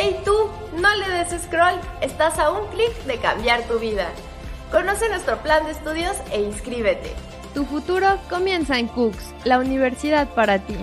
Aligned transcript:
¡Hey 0.00 0.20
tú! 0.24 0.32
No 0.80 0.94
le 0.94 1.08
des 1.08 1.42
scroll, 1.42 1.80
estás 2.00 2.38
a 2.38 2.52
un 2.52 2.68
clic 2.68 2.94
de 3.04 3.18
cambiar 3.18 3.64
tu 3.64 3.80
vida. 3.80 4.06
Conoce 4.70 5.08
nuestro 5.08 5.38
plan 5.38 5.64
de 5.64 5.72
estudios 5.72 6.16
e 6.30 6.40
inscríbete. 6.40 7.14
Tu 7.52 7.64
futuro 7.64 8.06
comienza 8.30 8.78
en 8.78 8.86
Cooks, 8.86 9.34
la 9.42 9.58
universidad 9.58 10.28
para 10.34 10.60
ti. 10.60 10.76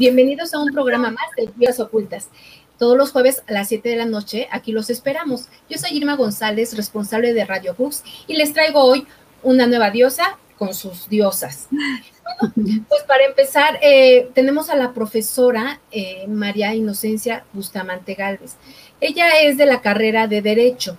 Bienvenidos 0.00 0.54
a 0.54 0.58
un 0.60 0.72
programa 0.72 1.10
más 1.10 1.26
de 1.36 1.50
Vidas 1.56 1.78
Ocultas. 1.78 2.30
Todos 2.78 2.96
los 2.96 3.12
jueves 3.12 3.42
a 3.46 3.52
las 3.52 3.68
7 3.68 3.86
de 3.86 3.96
la 3.96 4.06
noche, 4.06 4.48
aquí 4.50 4.72
los 4.72 4.88
esperamos. 4.88 5.48
Yo 5.68 5.76
soy 5.76 5.94
Irma 5.94 6.16
González, 6.16 6.74
responsable 6.74 7.34
de 7.34 7.44
Radio 7.44 7.74
Hooks, 7.74 8.02
y 8.26 8.38
les 8.38 8.54
traigo 8.54 8.82
hoy 8.82 9.06
una 9.42 9.66
nueva 9.66 9.90
diosa 9.90 10.38
con 10.56 10.72
sus 10.72 11.06
diosas. 11.10 11.68
Bueno, 11.70 12.84
pues 12.88 13.02
para 13.02 13.26
empezar, 13.26 13.78
eh, 13.82 14.30
tenemos 14.32 14.70
a 14.70 14.74
la 14.74 14.94
profesora 14.94 15.82
eh, 15.90 16.26
María 16.28 16.74
Inocencia 16.74 17.44
Bustamante 17.52 18.14
Galvez. 18.14 18.56
Ella 19.02 19.42
es 19.42 19.58
de 19.58 19.66
la 19.66 19.82
carrera 19.82 20.28
de 20.28 20.40
Derecho. 20.40 20.96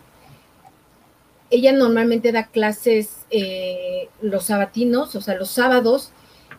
Ella 1.49 1.71
normalmente 1.71 2.31
da 2.31 2.45
clases 2.45 3.25
eh, 3.31 4.09
los 4.21 4.43
sabatinos, 4.43 5.15
o 5.15 5.21
sea, 5.21 5.33
los 5.33 5.49
sábados, 5.49 6.11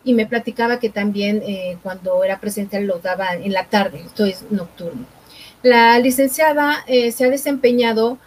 y 0.03 0.13
me 0.13 0.25
platicaba 0.25 0.79
que 0.79 0.89
también 0.89 1.41
eh, 1.45 1.77
cuando 1.81 2.23
era 2.23 2.39
presencial 2.39 2.85
lo 2.85 2.99
daba 2.99 3.33
en 3.33 3.53
la 3.53 3.65
tarde, 3.65 4.01
esto 4.05 4.25
es 4.25 4.43
nocturno. 4.49 5.05
La 5.61 5.97
licenciada 5.99 6.83
eh, 6.87 7.11
se 7.11 7.25
ha 7.25 7.29
desempeñado 7.29 8.17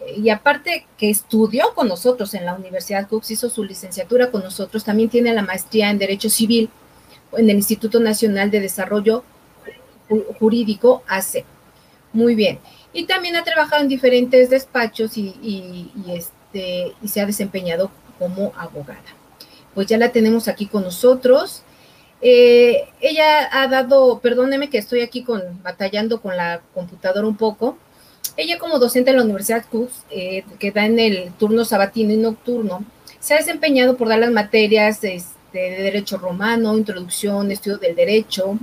eh, 0.00 0.20
y 0.20 0.30
aparte 0.30 0.86
que 0.96 1.10
estudió 1.10 1.74
con 1.74 1.88
nosotros 1.88 2.34
en 2.34 2.46
la 2.46 2.54
Universidad 2.54 3.08
Cooks, 3.08 3.32
hizo 3.32 3.50
su 3.50 3.64
licenciatura 3.64 4.30
con 4.30 4.42
nosotros, 4.42 4.84
también 4.84 5.08
tiene 5.08 5.32
la 5.32 5.42
maestría 5.42 5.90
en 5.90 5.98
Derecho 5.98 6.30
Civil 6.30 6.70
en 7.36 7.50
el 7.50 7.56
Instituto 7.56 7.98
Nacional 7.98 8.50
de 8.50 8.60
Desarrollo 8.60 9.24
Jurídico, 10.38 11.02
ACE. 11.08 11.44
Muy 12.12 12.36
bien. 12.36 12.60
Y 12.92 13.06
también 13.06 13.34
ha 13.34 13.42
trabajado 13.42 13.82
en 13.82 13.88
diferentes 13.88 14.50
despachos 14.50 15.16
y 15.16 15.90
este, 16.06 16.92
y 17.02 17.08
se 17.08 17.20
ha 17.20 17.26
desempeñado 17.26 17.90
como 18.20 18.52
abogada 18.56 19.23
pues 19.74 19.86
ya 19.86 19.98
la 19.98 20.12
tenemos 20.12 20.48
aquí 20.48 20.66
con 20.66 20.82
nosotros. 20.82 21.62
Eh, 22.20 22.84
ella 23.00 23.48
ha 23.52 23.68
dado, 23.68 24.20
perdóneme 24.20 24.70
que 24.70 24.78
estoy 24.78 25.02
aquí 25.02 25.22
con, 25.22 25.62
batallando 25.62 26.20
con 26.20 26.36
la 26.36 26.62
computadora 26.72 27.26
un 27.26 27.36
poco. 27.36 27.76
Ella 28.36 28.58
como 28.58 28.78
docente 28.78 29.10
en 29.10 29.18
la 29.18 29.24
Universidad 29.24 29.64
Cooks, 29.70 30.04
eh, 30.10 30.44
que 30.58 30.72
da 30.72 30.86
en 30.86 30.98
el 30.98 31.32
turno 31.34 31.64
sabatino 31.64 32.12
y 32.12 32.16
nocturno, 32.16 32.84
se 33.20 33.34
ha 33.34 33.36
desempeñado 33.36 33.96
por 33.96 34.08
dar 34.08 34.18
las 34.18 34.30
materias 34.30 35.04
este, 35.04 35.58
de 35.58 35.82
Derecho 35.82 36.16
Romano, 36.16 36.76
Introducción, 36.76 37.50
Estudio 37.50 37.78
del 37.78 37.94
Derecho, 37.94 38.58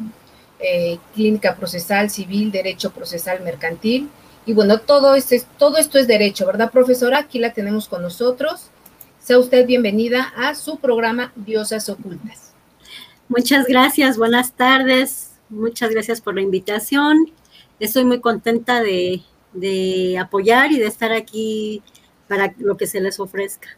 eh, 0.59 0.97
Clínica 1.13 1.55
Procesal 1.55 2.09
Civil, 2.09 2.51
Derecho 2.51 2.91
Procesal 2.91 3.41
Mercantil. 3.41 4.09
Y 4.45 4.53
bueno, 4.53 4.81
este, 5.15 5.43
todo 5.57 5.77
esto 5.77 5.99
es 5.99 6.07
derecho, 6.07 6.47
¿verdad, 6.47 6.71
profesora? 6.71 7.19
Aquí 7.19 7.37
la 7.37 7.53
tenemos 7.53 7.87
con 7.87 8.01
nosotros. 8.01 8.70
Sea 9.21 9.37
usted 9.37 9.67
bienvenida 9.67 10.33
a 10.35 10.55
su 10.55 10.79
programa 10.79 11.31
Diosas 11.35 11.87
Ocultas. 11.89 12.55
Muchas 13.29 13.67
gracias, 13.67 14.17
buenas 14.17 14.53
tardes. 14.53 15.33
Muchas 15.47 15.91
gracias 15.91 16.21
por 16.21 16.33
la 16.33 16.41
invitación. 16.41 17.31
Estoy 17.79 18.03
muy 18.03 18.19
contenta 18.19 18.81
de, 18.81 19.21
de, 19.53 20.17
apoyar 20.17 20.71
y 20.71 20.79
de 20.79 20.87
estar 20.87 21.11
aquí 21.11 21.83
para 22.27 22.55
lo 22.57 22.77
que 22.77 22.87
se 22.87 22.99
les 22.99 23.19
ofrezca. 23.19 23.69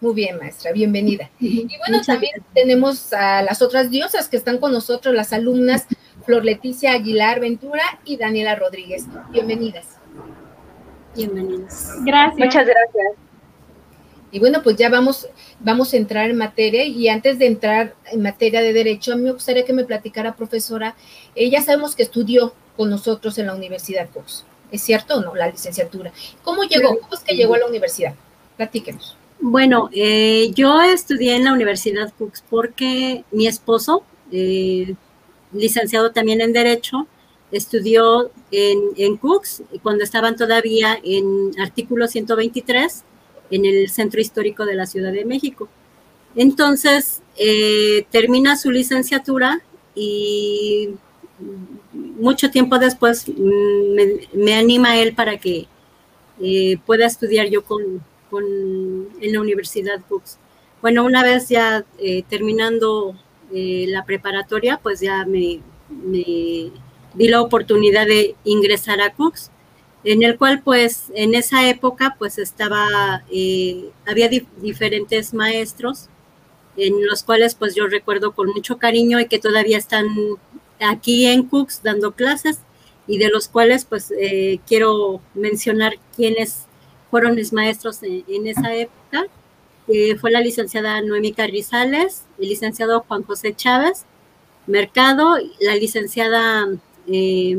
Muy 0.00 0.14
bien, 0.14 0.38
maestra, 0.38 0.72
bienvenida. 0.72 1.30
Y 1.38 1.66
bueno, 1.66 1.98
Muchas 1.98 2.06
también 2.06 2.32
gracias. 2.36 2.54
tenemos 2.54 3.12
a 3.12 3.42
las 3.42 3.60
otras 3.60 3.90
diosas 3.90 4.26
que 4.28 4.38
están 4.38 4.56
con 4.56 4.72
nosotros, 4.72 5.14
las 5.14 5.34
alumnas 5.34 5.86
Flor 6.24 6.46
Leticia 6.46 6.92
Aguilar 6.92 7.40
Ventura 7.40 7.82
y 8.06 8.16
Daniela 8.16 8.54
Rodríguez. 8.54 9.04
Bienvenidas. 9.32 9.98
Bienvenidas. 11.14 11.92
Gracias. 12.04 12.38
Muchas 12.38 12.66
gracias. 12.66 13.27
Y 14.30 14.38
bueno, 14.40 14.62
pues 14.62 14.76
ya 14.76 14.90
vamos, 14.90 15.26
vamos 15.60 15.92
a 15.92 15.96
entrar 15.96 16.28
en 16.28 16.36
materia 16.36 16.84
y 16.84 17.08
antes 17.08 17.38
de 17.38 17.46
entrar 17.46 17.94
en 18.12 18.22
materia 18.22 18.60
de 18.60 18.72
derecho, 18.72 19.12
a 19.12 19.16
mí 19.16 19.22
me 19.22 19.32
gustaría 19.32 19.64
que 19.64 19.72
me 19.72 19.84
platicara, 19.84 20.36
profesora, 20.36 20.94
ya 21.34 21.62
sabemos 21.62 21.96
que 21.96 22.02
estudió 22.02 22.52
con 22.76 22.90
nosotros 22.90 23.38
en 23.38 23.46
la 23.46 23.54
Universidad 23.54 24.08
Cox, 24.10 24.44
¿es 24.70 24.82
cierto 24.82 25.16
o 25.16 25.20
no? 25.20 25.34
La 25.34 25.48
licenciatura. 25.48 26.12
¿Cómo 26.42 26.64
llegó? 26.64 26.98
¿Cómo 26.98 27.14
es 27.14 27.20
que 27.20 27.34
llegó 27.34 27.54
a 27.54 27.58
la 27.58 27.66
universidad? 27.66 28.14
Platíquenos. 28.56 29.16
Bueno, 29.40 29.88
eh, 29.92 30.50
yo 30.54 30.82
estudié 30.82 31.36
en 31.36 31.44
la 31.44 31.52
Universidad 31.52 32.12
Cooks 32.18 32.44
porque 32.50 33.24
mi 33.30 33.46
esposo, 33.46 34.02
eh, 34.32 34.94
licenciado 35.52 36.10
también 36.10 36.40
en 36.40 36.52
Derecho, 36.52 37.06
estudió 37.50 38.30
en, 38.50 38.78
en 38.96 39.16
Cooks 39.16 39.62
cuando 39.82 40.04
estaban 40.04 40.36
todavía 40.36 40.98
en 41.02 41.52
artículo 41.60 42.08
123 42.08 43.04
en 43.50 43.64
el 43.64 43.88
centro 43.90 44.20
histórico 44.20 44.66
de 44.66 44.74
la 44.74 44.86
Ciudad 44.86 45.12
de 45.12 45.24
México. 45.24 45.68
Entonces, 46.34 47.22
eh, 47.36 48.06
termina 48.10 48.56
su 48.56 48.70
licenciatura 48.70 49.60
y 49.94 50.90
mucho 51.92 52.50
tiempo 52.50 52.78
después 52.78 53.28
me, 53.28 54.20
me 54.32 54.54
anima 54.54 54.96
él 54.98 55.14
para 55.14 55.38
que 55.38 55.66
eh, 56.40 56.78
pueda 56.84 57.06
estudiar 57.06 57.48
yo 57.48 57.64
con, 57.64 58.02
en 59.20 59.32
la 59.32 59.40
Universidad 59.40 60.00
Cooks. 60.08 60.38
Bueno, 60.82 61.04
una 61.04 61.24
vez 61.24 61.48
ya 61.48 61.84
eh, 61.98 62.22
terminando 62.28 63.16
la 63.50 64.04
preparatoria, 64.04 64.78
pues 64.82 65.00
ya 65.00 65.24
me, 65.24 65.60
me, 65.88 66.70
di 67.14 67.28
la 67.28 67.40
oportunidad 67.40 68.06
de 68.06 68.36
ingresar 68.44 69.00
a 69.00 69.14
Cooks 69.14 69.50
en 70.04 70.22
el 70.22 70.38
cual 70.38 70.62
pues 70.62 71.10
en 71.14 71.34
esa 71.34 71.68
época 71.68 72.16
pues 72.18 72.38
estaba, 72.38 73.24
eh, 73.30 73.90
había 74.06 74.28
di 74.28 74.46
diferentes 74.60 75.34
maestros 75.34 76.08
en 76.76 77.06
los 77.06 77.24
cuales 77.24 77.54
pues 77.54 77.74
yo 77.74 77.88
recuerdo 77.88 78.32
con 78.32 78.48
mucho 78.50 78.78
cariño 78.78 79.18
y 79.20 79.26
que 79.26 79.38
todavía 79.38 79.78
están 79.78 80.06
aquí 80.80 81.26
en 81.26 81.42
Cooks 81.44 81.82
dando 81.82 82.12
clases 82.12 82.60
y 83.06 83.18
de 83.18 83.28
los 83.28 83.48
cuales 83.48 83.84
pues 83.84 84.12
eh, 84.20 84.60
quiero 84.66 85.20
mencionar 85.34 85.94
quiénes 86.14 86.66
fueron 87.10 87.34
mis 87.34 87.52
maestros 87.52 88.00
en, 88.02 88.46
esa 88.46 88.74
época. 88.74 89.24
Eh, 89.88 90.16
fue 90.16 90.30
la 90.30 90.40
licenciada 90.40 91.00
Noemi 91.00 91.32
Carrizales, 91.32 92.24
el 92.38 92.50
licenciado 92.50 93.04
Juan 93.08 93.22
José 93.22 93.54
Chávez 93.54 94.04
Mercado, 94.66 95.36
la 95.60 95.74
licenciada 95.76 96.68
eh, 97.06 97.56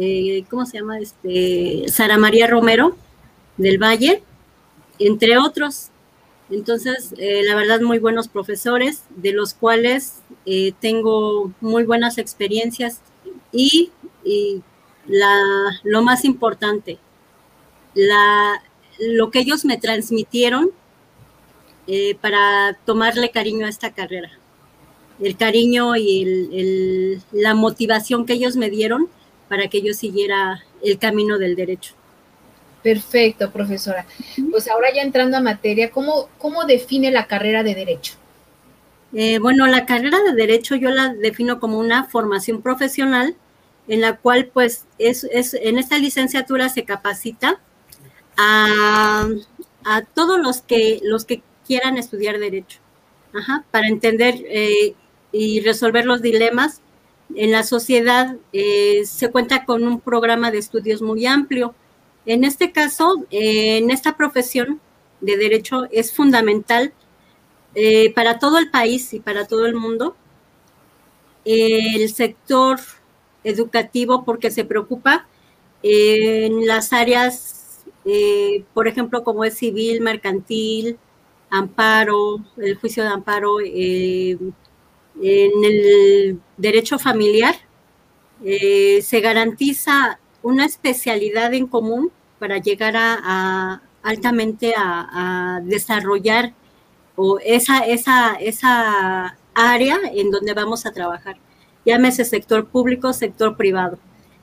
eh, 0.00 0.44
¿cómo 0.48 0.64
se 0.64 0.78
llama? 0.78 1.00
Este, 1.00 1.84
Sara 1.88 2.18
María 2.18 2.46
Romero 2.46 2.96
del 3.56 3.82
Valle, 3.82 4.22
entre 4.98 5.38
otros. 5.38 5.88
Entonces, 6.50 7.14
eh, 7.18 7.42
la 7.44 7.56
verdad, 7.56 7.80
muy 7.80 7.98
buenos 7.98 8.28
profesores, 8.28 9.02
de 9.16 9.32
los 9.32 9.54
cuales 9.54 10.22
eh, 10.46 10.72
tengo 10.80 11.52
muy 11.60 11.84
buenas 11.84 12.16
experiencias 12.18 13.00
y, 13.52 13.90
lo 15.84 16.02
más 16.02 16.24
importante, 16.24 16.98
lo 17.94 19.30
que 19.30 19.40
ellos 19.40 19.64
me 19.64 19.78
transmitieron 19.78 20.70
para 22.20 22.78
tomarle 22.84 23.30
cariño 23.30 23.64
a 23.64 23.70
esta 23.70 23.94
carrera. 23.94 24.30
El 25.18 25.38
cariño 25.38 25.96
y 25.96 27.18
la 27.32 27.54
motivación 27.54 28.26
que 28.26 28.34
ellos 28.34 28.56
me 28.56 28.68
dieron 28.68 29.08
para 29.48 29.68
que 29.68 29.82
yo 29.82 29.94
siguiera 29.94 30.62
el 30.82 30.98
camino 30.98 31.38
del 31.38 31.56
derecho. 31.56 31.94
Perfecto, 32.82 33.50
profesora. 33.50 34.06
Pues 34.50 34.68
ahora 34.68 34.88
ya 34.94 35.02
entrando 35.02 35.36
a 35.36 35.40
materia, 35.40 35.90
¿cómo, 35.90 36.28
cómo 36.38 36.64
define 36.64 37.10
la 37.10 37.26
carrera 37.26 37.62
de 37.62 37.74
derecho? 37.74 38.14
Eh, 39.12 39.38
bueno, 39.38 39.66
la 39.66 39.86
carrera 39.86 40.18
de 40.20 40.34
derecho 40.34 40.76
yo 40.76 40.90
la 40.90 41.14
defino 41.14 41.60
como 41.60 41.78
una 41.78 42.04
formación 42.04 42.62
profesional 42.62 43.36
en 43.88 44.02
la 44.02 44.16
cual 44.18 44.50
pues 44.52 44.84
es, 44.98 45.24
es 45.24 45.54
en 45.54 45.78
esta 45.78 45.98
licenciatura 45.98 46.68
se 46.68 46.84
capacita 46.84 47.58
a, 48.36 49.26
a, 49.84 50.02
todos 50.02 50.38
los 50.38 50.60
que, 50.60 51.00
los 51.02 51.24
que 51.24 51.42
quieran 51.66 51.96
estudiar 51.96 52.38
derecho, 52.38 52.78
Ajá, 53.32 53.64
para 53.70 53.88
entender 53.88 54.36
eh, 54.46 54.94
y 55.32 55.60
resolver 55.60 56.04
los 56.04 56.22
dilemas 56.22 56.82
en 57.34 57.52
la 57.52 57.62
sociedad 57.62 58.36
eh, 58.52 59.02
se 59.04 59.30
cuenta 59.30 59.64
con 59.64 59.86
un 59.86 60.00
programa 60.00 60.50
de 60.50 60.58
estudios 60.58 61.02
muy 61.02 61.26
amplio. 61.26 61.74
En 62.26 62.44
este 62.44 62.72
caso, 62.72 63.24
eh, 63.30 63.78
en 63.78 63.90
esta 63.90 64.16
profesión 64.16 64.80
de 65.20 65.36
derecho 65.36 65.86
es 65.90 66.12
fundamental 66.12 66.92
eh, 67.74 68.12
para 68.14 68.38
todo 68.38 68.58
el 68.58 68.70
país 68.70 69.12
y 69.14 69.20
para 69.20 69.46
todo 69.46 69.66
el 69.66 69.74
mundo 69.74 70.16
el 71.44 72.08
sector 72.10 72.78
educativo 73.44 74.24
porque 74.24 74.50
se 74.50 74.64
preocupa 74.64 75.26
en 75.82 76.66
las 76.66 76.92
áreas, 76.92 77.84
eh, 78.04 78.64
por 78.74 78.88
ejemplo, 78.88 79.22
como 79.22 79.44
es 79.44 79.54
civil, 79.54 80.00
mercantil, 80.00 80.98
amparo, 81.50 82.40
el 82.56 82.76
juicio 82.76 83.02
de 83.02 83.10
amparo, 83.10 83.60
eh, 83.60 84.36
en 85.22 85.64
el 85.64 86.40
derecho 86.56 86.98
familiar, 86.98 87.54
eh, 88.44 89.00
se 89.02 89.20
garantiza 89.20 90.18
una 90.42 90.64
especialidad 90.64 91.52
en 91.54 91.66
común 91.66 92.12
para 92.38 92.58
llegar 92.58 92.94
a, 92.96 93.82
altamente 94.02 94.74
a, 94.76 95.60
desarrollar 95.64 96.54
o 97.16 97.38
esa, 97.44 97.80
esa, 97.80 98.34
esa 98.34 99.36
área 99.54 99.98
en 100.14 100.30
donde 100.30 100.54
vamos 100.54 100.86
a 100.86 100.92
trabajar. 100.92 101.36
Llámese 101.84 102.24
sector 102.24 102.68
público, 102.68 103.12
sector 103.12 103.56
privado. 103.56 103.98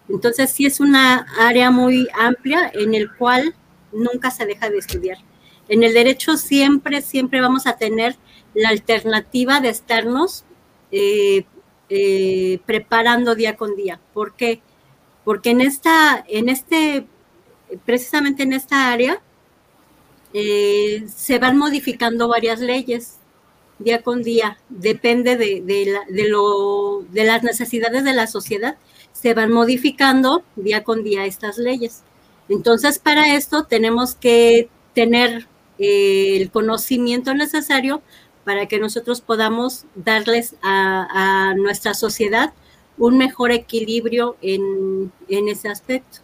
Entonces 0.09 0.51
sí 0.51 0.65
es 0.65 0.79
una 0.79 1.25
área 1.39 1.71
muy 1.71 2.07
amplia 2.17 2.69
en 2.73 2.93
el 2.93 3.11
cual 3.15 3.55
nunca 3.91 4.29
se 4.29 4.45
deja 4.45 4.69
de 4.69 4.77
estudiar. 4.77 5.17
En 5.67 5.83
el 5.83 5.93
derecho 5.93 6.37
siempre, 6.37 7.01
siempre 7.01 7.41
vamos 7.41 7.65
a 7.65 7.77
tener 7.77 8.17
la 8.53 8.69
alternativa 8.69 9.59
de 9.61 9.69
estarnos 9.69 10.44
eh, 10.97 11.43
eh, 11.89 12.59
preparando 12.65 13.35
día 13.35 13.57
con 13.57 13.75
día. 13.75 13.99
¿Por 14.13 14.33
qué? 14.35 14.61
Porque 15.25 15.49
en 15.49 15.59
esta, 15.59 16.23
en 16.25 16.47
este, 16.47 17.05
precisamente 17.85 18.43
en 18.43 18.53
esta 18.53 18.93
área, 18.93 19.21
eh, 20.33 21.03
se 21.13 21.37
van 21.37 21.57
modificando 21.57 22.29
varias 22.29 22.61
leyes 22.61 23.17
día 23.77 24.01
con 24.03 24.23
día, 24.23 24.57
depende 24.69 25.35
de, 25.35 25.61
de, 25.61 26.29
lo, 26.29 27.03
de 27.11 27.25
las 27.25 27.43
necesidades 27.43 28.05
de 28.05 28.13
la 28.13 28.27
sociedad, 28.27 28.77
se 29.11 29.33
van 29.33 29.51
modificando 29.51 30.43
día 30.55 30.85
con 30.85 31.03
día 31.03 31.25
estas 31.25 31.57
leyes. 31.57 32.03
Entonces, 32.47 32.99
para 32.99 33.35
esto 33.35 33.65
tenemos 33.65 34.15
que 34.15 34.69
tener 34.93 35.45
el 35.77 36.49
conocimiento 36.51 37.33
necesario 37.33 38.01
para 38.45 38.67
que 38.67 38.79
nosotros 38.79 39.19
podamos 39.19 39.85
darles 39.95 40.55
a, 40.61 41.53
nuestra 41.57 41.93
sociedad 41.93 42.53
un 42.97 43.17
mejor 43.17 43.51
equilibrio 43.51 44.37
en, 44.41 45.11
en, 45.27 45.49
ese 45.49 45.67
aspecto. 45.67 46.19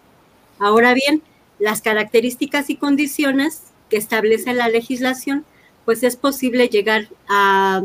Ahora 0.57 0.93
bien, 0.93 1.21
las 1.59 1.81
características 1.81 2.69
y 2.69 2.77
condiciones 2.77 3.63
que 3.89 3.97
establece 3.97 4.53
la 4.53 4.69
legislación, 4.69 5.43
pues 5.83 6.03
es 6.03 6.15
posible 6.15 6.69
llegar 6.69 7.09
a, 7.27 7.83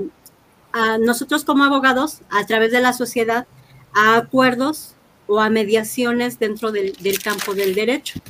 nosotros 1.00 1.44
como 1.44 1.64
abogados, 1.64 2.20
a 2.28 2.44
través 2.44 2.70
de 2.70 2.80
la 2.80 2.92
sociedad, 2.92 3.46
a 3.94 4.16
acuerdos 4.16 4.94
o 5.26 5.40
a 5.40 5.48
mediaciones 5.48 6.38
dentro 6.38 6.70
del, 6.70 6.92
del 7.00 7.18
campo 7.22 7.54
del 7.54 7.74
derecho. 7.74 8.20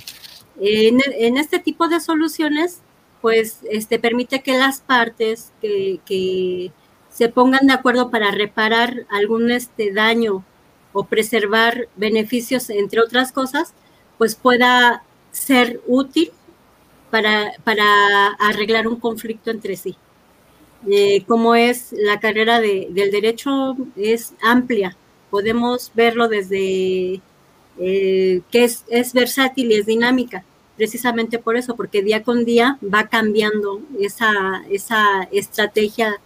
En, 0.60 1.36
este 1.36 1.58
tipo 1.58 1.88
de 1.88 2.00
soluciones 2.00 2.80
pues 3.26 3.58
este, 3.68 3.98
permite 3.98 4.40
que 4.40 4.56
las 4.56 4.82
partes 4.82 5.50
que, 5.60 6.70
se 7.10 7.28
pongan 7.28 7.66
de 7.66 7.72
acuerdo 7.72 8.08
para 8.08 8.30
reparar 8.30 9.04
algún 9.10 9.50
este, 9.50 9.92
daño 9.92 10.44
o 10.92 11.06
preservar 11.06 11.88
beneficios, 11.96 12.70
entre 12.70 13.00
otras 13.00 13.32
cosas, 13.32 13.74
pues 14.16 14.36
pueda 14.36 15.02
ser 15.32 15.80
útil 15.88 16.30
para, 17.10 17.50
para 17.64 18.28
arreglar 18.38 18.86
un 18.86 19.00
conflicto 19.00 19.50
entre 19.50 19.74
sí. 19.74 19.96
Eh, 20.88 21.24
como 21.26 21.56
es 21.56 21.92
la 21.98 22.20
carrera 22.20 22.60
de, 22.60 22.86
del 22.92 23.10
derecho 23.10 23.76
es 23.96 24.34
amplia, 24.40 24.96
podemos 25.30 25.90
verlo 25.96 26.28
desde 26.28 27.20
eh, 27.80 28.42
que 28.52 28.62
es, 28.62 28.84
es 28.86 29.12
versátil 29.12 29.72
y 29.72 29.74
es 29.74 29.86
dinámica 29.86 30.44
precisamente 30.76 31.38
por 31.38 31.56
eso, 31.56 31.74
porque 31.76 32.02
día 32.02 32.22
con 32.22 32.44
día 32.44 32.78
va 32.82 33.08
cambiando 33.08 33.80
esa, 33.98 34.62
esa 34.70 35.22
estrategia 35.32 36.20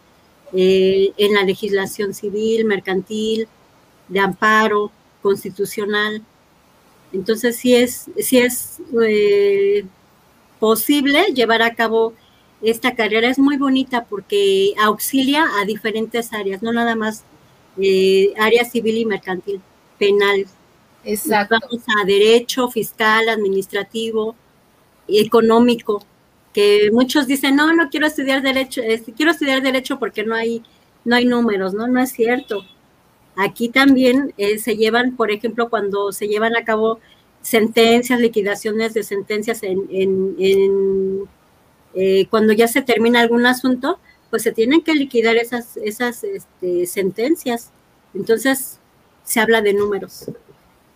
eh, 0.52 1.12
en 1.16 1.34
la 1.34 1.44
legislación 1.44 2.14
civil, 2.14 2.64
mercantil, 2.64 3.48
de 4.08 4.20
amparo, 4.20 4.90
constitucional. 5.22 6.22
Entonces, 7.12 7.56
sí 7.56 7.74
es, 7.74 8.10
sí 8.18 8.38
es 8.38 8.80
eh, 9.02 9.84
posible 10.58 11.26
llevar 11.34 11.62
a 11.62 11.74
cabo 11.74 12.14
esta 12.62 12.94
carrera. 12.94 13.28
Es 13.28 13.38
muy 13.38 13.56
bonita 13.56 14.04
porque 14.04 14.74
auxilia 14.78 15.46
a 15.60 15.64
diferentes 15.64 16.32
áreas, 16.32 16.62
no 16.62 16.72
nada 16.72 16.96
más 16.96 17.24
eh, 17.80 18.32
área 18.38 18.64
civil 18.64 18.98
y 18.98 19.04
mercantil, 19.04 19.60
penal, 19.98 20.46
Exacto. 21.04 21.56
Vamos 21.60 21.82
a 21.88 22.06
derecho 22.06 22.68
fiscal, 22.68 23.28
administrativo, 23.28 24.34
económico, 25.08 26.04
que 26.52 26.90
muchos 26.92 27.26
dicen, 27.26 27.56
no, 27.56 27.72
no 27.74 27.88
quiero 27.90 28.06
estudiar 28.06 28.42
derecho, 28.42 28.82
quiero 29.16 29.32
estudiar 29.32 29.62
derecho 29.62 29.98
porque 29.98 30.24
no 30.24 30.34
hay, 30.34 30.62
no 31.04 31.16
hay 31.16 31.24
números, 31.24 31.74
¿no? 31.74 31.86
No 31.86 32.00
es 32.00 32.12
cierto. 32.12 32.64
Aquí 33.36 33.68
también 33.68 34.34
eh, 34.36 34.58
se 34.58 34.76
llevan, 34.76 35.16
por 35.16 35.30
ejemplo, 35.30 35.70
cuando 35.70 36.12
se 36.12 36.28
llevan 36.28 36.56
a 36.56 36.64
cabo 36.64 37.00
sentencias, 37.42 38.20
liquidaciones 38.20 38.92
de 38.92 39.02
sentencias 39.02 39.62
en, 39.62 39.86
en, 39.90 41.28
eh, 41.94 42.26
cuando 42.28 42.52
ya 42.52 42.68
se 42.68 42.82
termina 42.82 43.20
algún 43.20 43.46
asunto, 43.46 43.98
pues 44.28 44.42
se 44.42 44.52
tienen 44.52 44.82
que 44.82 44.94
liquidar 44.94 45.36
esas, 45.36 45.76
esas 45.78 46.22
este, 46.24 46.86
sentencias. 46.86 47.70
Entonces, 48.14 48.78
se 49.24 49.40
habla 49.40 49.62
de 49.62 49.72
números. 49.72 50.26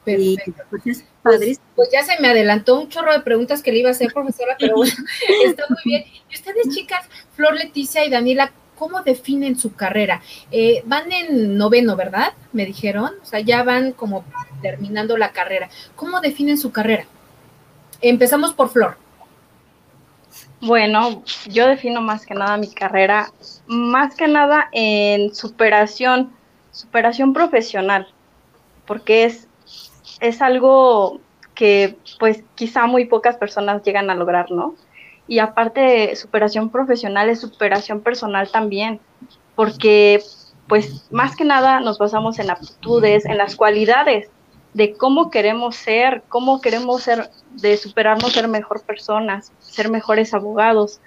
Perfecto. 0.05 0.63
Pues, 0.71 1.05
pues, 1.23 1.61
pues, 1.75 1.89
ya 1.93 2.03
se 2.03 2.21
me 2.21 2.29
adelantó 2.29 2.79
un 2.79 2.89
chorro 2.89 3.13
de 3.13 3.21
preguntas 3.21 3.63
que 3.63 3.73
le 3.73 3.79
iba 3.79 3.89
a 3.89 3.93
hacer, 3.93 4.13
profesora, 4.13 4.57
pero 4.59 4.77
bueno, 4.77 4.93
está 5.47 5.65
muy 5.69 5.79
bien. 5.85 6.05
Y 6.31 6.35
ustedes, 6.35 6.75
chicas, 6.75 7.09
Flor, 7.35 7.55
Leticia 7.55 8.05
y 8.05 8.11
Daniela, 8.11 8.53
¿cómo 8.77 9.03
definen 9.03 9.59
su 9.59 9.75
carrera? 9.75 10.21
Eh, 10.51 10.83
van 10.85 11.11
en 11.13 11.57
noveno, 11.57 11.97
¿verdad? 11.97 12.33
Me 12.53 12.67
dijeron. 12.67 13.13
O 13.23 13.25
sea, 13.25 13.41
ya 13.41 13.63
van 13.63 13.93
como 13.93 14.25
terminando 14.63 15.17
la 15.17 15.33
carrera. 15.33 15.71
¿Cómo 15.97 16.21
definen 16.21 16.59
su 16.59 16.73
carrera? 16.73 17.07
Empezamos 18.01 18.53
por 18.53 18.69
Flor. 18.69 18.99
Bueno, 20.61 21.23
yo 21.47 21.67
defino 21.67 22.01
más 22.01 22.25
que 22.25 22.35
nada 22.35 22.57
mi 22.57 22.69
carrera, 22.73 23.31
más 23.67 24.15
que 24.15 24.29
nada 24.29 24.69
en 24.73 25.35
superación, 25.35 26.33
superación 26.71 27.35
profesional, 27.35 28.09
porque 28.87 29.25
es 29.25 29.47
es 30.25 30.41
algo 30.41 31.21
que 31.55 31.97
pues 32.19 32.43
quizá 32.55 32.87
muy 32.87 33.05
pocas 33.05 33.37
personas 33.37 33.83
llegan 33.83 34.11
a 34.11 34.15
lograr, 34.15 34.51
¿no? 34.51 34.75
Y 35.27 35.39
aparte 35.39 36.17
superación 36.17 36.71
profesional, 36.71 37.29
es 37.29 37.41
superación 37.41 38.01
personal 38.01 38.51
también, 38.51 39.01
porque 39.55 40.23
pues 40.67 41.07
más 41.11 41.37
que 41.37 41.45
nada 41.45 41.81
nos 41.81 41.99
basamos 41.99 42.39
en 42.39 42.51
aptitudes, 42.51 43.27
en 43.27 43.39
las 43.39 43.55
cualidades 43.55 44.31
de 44.73 44.95
cómo 44.95 45.31
queremos 45.31 45.77
ser, 45.77 46.23
cómo 46.29 46.61
queremos 46.61 47.03
ser, 47.03 47.31
de 47.53 47.77
superarnos, 47.77 48.33
ser 48.33 48.49
mejor 48.49 48.83
personas, 48.83 49.53
ser 49.61 49.91
mejores 49.91 50.35
abogados, 50.35 51.01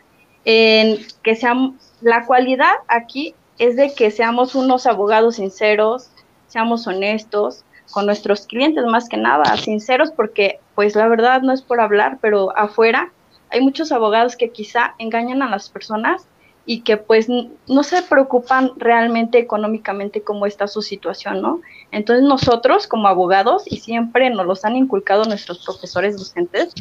en 0.46 1.00
que 1.24 1.36
seamos, 1.36 1.76
la 2.02 2.26
cualidad 2.26 2.74
aquí 2.88 3.36
es 3.58 3.76
de 3.76 3.94
que 3.94 4.12
seamos 4.12 4.56
unos 4.56 4.86
abogados 4.86 5.36
sinceros, 5.36 6.12
seamos 6.48 6.88
honestos, 6.88 7.66
con 7.91 8.06
nuestros 8.06 8.48
clientes 8.48 8.86
más 8.86 9.10
que 9.10 9.17
nada, 9.17 9.58
sinceros, 9.58 10.12
porque 10.12 10.60
pues 10.75 10.96
la 10.96 11.08
verdad 11.08 11.41
no 11.41 11.53
es 11.53 11.62
por 11.62 11.79
hablar, 11.79 12.20
pero 12.22 12.56
afuera 12.58 13.12
hay 13.50 13.62
muchos 13.62 13.91
abogados 13.91 14.36
que 14.36 14.51
quizá 14.51 14.96
engañan 14.98 15.41
a 15.41 15.50
las 15.50 15.70
personas 15.70 16.27
y 16.65 16.82
que 16.82 16.98
pues 16.98 17.27
no 17.29 17.84
se 17.84 18.01
preocupan 18.01 18.74
realmente 18.75 19.39
económicamente 19.39 20.22
cómo 20.22 20.46
está 20.46 20.67
su 20.67 20.82
situación, 20.82 21.41
¿no? 21.41 21.62
Entonces 21.91 22.25
nosotros 22.25 22.88
como 22.88 23.08
abogados, 23.08 23.63
y 23.65 23.77
siempre 23.77 24.29
nos 24.29 24.46
los 24.46 24.65
han 24.65 24.75
inculcado 24.75 25.24
nuestros 25.24 25.63
profesores 25.63 26.17
docentes, 26.17 26.74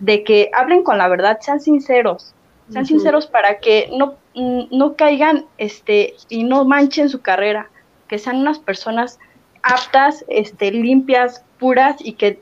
de 0.00 0.24
que 0.24 0.50
hablen 0.52 0.82
con 0.82 0.98
la 0.98 1.06
verdad, 1.06 1.38
sean 1.40 1.60
sinceros, 1.60 2.34
sean 2.68 2.84
sinceros 2.84 3.28
para 3.28 3.60
que 3.60 3.90
no, 3.96 4.14
no 4.34 4.96
caigan 4.96 5.46
este, 5.56 6.16
y 6.28 6.42
no 6.42 6.64
manchen 6.64 7.08
su 7.08 7.20
carrera, 7.20 7.70
que 8.08 8.18
sean 8.18 8.38
unas 8.38 8.58
personas 8.58 9.20
aptas, 9.62 10.24
este, 10.28 10.70
limpias, 10.70 11.44
puras 11.58 11.96
y 12.00 12.14
que, 12.14 12.40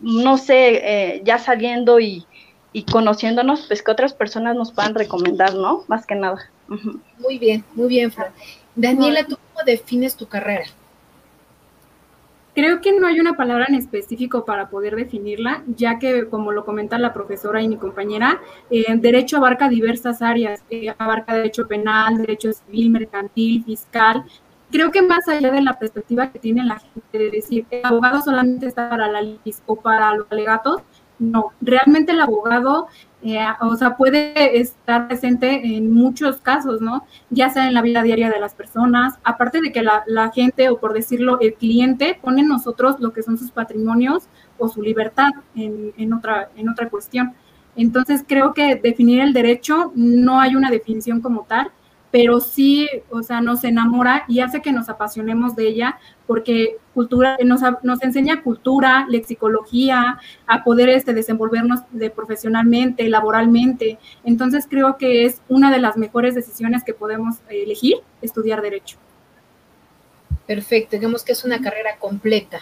no 0.00 0.38
sé, 0.38 0.80
eh, 0.82 1.22
ya 1.24 1.38
saliendo 1.38 2.00
y, 2.00 2.26
conociéndonos, 2.90 3.66
pues 3.66 3.82
que 3.82 3.90
otras 3.90 4.14
personas 4.14 4.56
nos 4.56 4.72
puedan 4.72 4.94
recomendar, 4.94 5.54
¿no? 5.54 5.84
Más 5.88 6.06
que 6.06 6.14
nada. 6.14 6.50
Muy 7.18 7.38
bien, 7.38 7.64
muy 7.74 7.88
bien, 7.88 8.10
Fran. 8.10 8.32
Daniela, 8.74 9.24
¿tú 9.24 9.36
cómo 9.36 9.64
defines 9.66 10.16
tu 10.16 10.26
carrera? 10.26 10.64
Creo 12.54 12.82
que 12.82 12.92
no 12.92 13.06
hay 13.06 13.18
una 13.18 13.34
palabra 13.34 13.64
en 13.66 13.76
específico 13.76 14.44
para 14.44 14.68
poder 14.68 14.94
definirla, 14.94 15.62
ya 15.66 15.98
que, 15.98 16.28
como 16.28 16.52
lo 16.52 16.66
comenta 16.66 16.98
la 16.98 17.14
profesora 17.14 17.62
y 17.62 17.68
mi 17.68 17.76
compañera, 17.76 18.42
eh, 18.70 18.84
derecho 18.96 19.38
abarca 19.38 19.70
diversas 19.70 20.20
áreas, 20.20 20.62
eh, 20.68 20.94
abarca 20.98 21.34
derecho 21.34 21.66
penal, 21.66 22.18
derecho 22.18 22.52
civil, 22.52 22.90
mercantil, 22.90 23.64
fiscal, 23.64 24.24
creo 24.72 24.90
que 24.90 25.02
más 25.02 25.28
allá 25.28 25.52
de 25.52 25.62
la 25.62 25.78
perspectiva 25.78 26.32
que 26.32 26.38
tiene 26.38 26.64
la 26.64 26.80
gente 26.80 27.18
de 27.18 27.30
decir, 27.30 27.66
el 27.70 27.84
abogado 27.84 28.20
solamente 28.22 28.66
está 28.66 28.90
para 28.90 29.06
la 29.06 29.22
litis 29.22 29.62
o 29.66 29.76
para 29.76 30.14
los 30.16 30.26
alegatos, 30.30 30.82
no, 31.18 31.52
realmente 31.60 32.10
el 32.10 32.20
abogado, 32.20 32.88
eh, 33.22 33.38
o 33.60 33.76
sea, 33.76 33.96
puede 33.96 34.58
estar 34.58 35.06
presente 35.06 35.76
en 35.76 35.92
muchos 35.92 36.40
casos, 36.40 36.80
¿no? 36.80 37.04
Ya 37.30 37.48
sea 37.50 37.68
en 37.68 37.74
la 37.74 37.82
vida 37.82 38.02
diaria 38.02 38.28
de 38.28 38.40
las 38.40 38.54
personas, 38.54 39.14
aparte 39.22 39.60
de 39.60 39.70
que 39.70 39.82
la, 39.82 40.02
la 40.06 40.32
gente, 40.32 40.68
o 40.68 40.80
por 40.80 40.94
decirlo, 40.94 41.38
el 41.40 41.54
cliente 41.54 42.18
pone 42.20 42.40
en 42.40 42.48
nosotros 42.48 42.96
lo 42.98 43.12
que 43.12 43.22
son 43.22 43.38
sus 43.38 43.52
patrimonios 43.52 44.24
o 44.58 44.68
su 44.68 44.82
libertad 44.82 45.30
en, 45.54 45.92
en, 45.96 46.12
otra, 46.12 46.50
en 46.56 46.68
otra 46.68 46.88
cuestión. 46.88 47.34
Entonces, 47.76 48.24
creo 48.26 48.52
que 48.52 48.74
definir 48.74 49.20
el 49.20 49.32
derecho 49.32 49.92
no 49.94 50.40
hay 50.40 50.56
una 50.56 50.70
definición 50.70 51.20
como 51.20 51.44
tal, 51.44 51.70
pero 52.12 52.40
sí, 52.40 52.88
o 53.10 53.22
sea, 53.22 53.40
nos 53.40 53.64
enamora 53.64 54.24
y 54.28 54.40
hace 54.40 54.60
que 54.60 54.70
nos 54.70 54.90
apasionemos 54.90 55.56
de 55.56 55.66
ella 55.66 55.98
porque 56.26 56.76
cultura, 56.94 57.38
nos, 57.42 57.62
nos 57.82 58.02
enseña 58.02 58.42
cultura, 58.42 59.06
lexicología, 59.08 60.20
a 60.46 60.62
poder 60.62 60.90
este, 60.90 61.14
desenvolvernos 61.14 61.80
de 61.90 62.10
profesionalmente, 62.10 63.08
laboralmente. 63.08 63.98
Entonces 64.24 64.66
creo 64.68 64.98
que 64.98 65.24
es 65.24 65.40
una 65.48 65.72
de 65.72 65.80
las 65.80 65.96
mejores 65.96 66.34
decisiones 66.34 66.84
que 66.84 66.92
podemos 66.92 67.36
elegir, 67.48 67.96
estudiar 68.20 68.60
derecho. 68.60 68.98
Perfecto, 70.46 70.96
digamos 70.96 71.24
que 71.24 71.32
es 71.32 71.44
una 71.44 71.62
carrera 71.62 71.96
completa. 71.98 72.60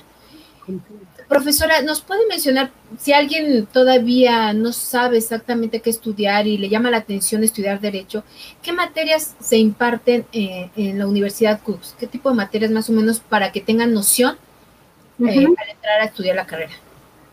Profesora, 1.30 1.80
¿nos 1.82 2.00
puede 2.00 2.26
mencionar 2.26 2.72
si 2.98 3.12
alguien 3.12 3.64
todavía 3.66 4.52
no 4.52 4.72
sabe 4.72 5.18
exactamente 5.18 5.78
qué 5.78 5.88
estudiar 5.88 6.48
y 6.48 6.58
le 6.58 6.68
llama 6.68 6.90
la 6.90 6.96
atención 6.96 7.44
estudiar 7.44 7.80
derecho, 7.80 8.24
qué 8.64 8.72
materias 8.72 9.36
se 9.38 9.56
imparten 9.56 10.26
eh, 10.32 10.70
en 10.74 10.98
la 10.98 11.06
Universidad 11.06 11.62
Cooks? 11.62 11.94
¿Qué 12.00 12.08
tipo 12.08 12.30
de 12.30 12.34
materias 12.34 12.72
más 12.72 12.90
o 12.90 12.92
menos 12.92 13.20
para 13.20 13.52
que 13.52 13.60
tengan 13.60 13.94
noción 13.94 14.38
eh, 15.20 15.46
al 15.46 15.68
entrar 15.70 16.00
a 16.00 16.06
estudiar 16.06 16.34
la 16.34 16.48
carrera? 16.48 16.72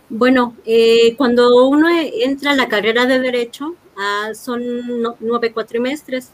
Bueno, 0.10 0.56
eh, 0.64 1.16
cuando 1.18 1.66
uno 1.66 1.88
entra 1.90 2.52
a 2.52 2.56
la 2.56 2.68
carrera 2.68 3.08
de 3.08 3.20
derecho, 3.20 3.74
ah, 3.98 4.30
son 4.36 4.62
nueve 5.20 5.52
cuatrimestres, 5.54 6.30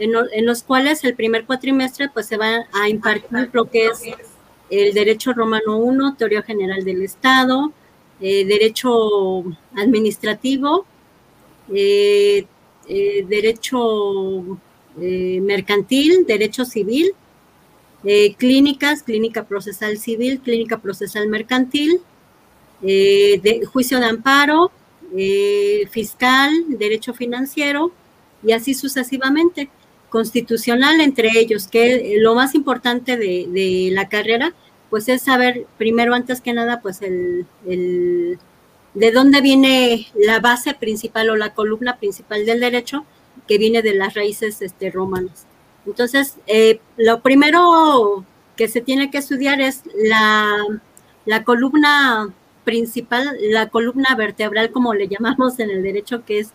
en, 0.00 0.14
en, 0.32 0.46
los 0.46 0.64
cuales 0.64 1.04
el 1.04 1.14
primer 1.14 1.44
cuatrimestre 1.44 2.08
pues 2.12 2.26
se 2.26 2.38
va 2.38 2.66
a 2.72 2.88
impartir 2.88 3.50
lo 3.52 3.70
que 3.70 3.86
es 3.86 4.02
el 4.70 4.94
derecho 4.94 5.32
romano 5.32 5.78
1, 5.78 6.16
teoría 6.16 6.42
general 6.42 6.84
del 6.84 7.02
Estado, 7.02 7.72
eh, 8.20 8.44
derecho 8.44 9.44
administrativo, 9.76 10.86
eh, 11.72 12.46
eh, 12.88 13.24
derecho 13.28 14.58
mercantil, 14.96 16.24
derecho 16.24 16.64
civil, 16.64 17.12
clínicas, 18.38 19.02
clínica 19.02 19.44
procesal 19.44 19.98
civil, 19.98 20.40
clínica 20.40 20.78
procesal 20.78 21.26
mercantil, 21.26 22.00
de, 22.80 23.62
juicio 23.72 23.98
de 23.98 24.06
amparo, 24.06 24.70
fiscal, 25.90 26.52
derecho 26.68 27.12
financiero 27.12 27.90
y 28.44 28.52
así 28.52 28.74
sucesivamente 28.74 29.68
constitucional 30.14 31.00
entre 31.00 31.40
ellos, 31.40 31.66
que 31.66 32.18
lo 32.20 32.36
más 32.36 32.54
importante 32.54 33.16
de, 33.16 33.88
la 33.90 34.08
carrera, 34.08 34.54
pues 34.88 35.08
es 35.08 35.22
saber 35.22 35.66
primero, 35.76 36.14
antes 36.14 36.40
que 36.40 36.52
nada, 36.52 36.80
pues 36.80 37.02
el, 37.02 37.46
el, 37.66 38.38
de 38.94 39.10
dónde 39.10 39.40
viene 39.40 40.06
la 40.14 40.38
base 40.38 40.72
principal 40.74 41.30
o 41.30 41.36
la 41.36 41.52
columna 41.52 41.96
principal 41.96 42.46
del 42.46 42.60
derecho, 42.60 43.04
que 43.48 43.58
viene 43.58 43.82
de 43.82 43.92
las 43.94 44.14
raíces 44.14 44.62
este, 44.62 44.88
romanas. 44.92 45.48
Entonces, 45.84 46.36
eh, 46.46 46.78
lo 46.96 47.20
primero 47.20 48.24
que 48.54 48.68
se 48.68 48.82
tiene 48.82 49.10
que 49.10 49.18
estudiar 49.18 49.60
es 49.60 49.82
la, 49.96 50.48
la 51.24 51.42
columna 51.42 52.32
principal, 52.62 53.36
la 53.50 53.68
columna 53.68 54.14
vertebral, 54.14 54.70
como 54.70 54.94
le 54.94 55.08
llamamos 55.08 55.58
en 55.58 55.70
el 55.70 55.82
derecho, 55.82 56.24
que 56.24 56.38
es 56.38 56.52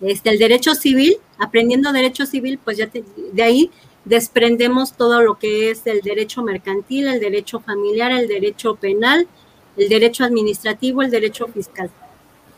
este, 0.00 0.30
el 0.30 0.38
derecho 0.38 0.74
civil, 0.74 1.16
aprendiendo 1.38 1.92
derecho 1.92 2.26
civil, 2.26 2.58
pues 2.62 2.78
ya 2.78 2.90
de 3.32 3.42
ahí 3.42 3.70
desprendemos 4.04 4.94
todo 4.94 5.20
lo 5.20 5.38
que 5.38 5.70
es 5.70 5.86
el 5.86 6.00
derecho 6.00 6.42
mercantil, 6.42 7.06
el 7.06 7.20
derecho 7.20 7.60
familiar, 7.60 8.12
el 8.12 8.28
derecho 8.28 8.76
penal, 8.76 9.28
el 9.76 9.88
derecho 9.88 10.24
administrativo, 10.24 11.02
el 11.02 11.10
derecho 11.10 11.46
fiscal. 11.48 11.90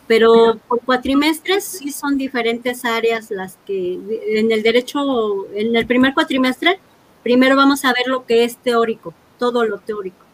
Pero 0.07 0.59
por 0.69 0.81
cuatrimestres 0.81 1.65
sí 1.65 1.91
son 1.91 2.19
diferentes 2.19 2.85
áreas 2.85 3.31
las 3.31 3.57
que 3.67 3.99
en 4.27 4.53
el 4.53 4.63
derecho, 4.63 5.47
en 5.55 5.75
el 5.75 5.87
primer 5.87 6.15
cuatrimestre, 6.15 6.79
primero 7.23 7.57
vamos 7.57 7.85
a 7.85 7.93
ver 7.93 8.07
lo 8.07 8.27
que 8.27 8.45
es 8.45 8.57
teórico, 8.57 9.15
todo 9.39 9.65
lo 9.65 9.79
teórico. 9.79 10.25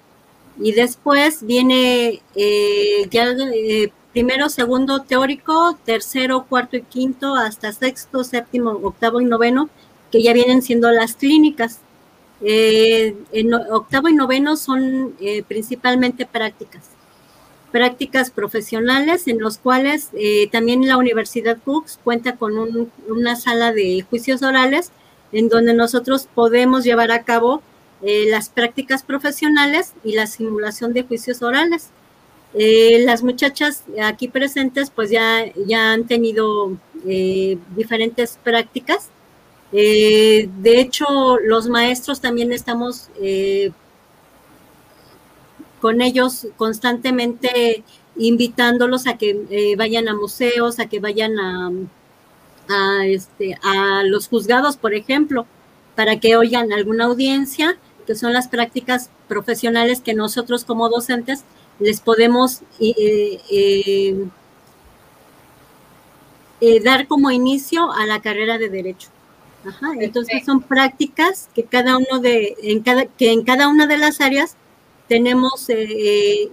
Y 0.61 0.73
después 0.73 1.47
viene 1.47 2.21
eh, 2.35 3.07
ya 3.11 3.31
eh, 3.55 3.93
primero, 4.13 4.49
segundo 4.49 5.03
teórico, 5.03 5.79
tercero, 5.85 6.47
cuarto 6.49 6.77
y 6.77 6.83
quinto, 6.83 7.35
hasta 7.35 7.73
sexto, 7.73 8.25
séptimo, 8.25 8.71
octavo 8.71 9.21
y 9.21 9.25
noveno, 9.25 9.69
que 10.11 10.23
ya 10.23 10.33
vienen 10.33 10.63
siendo 10.63 10.91
las 10.91 11.15
clínicas. 11.15 11.81
Eh, 12.41 13.17
en 13.33 13.53
octavo 13.53 14.09
y 14.09 14.15
noveno 14.15 14.57
son 14.57 15.15
eh, 15.21 15.43
principalmente 15.43 16.25
prácticas, 16.25 16.85
prácticas 17.73 18.31
profesionales 18.31 19.27
en 19.27 19.41
los 19.41 19.59
cuales 19.59 20.11
eh, 20.13 20.49
también 20.53 20.87
la 20.87 20.97
Universidad 20.97 21.59
Cooks 21.65 21.99
cuenta 22.05 22.37
con 22.37 22.57
un, 22.57 22.93
una 23.09 23.35
sala 23.35 23.73
de 23.73 24.07
juicios 24.09 24.43
orales 24.43 24.93
en 25.33 25.49
donde 25.49 25.75
nosotros 25.75 26.29
podemos 26.33 26.85
llevar 26.85 27.11
a 27.11 27.25
cabo 27.25 27.63
las 28.01 28.49
prácticas 28.49 29.03
profesionales 29.03 29.93
y 30.05 30.15
la 30.15 30.29
simulación 30.29 30.93
de 30.93 31.03
juicios 31.03 31.43
orales. 31.43 31.91
Eh, 32.61 33.05
las 33.05 33.23
muchachas 33.23 33.85
aquí 34.03 34.27
presentes 34.27 34.91
pues 34.91 35.11
ya, 35.11 35.45
ya 35.65 35.93
han 35.93 36.09
tenido 36.09 36.77
eh, 37.07 37.57
diferentes 37.77 38.37
prácticas. 38.43 39.11
Eh, 39.71 40.49
de 40.59 40.81
hecho, 40.81 41.39
los 41.39 41.69
maestros 41.69 42.21
también 42.21 42.51
estamos 42.51 43.11
con 45.81 46.01
ellos 46.01 46.49
constantemente 46.57 47.85
invitándolos 48.17 49.07
a 49.07 49.17
que 49.17 49.77
vayan 49.79 50.09
a 50.09 50.17
museos, 50.17 50.81
a 50.81 50.89
que 50.89 50.99
vayan 50.99 51.39
a, 51.39 53.07
este, 53.07 53.57
a 53.63 54.03
los 54.03 54.27
juzgados, 54.27 54.77
por 54.77 54.95
ejemplo, 54.95 55.47
para 55.95 56.19
que 56.19 56.35
oigan 56.35 56.73
alguna 56.73 57.05
audiencia, 57.05 57.79
que 58.05 58.17
son 58.17 58.33
las 58.33 58.49
prácticas 58.49 59.11
profesionales 59.29 60.01
que 60.01 60.15
nosotros 60.15 60.65
como 60.65 60.89
docentes 60.89 61.45
les 61.81 62.01
podemos 62.01 62.63
eh, 62.81 63.41
eh, 63.51 64.25
eh, 66.61 66.81
dar 66.81 67.07
como 67.07 67.31
inicio 67.31 67.93
a 67.93 68.07
la 68.07 68.21
carrera 68.21 68.59
de 68.59 68.69
derecho. 68.69 69.09
Ajá, 69.65 69.93
entonces 69.99 70.45
son 70.45 70.63
prácticas 70.63 71.49
que 71.55 71.65
cada 71.65 71.99
uno 71.99 72.21
de, 72.21 72.55
en 72.63 72.81
cada, 72.81 73.07
que 73.07 73.33
en 73.33 73.43
cada 73.45 73.69
una 73.69 73.87
de 73.87 73.99
las 73.99 74.21
áreas 74.21 74.57
tenemos 75.09 75.67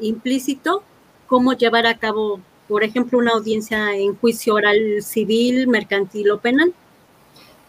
implícito 0.01 0.81
cómo 1.27 1.53
llevar 1.53 1.85
a 1.85 1.97
cabo, 1.97 2.39
por 2.67 2.83
ejemplo, 2.83 3.19
una 3.19 3.31
audiencia 3.31 3.95
en 3.95 4.15
juicio 4.15 4.55
oral 4.55 5.03
civil, 5.03 5.67
mercantil 5.67 6.31
o 6.31 6.39
penal. 6.39 6.73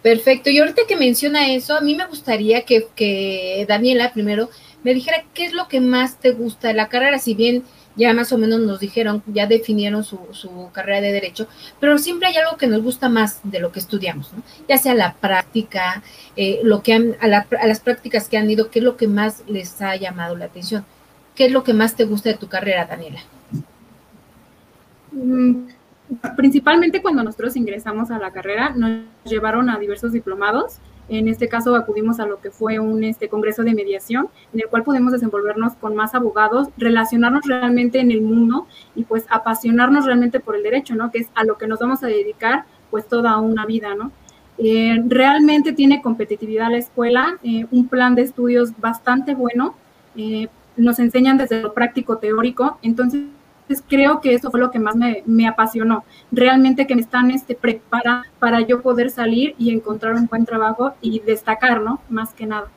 Perfecto. 0.03 0.51
Y 0.51 0.59
ahorita 0.59 0.83
que 0.87 0.97
menciona 0.97 1.53
eso, 1.53 1.77
a 1.77 1.81
mí 1.81 1.95
me 1.97 2.07
gustaría 2.07 2.63
que, 2.63 2.87
que 2.95 3.67
Daniela 3.69 4.13
primero 4.13 4.49
me 4.87 4.95
dijera 4.95 5.25
qué 5.35 5.45
es 5.45 5.53
lo 5.53 5.67
que 5.67 5.81
más 5.81 6.21
te 6.21 6.31
gusta 6.31 6.69
de 6.69 6.75
la 6.75 6.89
carrera, 6.89 7.19
si 7.19 7.35
bien 7.35 7.65
ya 7.97 8.15
más 8.15 8.33
o 8.33 8.39
menos 8.39 8.61
nos 8.61 8.79
dijeron, 8.79 9.21
ya 9.27 9.49
definieron 9.49 10.05
su, 10.05 10.21
su 10.31 10.71
carrera 10.71 11.01
de 11.01 11.11
derecho, 11.11 11.49
pero 11.81 11.99
siempre 11.99 12.29
hay 12.29 12.37
algo 12.37 12.57
que 12.57 12.69
nos 12.69 12.85
gusta 12.85 13.09
más 13.09 13.41
de 13.43 13.59
lo 13.59 13.73
que 13.73 13.81
estudiamos, 13.81 14.33
¿no? 14.33 14.45
ya 14.69 14.79
sea 14.79 14.95
la 14.95 15.15
práctica, 15.15 16.05
eh, 16.37 16.61
lo 16.63 16.85
que 16.85 16.93
han, 16.93 17.17
a, 17.21 17.27
la, 17.27 17.49
a 17.61 17.67
las 17.67 17.81
prácticas 17.81 18.29
que 18.29 18.37
han 18.37 18.49
ido, 18.49 18.71
qué 18.71 18.79
es 18.79 18.85
lo 18.85 18.97
que 18.97 19.09
más 19.09 19.43
les 19.49 19.83
ha 19.83 19.97
llamado 19.97 20.37
la 20.37 20.45
atención, 20.45 20.85
qué 21.35 21.47
es 21.47 21.53
lo 21.53 21.65
que 21.65 21.75
más 21.75 21.97
te 21.97 22.05
gusta 22.05 22.29
de 22.29 22.37
tu 22.37 22.47
carrera, 22.47 22.85
Daniela. 22.85 23.23
Mm, 25.11 25.67
principalmente 26.37 27.03
cuando 27.03 27.25
nosotros 27.25 27.57
ingresamos 27.57 28.13
a 28.13 28.21
la 28.21 28.31
carrera, 28.31 28.71
nos 28.77 29.03
llevaron 29.25 29.69
a 29.69 29.81
diversos 29.81 30.13
diplomados 30.13 30.79
en 31.09 31.29
este 31.29 31.49
caso 31.49 31.75
acudimos 31.75 32.19
a 32.21 32.27
lo 32.27 32.41
que 32.41 32.51
fue 32.51 32.79
un 32.79 33.05
este, 33.05 33.29
congreso 33.29 33.63
de 33.63 33.75
mediación 33.75 34.29
en 34.53 34.61
el 34.61 34.69
cual 34.69 34.83
pudimos 34.83 35.13
desenvolvernos 35.13 35.75
con 35.75 35.95
más 35.95 36.15
abogados, 36.15 36.69
relacionarnos 36.77 37.47
realmente 37.47 38.01
en 38.01 38.11
el 38.11 38.23
mundo 38.23 38.67
y 38.95 39.05
pues 39.05 39.25
apasionarnos 39.31 40.05
realmente 40.05 40.41
por 40.41 40.57
el 40.57 40.63
derecho, 40.63 40.95
¿no? 40.95 41.11
Que 41.11 41.19
es 41.19 41.29
a 41.35 41.45
lo 41.45 41.59
que 41.59 41.67
nos 41.67 41.79
vamos 41.79 42.03
a 42.03 42.09
dedicar 42.09 42.65
pues 42.91 43.07
toda 43.07 43.37
una 43.39 43.67
vida, 43.67 43.95
¿no? 43.95 44.13
Eh, 44.59 45.03
realmente 45.07 45.73
tiene 45.73 46.01
competitividad 46.01 46.71
la 46.71 46.79
escuela, 46.79 47.39
eh, 47.43 47.67
un 47.71 47.89
plan 47.89 48.15
de 48.15 48.23
estudios 48.23 48.73
bastante 48.79 49.35
bueno, 49.35 49.75
eh, 50.17 50.49
nos 50.77 50.99
enseñan 50.99 51.37
desde 51.37 51.61
lo 51.61 51.75
práctico 51.75 52.19
teórico, 52.19 52.79
entonces 52.83 53.23
creo 53.89 54.21
que 54.21 54.35
eso 54.35 54.51
fue 54.51 54.61
lo 54.61 54.71
que 54.71 54.79
más 54.79 54.97
me, 54.97 55.23
me 55.27 55.47
apasionó, 55.47 56.05
realmente 56.31 56.87
que 56.87 56.95
me 56.95 57.03
están 57.03 57.31
este, 57.31 57.55
prepara 57.55 58.25
para 58.39 58.61
yo 58.61 58.83
poder 58.83 59.11
salir 59.11 59.55
y 59.59 59.71
encontrar 59.71 60.15
un 60.15 60.27
buen 60.27 60.45
trabajo 60.45 60.95
y 61.01 61.21
destacar, 61.21 61.81
¿no? 61.81 62.01
Más 62.09 62.33
que 62.33 62.47
nada. 62.47 62.69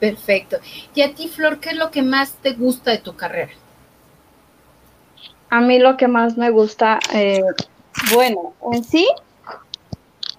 Perfecto. 0.00 0.56
Y 0.94 1.02
a 1.02 1.14
ti, 1.14 1.28
Flor, 1.28 1.60
¿qué 1.60 1.70
es 1.70 1.76
lo 1.76 1.92
que 1.92 2.02
más 2.02 2.32
te 2.34 2.54
gusta 2.54 2.90
de 2.90 2.98
tu 2.98 3.14
carrera? 3.14 3.52
A 5.48 5.60
mí 5.60 5.78
lo 5.78 5.96
que 5.96 6.08
más 6.08 6.36
me 6.36 6.50
gusta, 6.50 6.98
eh, 7.14 7.42
bueno, 8.12 8.54
en 8.72 8.82
sí, 8.82 9.06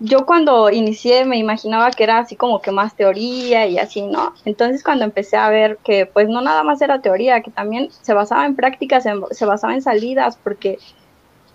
yo 0.05 0.25
cuando 0.25 0.69
inicié 0.69 1.23
me 1.23 1.37
imaginaba 1.37 1.89
que 1.91 2.03
era 2.03 2.17
así 2.17 2.35
como 2.35 2.61
que 2.61 2.71
más 2.71 2.93
teoría 2.93 3.67
y 3.67 3.77
así, 3.77 4.01
¿no? 4.01 4.33
Entonces 4.43 4.83
cuando 4.83 5.05
empecé 5.05 5.37
a 5.37 5.47
ver 5.49 5.77
que 5.77 6.05
pues 6.05 6.27
no 6.27 6.41
nada 6.41 6.61
más 6.63 6.81
era 6.81 7.01
teoría, 7.01 7.41
que 7.41 7.51
también 7.51 7.89
se 7.89 8.13
basaba 8.13 8.45
en 8.45 8.57
prácticas, 8.57 9.05
se, 9.31 9.45
basaba 9.45 9.73
en 9.73 9.81
salidas, 9.81 10.37
porque 10.43 10.77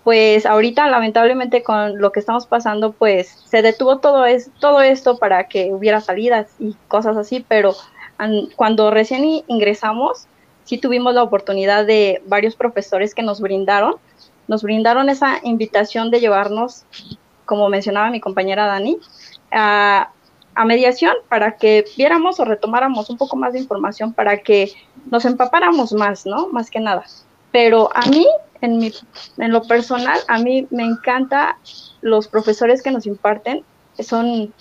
pues 0.03 0.47
ahorita 0.47 0.87
lamentablemente 0.87 1.61
con 1.61 1.99
lo 1.99 2.11
que 2.11 2.21
estamos 2.21 2.47
pasando 2.47 2.91
pues 2.91 3.27
se 3.45 3.61
detuvo 3.61 3.99
todo, 3.99 4.25
es, 4.25 4.49
todo 4.59 4.81
esto 4.81 5.19
para 5.19 5.43
que 5.43 5.71
hubiera 5.71 6.01
salidas 6.01 6.47
y 6.57 6.75
cosas 6.87 7.17
así, 7.17 7.45
pero 7.47 7.75
cuando 8.55 8.89
recién 8.89 9.43
ingresamos 9.45 10.25
sí 10.63 10.79
tuvimos 10.79 11.13
la 11.13 11.21
oportunidad 11.21 11.85
de 11.85 12.23
varios 12.25 12.55
profesores 12.55 13.13
que 13.13 13.21
nos 13.21 13.41
brindaron, 13.41 13.97
nos 14.47 14.63
brindaron 14.63 15.07
esa 15.07 15.39
invitación 15.43 16.09
de 16.09 16.19
llevarnos 16.19 16.85
como 17.49 17.67
mencionaba 17.67 18.11
mi 18.11 18.19
compañera 18.19 18.67
Dani, 18.67 18.99
a, 19.51 20.11
mediación 20.65 21.15
para 21.29 21.57
que 21.57 21.83
viéramos 21.97 22.39
o 22.39 22.45
retomáramos 22.45 23.09
un 23.09 23.17
poco 23.17 23.37
más 23.37 23.53
de 23.53 23.59
información 23.59 24.13
para 24.13 24.37
que 24.37 24.71
nos 25.09 25.25
empapáramos 25.25 25.93
más, 25.93 26.25
¿no? 26.27 26.49
Más 26.49 26.69
que 26.69 26.79
nada. 26.79 27.05
Pero 27.51 27.89
a 27.95 28.05
mí, 28.07 28.27
en, 28.61 28.77
mi, 28.77 28.91
en 29.37 29.51
lo 29.51 29.63
personal, 29.63 30.19
a 30.27 30.37
mí 30.37 30.67
me 30.69 30.83
encanta 30.83 31.57
los 32.01 32.27
profesores 32.27 32.83
que 32.83 32.91
nos 32.91 33.07
imparten, 33.07 33.63
son 33.97 34.53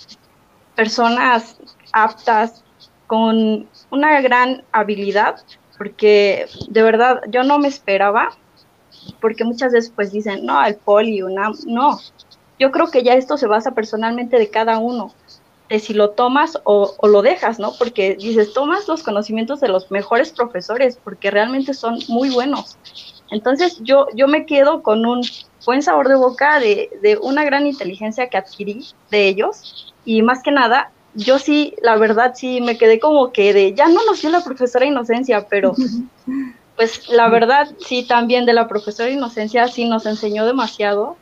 personas 0.76 1.58
aptas, 1.92 2.64
con 3.06 3.68
una 3.90 4.20
gran 4.20 4.62
habilidad, 4.70 5.40
porque 5.76 6.46
de 6.68 6.82
verdad 6.82 7.22
yo 7.28 7.42
no 7.42 7.58
me 7.58 7.68
esperaba, 7.68 8.30
porque 9.20 9.44
muchas 9.44 9.72
veces 9.72 9.92
pues 9.94 10.12
dicen, 10.12 10.44
no, 10.46 10.64
el 10.64 10.76
poli, 10.76 11.22
una, 11.22 11.50
no, 11.66 11.98
yo 12.58 12.70
creo 12.70 12.90
que 12.90 13.02
ya 13.02 13.14
esto 13.14 13.36
se 13.36 13.46
basa 13.46 13.72
personalmente 13.72 14.38
de 14.38 14.50
cada 14.50 14.78
uno, 14.78 15.12
de 15.68 15.78
si 15.78 15.94
lo 15.94 16.10
tomas 16.10 16.58
o, 16.64 16.94
lo 17.02 17.22
dejas, 17.22 17.58
¿no? 17.58 17.72
Porque 17.78 18.16
dices, 18.16 18.52
tomas 18.52 18.88
los 18.88 19.02
conocimientos 19.02 19.60
de 19.60 19.68
los 19.68 19.90
mejores 19.90 20.32
profesores, 20.32 20.98
porque 21.02 21.30
realmente 21.30 21.74
son 21.74 21.98
muy 22.08 22.30
buenos. 22.30 22.78
Entonces 23.30 23.78
yo, 23.82 24.06
yo 24.14 24.26
me 24.28 24.46
quedo 24.46 24.82
con 24.82 25.04
un 25.04 25.22
buen 25.66 25.82
sabor 25.82 26.08
de 26.08 26.16
boca 26.16 26.60
de, 26.60 26.88
de 27.02 27.18
una 27.18 27.44
gran 27.44 27.66
inteligencia 27.66 28.28
que 28.28 28.38
adquirí 28.38 28.86
de 29.10 29.28
ellos 29.28 29.94
y 30.04 30.22
más 30.22 30.42
que 30.42 30.50
nada 30.50 30.92
yo 31.14 31.38
sí, 31.38 31.74
la 31.82 31.96
verdad, 31.96 32.34
sí 32.36 32.60
me 32.60 32.78
quedé 32.78 33.00
como 33.00 33.32
que 33.32 33.52
de, 33.52 33.74
ya 33.74 33.88
no 33.88 34.04
nos 34.04 34.20
dio 34.20 34.30
la 34.30 34.44
profesora 34.44 34.86
Inocencia, 34.86 35.46
pero 35.48 35.74
pues 36.76 37.08
la 37.08 37.28
verdad, 37.28 37.68
sí, 37.84 38.04
también 38.04 38.46
de 38.46 38.52
la 38.52 38.68
profesora 38.68 39.10
Inocencia 39.10 39.66
sí 39.68 39.86
nos 39.86 40.06
enseñó 40.06 40.46
demasiado 40.46 41.16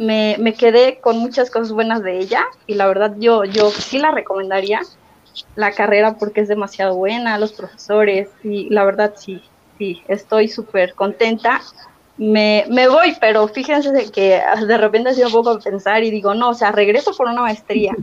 me, 0.00 0.36
me, 0.38 0.54
quedé 0.54 0.98
con 0.98 1.18
muchas 1.18 1.50
cosas 1.50 1.72
buenas 1.72 2.02
de 2.02 2.18
ella 2.18 2.46
y 2.66 2.72
la 2.72 2.86
verdad 2.86 3.14
yo, 3.18 3.44
yo 3.44 3.70
sí 3.70 3.98
la 3.98 4.10
recomendaría 4.10 4.80
la 5.56 5.72
carrera 5.72 6.16
porque 6.16 6.40
es 6.40 6.48
demasiado 6.48 6.94
buena, 6.94 7.36
los 7.36 7.52
profesores 7.52 8.30
y 8.42 8.70
la 8.70 8.84
verdad 8.84 9.12
sí, 9.18 9.42
sí, 9.76 10.02
estoy 10.08 10.48
súper 10.48 10.94
contenta. 10.94 11.60
Me, 12.16 12.64
me, 12.70 12.88
voy, 12.88 13.14
pero 13.20 13.46
fíjense 13.48 14.10
que 14.10 14.40
de 14.66 14.78
repente 14.78 15.12
sido 15.12 15.26
un 15.26 15.34
poco 15.34 15.50
a 15.50 15.58
pensar 15.58 16.02
y 16.02 16.10
digo, 16.10 16.34
no, 16.34 16.48
o 16.48 16.54
sea, 16.54 16.72
regreso 16.72 17.12
por 17.14 17.28
una 17.28 17.42
maestría. 17.42 17.94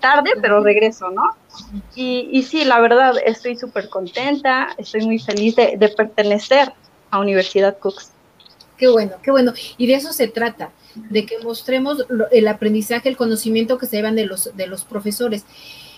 Tarde, 0.00 0.30
pero 0.40 0.62
regreso, 0.62 1.10
¿no? 1.10 1.30
Y, 1.94 2.30
y 2.32 2.42
sí, 2.44 2.64
la 2.64 2.80
verdad, 2.80 3.14
estoy 3.24 3.56
súper 3.56 3.90
contenta, 3.90 4.68
estoy 4.78 5.04
muy 5.04 5.18
feliz 5.18 5.54
de, 5.56 5.76
de 5.76 5.88
pertenecer 5.90 6.72
a 7.10 7.18
Universidad 7.18 7.78
Cooks. 7.78 8.10
Qué 8.78 8.88
bueno, 8.88 9.12
qué 9.22 9.30
bueno. 9.30 9.52
Y 9.76 9.86
de 9.86 9.94
eso 9.94 10.12
se 10.12 10.28
trata 10.28 10.70
de 10.94 11.26
que 11.26 11.38
mostremos 11.38 12.06
el 12.30 12.48
aprendizaje, 12.48 13.08
el 13.08 13.16
conocimiento 13.16 13.78
que 13.78 13.86
se 13.86 13.96
llevan 13.96 14.14
de 14.14 14.26
los, 14.26 14.56
de 14.56 14.66
los 14.66 14.84
profesores. 14.84 15.44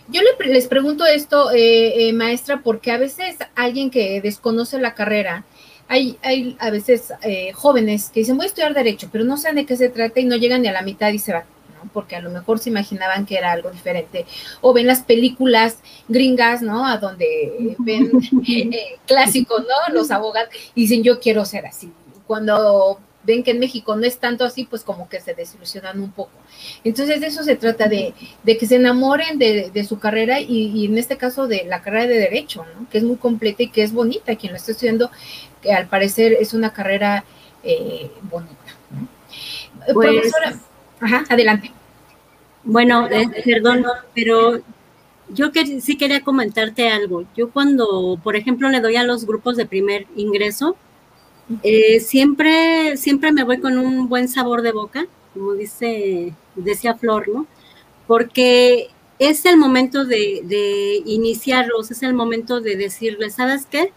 Yo 0.08 0.20
les 0.44 0.68
pregunto 0.68 1.04
esto, 1.04 1.50
eh, 1.50 2.08
eh, 2.08 2.12
maestra, 2.12 2.60
porque 2.62 2.92
a 2.92 2.98
veces 2.98 3.36
alguien 3.56 3.90
que 3.90 4.20
desconoce 4.20 4.78
la 4.78 4.94
carrera, 4.94 5.44
hay, 5.88 6.16
hay 6.22 6.56
a 6.60 6.70
veces 6.70 7.12
eh, 7.22 7.52
jóvenes 7.52 8.10
que 8.10 8.20
dicen 8.20 8.36
voy 8.36 8.46
a 8.46 8.48
estudiar 8.48 8.74
derecho, 8.74 9.08
pero 9.10 9.24
no 9.24 9.36
saben 9.36 9.56
de 9.56 9.66
qué 9.66 9.76
se 9.76 9.88
trata 9.88 10.20
y 10.20 10.24
no 10.24 10.36
llegan 10.36 10.62
ni 10.62 10.68
a 10.68 10.72
la 10.72 10.82
mitad 10.82 11.12
y 11.12 11.18
se 11.18 11.32
van, 11.32 11.44
porque 11.92 12.14
a 12.14 12.20
lo 12.20 12.30
mejor 12.30 12.60
se 12.60 12.70
imaginaban 12.70 13.26
que 13.26 13.36
era 13.36 13.50
algo 13.50 13.70
diferente. 13.70 14.26
O 14.60 14.72
ven 14.72 14.86
las 14.86 15.02
películas 15.02 15.78
gringas, 16.08 16.62
¿no? 16.62 16.86
A 16.86 16.98
donde 16.98 17.76
ven 17.78 18.10
clásico, 19.06 19.58
¿no? 19.58 19.94
Los 19.94 20.12
abogados 20.12 20.50
y 20.74 20.82
dicen 20.82 21.02
yo 21.02 21.18
quiero 21.18 21.44
ser 21.44 21.66
así. 21.66 21.92
Cuando 22.28 23.00
ven 23.26 23.42
que 23.42 23.50
en 23.50 23.58
México 23.58 23.96
no 23.96 24.06
es 24.06 24.18
tanto 24.18 24.44
así, 24.44 24.64
pues 24.64 24.82
como 24.82 25.08
que 25.08 25.20
se 25.20 25.34
desilusionan 25.34 26.00
un 26.00 26.12
poco. 26.12 26.32
Entonces 26.84 27.20
de 27.20 27.26
eso 27.26 27.42
se 27.42 27.56
trata, 27.56 27.88
de, 27.88 28.14
que 28.44 28.66
se 28.66 28.76
enamoren 28.76 29.38
de, 29.38 29.86
su 29.86 29.98
carrera 29.98 30.40
y, 30.40 30.86
en 30.86 30.96
este 30.96 31.16
caso 31.16 31.46
de 31.46 31.64
la 31.64 31.82
carrera 31.82 32.06
de 32.06 32.18
derecho, 32.18 32.64
¿no? 32.64 32.88
que 32.88 32.98
es 32.98 33.04
muy 33.04 33.16
completa 33.16 33.64
y 33.64 33.68
que 33.68 33.82
es 33.82 33.92
bonita. 33.92 34.36
Quien 34.36 34.52
lo 34.52 34.56
está 34.56 34.72
estudiando, 34.72 35.10
que 35.60 35.72
al 35.72 35.88
parecer 35.88 36.36
es 36.40 36.54
una 36.54 36.72
carrera 36.72 37.24
eh, 37.62 38.10
bonita. 38.22 38.54
Pues, 39.92 40.10
Profesora, 40.10 40.58
ajá, 41.00 41.24
adelante. 41.28 41.72
Bueno, 42.64 43.08
eh, 43.08 43.28
perdón, 43.44 43.84
pero 44.14 44.60
yo 45.28 45.52
que, 45.52 45.80
sí 45.80 45.96
quería 45.96 46.20
comentarte 46.20 46.88
algo. 46.88 47.24
Yo 47.36 47.50
cuando, 47.50 48.18
por 48.22 48.36
ejemplo, 48.36 48.68
le 48.68 48.80
doy 48.80 48.96
a 48.96 49.04
los 49.04 49.26
grupos 49.26 49.56
de 49.56 49.66
primer 49.66 50.06
ingreso, 50.16 50.76
eh, 51.62 52.00
siempre, 52.00 52.96
siempre 52.96 53.32
me 53.32 53.44
voy 53.44 53.60
con 53.60 53.78
un 53.78 54.08
buen 54.08 54.28
sabor 54.28 54.62
de 54.62 54.72
boca, 54.72 55.06
como 55.34 55.52
dice, 55.54 56.34
decía 56.54 56.94
Flor, 56.94 57.28
¿no? 57.28 57.46
Porque 58.06 58.88
es 59.18 59.44
el 59.46 59.56
momento 59.56 60.04
de, 60.04 60.42
de 60.44 61.02
iniciarlos, 61.06 61.90
es 61.90 62.02
el 62.02 62.14
momento 62.14 62.60
de 62.60 62.76
decirles, 62.76 63.34
¿sabes 63.34 63.66
qué? 63.66 63.92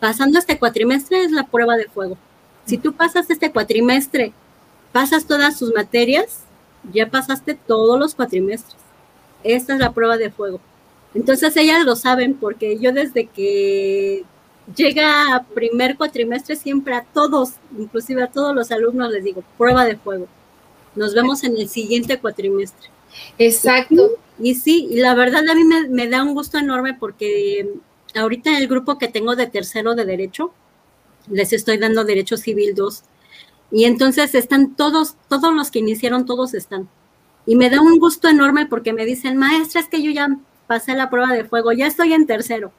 Pasando 0.00 0.38
este 0.38 0.58
cuatrimestre 0.58 1.22
es 1.22 1.30
la 1.30 1.46
prueba 1.46 1.76
de 1.76 1.86
fuego. 1.86 2.16
Si 2.64 2.78
tú 2.78 2.94
pasas 2.94 3.28
este 3.30 3.52
cuatrimestre, 3.52 4.32
pasas 4.92 5.26
todas 5.26 5.58
sus 5.58 5.74
materias, 5.74 6.40
ya 6.92 7.10
pasaste 7.10 7.54
todos 7.54 7.98
los 7.98 8.14
cuatrimestres. 8.14 8.76
Esta 9.42 9.74
es 9.74 9.78
la 9.80 9.92
prueba 9.92 10.16
de 10.16 10.30
fuego. 10.30 10.60
Entonces 11.14 11.56
ellas 11.56 11.84
lo 11.84 11.96
saben 11.96 12.34
porque 12.34 12.78
yo 12.78 12.92
desde 12.92 13.26
que 13.26 14.24
llega 14.76 15.34
a 15.34 15.42
primer 15.42 15.96
cuatrimestre 15.96 16.56
siempre 16.56 16.94
a 16.94 17.04
todos, 17.04 17.54
inclusive 17.78 18.22
a 18.22 18.28
todos 18.28 18.54
los 18.54 18.70
alumnos 18.70 19.10
les 19.10 19.24
digo, 19.24 19.44
prueba 19.58 19.84
de 19.84 19.96
fuego. 19.96 20.26
Nos 20.94 21.14
vemos 21.14 21.44
en 21.44 21.56
el 21.56 21.68
siguiente 21.68 22.18
cuatrimestre. 22.18 22.88
Exacto. 23.38 24.12
Y, 24.38 24.54
sí, 24.54 24.88
y 24.90 24.96
la 24.96 25.14
verdad 25.14 25.48
a 25.48 25.54
mí 25.54 25.62
me, 25.64 26.08
da 26.08 26.22
un 26.22 26.34
gusto 26.34 26.58
enorme 26.58 26.94
porque 26.94 27.68
ahorita 28.14 28.50
en 28.50 28.56
el 28.56 28.68
grupo 28.68 28.98
que 28.98 29.08
tengo 29.08 29.36
de 29.36 29.46
tercero 29.46 29.94
de 29.94 30.04
derecho, 30.04 30.52
les 31.28 31.52
estoy 31.52 31.78
dando 31.78 32.04
derecho 32.04 32.36
civil 32.36 32.74
2. 32.74 33.02
Y 33.72 33.84
entonces 33.84 34.34
están 34.34 34.76
todos, 34.76 35.16
todos 35.28 35.54
los 35.54 35.70
que 35.70 35.80
iniciaron, 35.80 36.26
todos 36.26 36.54
están. 36.54 36.88
Y 37.46 37.56
me 37.56 37.70
da 37.70 37.80
un 37.80 37.98
gusto 37.98 38.28
enorme 38.28 38.66
porque 38.66 38.92
me 38.92 39.04
dicen, 39.04 39.36
maestra, 39.36 39.80
es 39.80 39.88
que 39.88 40.02
yo 40.02 40.10
ya 40.10 40.28
pasé 40.66 40.94
la 40.94 41.10
prueba 41.10 41.32
de 41.32 41.44
fuego, 41.44 41.72
ya 41.72 41.86
estoy 41.86 42.14
en 42.14 42.26
tercero 42.26 42.72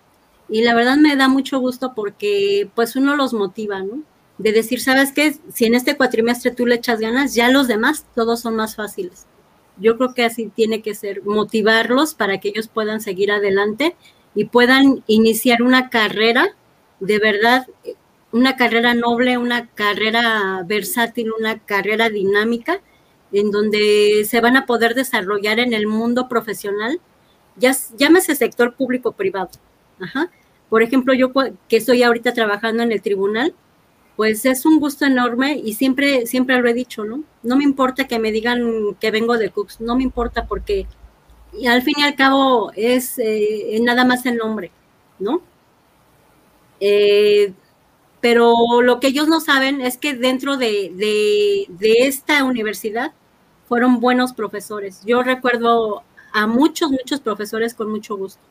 y 0.50 0.62
la 0.62 0.76
verdad 0.76 0.98
me 0.98 1.16
da 1.16 1.28
mucho 1.28 1.60
gusto 1.60 1.94
porque 1.96 2.70
pues 2.76 2.96
uno 2.96 3.16
los 3.16 3.34
motiva, 3.34 3.82
¿no? 3.82 4.04
De 4.38 4.52
decir, 4.52 4.82
¿sabes 4.82 5.12
qué? 5.12 5.36
Si 5.54 5.66
en 5.66 5.76
este 5.76 5.98
cuatrimestre 5.98 6.52
tú 6.52 6.66
le 6.66 6.76
echas 6.76 7.00
ganas, 7.00 7.34
ya 7.34 7.50
los 7.50 7.68
demás 7.68 8.06
todos 8.16 8.42
son 8.42 8.56
más 8.56 8.76
fáciles. 8.76 9.26
Yo 9.78 9.98
creo 9.98 10.14
que 10.14 10.26
así 10.26 10.52
tiene 10.54 10.82
que 10.82 10.96
ser, 10.96 11.24
motivarlos 11.24 12.14
para 12.14 12.40
que 12.40 12.50
ellos 12.50 12.68
puedan 12.68 13.02
seguir 13.02 13.32
adelante 13.32 13.96
y 14.36 14.46
puedan 14.46 15.04
iniciar 15.08 15.62
una 15.62 15.90
carrera 15.90 16.56
de 17.00 17.20
verdad, 17.20 17.68
una 18.32 18.56
carrera 18.56 18.94
noble, 18.94 19.38
una 19.38 19.68
carrera 19.68 20.64
versátil, 20.66 21.32
una 21.38 21.60
carrera 21.60 22.10
dinámica, 22.10 22.82
en 23.32 23.52
donde 23.52 24.26
se 24.26 24.42
van 24.42 24.56
a 24.58 24.66
poder 24.66 24.96
desarrollar 24.96 25.60
en 25.60 25.74
el 25.74 25.88
mundo 25.88 26.30
profesional, 26.30 27.02
ya, 27.58 27.76
llámese 27.98 28.36
sector 28.36 28.76
público-privado 28.76 29.50
Ajá. 30.00 30.30
Por 30.70 30.84
ejemplo, 30.84 31.14
yo 31.14 31.32
que 31.70 31.78
estoy 31.78 32.04
ahorita 32.04 32.34
trabajando 32.34 32.84
en 32.84 32.92
el 32.92 33.02
tribunal, 33.02 33.54
pues 34.16 34.46
es 34.46 34.66
un 34.66 34.80
gusto 34.80 35.06
enorme 35.06 35.56
y 35.64 35.74
siempre, 35.74 36.26
siempre 36.26 36.62
lo 36.62 36.70
he 36.70 36.74
dicho, 36.74 37.04
¿no? 37.06 37.24
No 37.44 37.58
me 37.58 37.64
importa 37.64 38.08
que 38.08 38.20
me 38.20 38.32
digan 38.32 38.96
que 39.00 39.12
vengo 39.12 39.38
de 39.38 39.50
Cooks, 39.50 39.82
no 39.82 39.96
me 39.96 40.04
importa 40.04 40.48
porque 40.48 40.88
al 41.68 41.82
fin 41.84 41.96
y 41.98 42.04
al 42.04 42.16
cabo 42.16 42.72
es 42.76 43.20
eh, 43.20 43.78
nada 43.82 44.06
más 44.06 44.26
el 44.26 44.38
nombre, 44.38 44.72
¿no? 45.20 45.42
Eh, 46.80 47.54
pero 48.22 48.82
lo 48.82 49.00
que 49.00 49.08
ellos 49.08 49.28
no 49.28 49.40
saben 49.40 49.82
es 49.82 49.98
que 49.98 50.14
dentro 50.14 50.58
de, 50.58 50.92
de 51.70 51.94
esta 52.08 52.44
universidad 52.44 53.14
fueron 53.68 54.00
buenos 54.00 54.34
profesores. 54.34 55.02
Yo 55.06 55.24
recuerdo 55.24 56.04
a 56.34 56.48
muchos, 56.48 56.92
muchos 56.92 57.20
profesores 57.20 57.74
con 57.74 57.92
mucho 57.92 58.18
gusto 58.18 58.42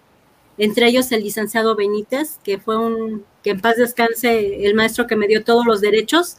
entre 0.58 0.86
ellos 0.88 1.10
el 1.12 1.22
licenciado 1.22 1.76
Benítez, 1.76 2.38
que 2.44 2.58
fue 2.58 2.76
un, 2.76 3.24
que 3.42 3.50
en 3.50 3.60
paz 3.60 3.76
descanse, 3.76 4.66
el 4.66 4.74
maestro 4.74 5.06
que 5.06 5.16
me 5.16 5.26
dio 5.26 5.44
todos 5.44 5.66
los 5.66 5.80
derechos. 5.80 6.38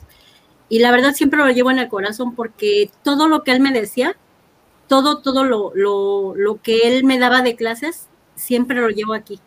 Y 0.69 0.80
la 0.80 0.91
verdad 0.91 1.13
siempre 1.13 1.39
lo 1.39 1.49
llevo 1.49 1.71
en 1.71 1.80
el 1.80 1.89
corazón 1.89 2.36
porque 2.36 2.89
todo 3.04 3.28
lo 3.28 3.43
que 3.43 3.51
él 3.51 3.60
me 3.60 3.71
decía, 3.71 4.17
todo, 4.88 5.19
todo 5.19 5.43
lo, 5.43 5.71
lo, 5.75 6.34
lo 6.36 6.62
que 6.62 6.88
él 6.88 7.04
me 7.04 7.19
daba 7.19 7.41
de 7.41 7.56
clases, 7.56 8.08
siempre 8.36 8.80
lo 8.80 8.89
llevo 8.89 9.13
aquí. 9.13 9.39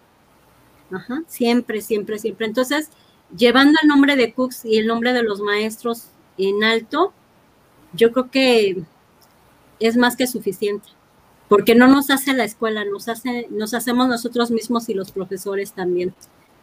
Siempre, 1.26 1.80
siempre, 1.82 2.18
siempre. 2.18 2.46
Entonces, 2.46 2.90
llevando 3.36 3.78
el 3.82 3.88
nombre 3.88 4.16
de 4.16 4.32
Cooks 4.32 4.64
y 4.64 4.78
el 4.78 4.86
nombre 4.86 5.12
de 5.12 5.22
los 5.22 5.40
maestros 5.40 6.08
en 6.38 6.64
alto, 6.64 7.12
yo 7.92 8.12
creo 8.12 8.30
que 8.30 8.82
es 9.80 9.96
más 9.96 10.16
que 10.16 10.26
suficiente, 10.26 10.88
porque 11.48 11.74
no 11.74 11.88
nos 11.88 12.10
hace 12.10 12.34
la 12.34 12.44
escuela, 12.44 12.84
nos, 12.84 13.08
hace, 13.08 13.46
nos 13.50 13.74
hacemos 13.74 14.08
nosotros 14.08 14.50
mismos 14.50 14.88
y 14.88 14.94
los 14.94 15.12
profesores 15.12 15.72
también. 15.72 16.14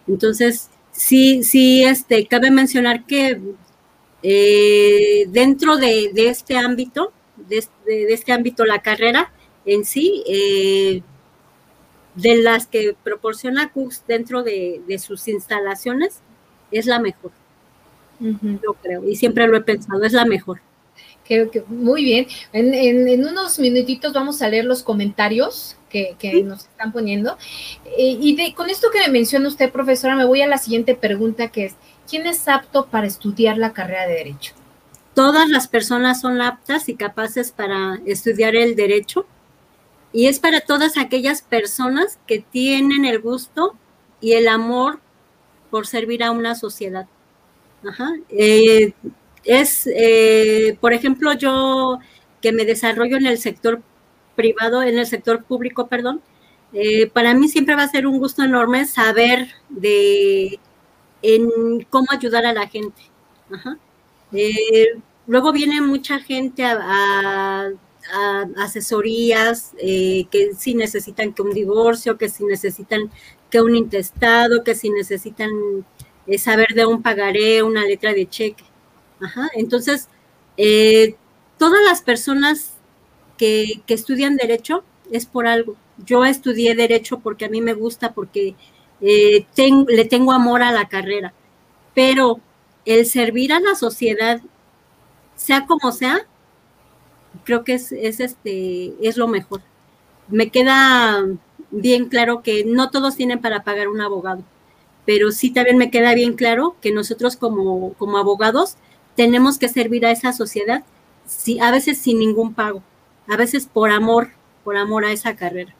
Entonces, 0.08 0.69
sí, 0.91 1.43
sí, 1.43 1.84
este, 1.84 2.28
cabe 2.28 2.52
mencionar 2.52 3.06
que 3.06 3.41
eh, 4.21 5.26
dentro 5.30 5.78
de, 5.78 6.12
este 6.15 6.58
ámbito, 6.58 7.12
de, 7.36 7.67
este 8.13 8.32
ámbito, 8.32 8.65
la 8.65 8.82
carrera 8.82 9.32
en 9.65 9.86
sí, 9.86 10.24
eh, 10.28 11.02
de 12.15 12.38
las 12.38 12.67
que 12.67 12.95
proporciona 13.04 13.71
Cooks 13.71 14.04
dentro 14.08 14.43
de, 14.43 14.82
sus 15.00 15.28
instalaciones, 15.28 16.21
es 16.71 16.86
la 16.86 17.00
mejor. 17.00 17.32
Yo 18.19 18.74
creo, 18.82 19.08
y 19.08 19.15
siempre 19.17 19.48
lo 19.48 19.58
he 19.58 19.62
pensado, 19.62 20.04
es 20.04 20.13
la 20.13 20.26
mejor. 20.26 20.62
Que, 21.25 21.63
muy 21.67 22.03
bien. 22.03 22.27
En, 22.53 23.25
unos 23.25 23.57
minutitos 23.59 24.13
vamos 24.13 24.41
a 24.41 24.47
leer 24.47 24.65
los 24.65 24.83
comentarios 24.83 25.75
que, 25.89 26.43
nos 26.43 26.65
están 26.65 26.91
poniendo. 26.91 27.38
Eh, 27.97 28.17
y 28.19 28.35
de, 28.35 28.53
con 28.53 28.69
esto 28.69 28.89
que 28.91 28.99
me 28.99 29.09
menciona 29.09 29.47
usted, 29.47 29.71
profesora, 29.71 30.15
me 30.15 30.25
voy 30.25 30.41
a 30.41 30.47
la 30.47 30.57
siguiente 30.57 30.93
pregunta 30.93 31.47
que 31.47 31.65
es, 31.65 31.75
¿quién 32.09 32.27
es 32.27 32.47
apto 32.47 32.85
para 32.88 33.07
estudiar 33.07 33.57
la 33.57 33.73
carrera 33.73 34.05
de 34.05 34.15
Derecho? 34.15 34.53
Todas 35.15 35.49
las 35.49 35.69
personas 35.69 36.19
son 36.19 36.41
aptas 36.41 36.89
y 36.89 36.95
capaces 36.95 37.53
para 37.53 38.01
estudiar 38.05 38.55
el 38.55 38.75
derecho. 38.75 39.25
Y 40.11 40.27
es 40.27 40.39
para 40.39 40.61
todas 40.61 40.97
aquellas 40.97 41.41
personas 41.41 42.19
que 42.27 42.39
tienen 42.39 43.05
el 43.05 43.19
gusto 43.19 43.75
y 44.21 44.33
el 44.33 44.47
amor 44.47 44.99
por 45.71 45.88
servir 45.88 46.23
a 46.23 46.31
una 46.31 46.55
sociedad. 46.55 47.07
Ajá. 47.88 48.13
Eh, 48.29 48.93
es, 49.45 49.88
eh, 49.88 50.77
por 50.81 50.93
ejemplo, 50.93 51.34
yo 51.34 51.99
que 52.41 52.51
me 52.51 52.65
desarrollo 52.65 53.17
en 53.17 53.27
el 53.27 53.38
sector 53.38 53.81
privado, 54.36 54.84
en 54.84 54.97
el 54.99 55.08
sector 55.08 55.43
público, 55.43 55.88
perdón, 55.88 56.21
eh, 56.73 57.08
para 57.08 57.34
mí 57.34 57.47
siempre 57.47 57.75
va 57.75 57.84
a 57.84 57.88
ser 57.88 58.08
un 58.08 58.19
gusto 58.19 58.43
enorme 58.43 58.86
saber 58.86 59.47
de 59.69 60.60
en 61.21 61.84
cómo 61.89 62.08
ayudar 62.12 62.45
a 62.45 62.53
la 62.53 62.67
gente. 62.67 63.01
luego 65.27 65.51
viene 65.53 65.81
mucha 65.81 66.19
gente 66.19 66.63
a 66.65 67.71
asesorías 68.58 69.73
eh, 69.79 70.25
que 70.31 70.53
si 70.53 70.75
necesitan 70.75 71.34
que 71.34 71.41
un 71.41 71.53
divorcio, 71.53 72.17
que 72.17 72.29
si 72.29 72.43
necesitan 72.45 73.12
que 73.49 73.62
un 73.62 73.75
intestado, 73.75 74.63
que 74.63 74.75
si 74.75 74.89
necesitan 74.89 75.49
eh, 76.27 76.38
saber 76.38 76.67
de 76.75 76.86
un 76.86 77.01
pagaré, 77.01 77.63
una 77.63 77.84
letra 77.84 78.13
de 78.13 78.27
cheque. 78.27 78.63
Entonces, 79.54 80.10
eh, 80.58 81.15
todas 81.58 81.84
las 81.84 82.01
personas 82.01 82.73
que, 83.38 83.82
estudian 83.88 84.38
derecho 84.38 84.84
es 85.12 85.25
por 85.25 85.47
algo. 85.47 85.75
Yo 86.06 86.25
estudié 86.25 86.75
derecho 86.75 87.19
porque 87.19 87.45
a 87.45 87.49
mí 87.49 87.62
me 87.62 87.73
gusta, 87.73 88.13
porque 88.13 88.56
le 88.99 90.06
tengo 90.06 90.32
amor 90.32 90.63
a 90.63 90.71
la 90.71 90.88
carrera, 90.88 91.34
pero 91.93 92.39
el 92.86 93.06
servir 93.06 93.54
a 93.54 93.60
la 93.60 93.75
sociedad, 93.75 94.41
sea 95.36 95.65
como 95.65 95.91
sea, 95.91 96.25
creo 97.43 97.63
que 97.63 97.73
es, 97.73 97.91
este, 97.91 98.93
es 99.01 99.17
lo 99.17 99.28
mejor. 99.28 99.62
Me 100.28 100.49
queda 100.49 101.23
bien 101.71 102.06
claro 102.06 102.41
que 102.41 102.63
no 102.65 102.89
todos 102.89 103.15
tienen 103.15 103.41
para 103.41 103.63
pagar 103.63 103.88
un 103.89 104.01
abogado, 104.01 104.43
pero 105.06 105.32
sí 105.32 105.51
también 105.51 105.78
me 105.78 105.91
queda 105.91 106.13
bien 106.13 106.34
claro 106.34 106.75
que 106.82 106.91
nosotros 106.91 107.36
como, 107.36 107.93
como 107.93 108.17
abogados 108.17 108.78
tenemos 109.15 109.58
que 109.58 109.69
servir 109.69 110.06
a 110.06 110.12
esa 110.12 110.34
sociedad, 110.34 110.84
sí, 111.25 111.60
a 111.60 111.71
veces 111.71 111.97
sin 111.97 112.19
ningún 112.19 112.54
pago, 112.54 112.84
a 113.28 113.38
veces 113.38 113.67
por 113.71 113.91
amor, 113.91 114.30
por 114.63 114.78
amor 114.78 115.06
a 115.06 115.12
esa 115.12 115.36
carrera. 115.36 115.73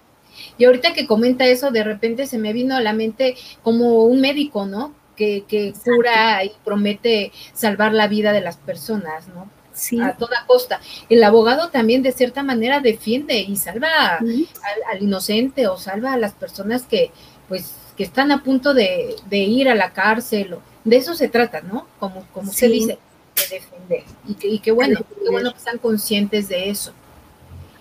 Y 0.58 0.65
ahorita 0.65 0.93
que 0.93 1.08
comenta 1.08 1.45
eso, 1.45 1.71
de 1.71 1.84
repente 1.84 2.28
se 2.28 2.38
me 2.38 2.54
vino 2.54 2.76
a 2.76 2.82
la 2.82 2.93
mente 2.93 3.36
como 3.63 4.06
un 4.06 4.21
médico, 4.21 4.65
¿no? 4.65 4.93
Que, 5.15 5.45
que 5.48 5.74
cura 5.84 6.43
y 6.43 6.52
promete 6.65 7.32
salvar 7.54 7.93
la 7.93 8.08
vida 8.10 8.34
de 8.34 8.41
las 8.41 8.58
personas, 8.58 9.30
¿no? 9.30 9.50
a 10.02 10.13
toda 10.13 10.45
costa. 10.48 10.80
El 11.10 11.24
abogado 11.24 11.69
también 11.69 12.02
de 12.02 12.12
cierta 12.12 12.43
manera 12.43 12.80
defiende 12.80 13.39
y 13.39 13.56
salva 13.58 14.17
al, 14.17 15.02
inocente 15.02 15.67
o 15.67 15.78
salva 15.78 16.13
a 16.13 16.17
las 16.17 16.34
personas 16.34 16.84
que 16.84 17.12
pues 17.48 17.76
que 17.98 18.04
están 18.04 18.32
a 18.32 18.43
punto 18.43 18.74
de, 18.74 19.15
ir 19.32 19.69
a 19.69 19.76
la 19.76 19.93
cárcel. 19.93 20.58
de 20.84 20.95
eso 20.98 21.13
se 21.13 21.30
trata, 21.30 21.62
¿no? 21.62 21.88
Como, 22.00 22.26
como 22.34 22.52
se 22.52 22.67
dice, 22.67 22.98
de 23.36 23.56
defender. 23.56 24.04
Y 24.28 24.60
que, 24.60 24.71
bueno, 24.71 25.00
qué 25.24 25.30
bueno 25.30 25.52
que 25.52 25.58
están 25.58 25.78
conscientes 25.78 26.50
de 26.50 26.69
eso. 26.69 26.93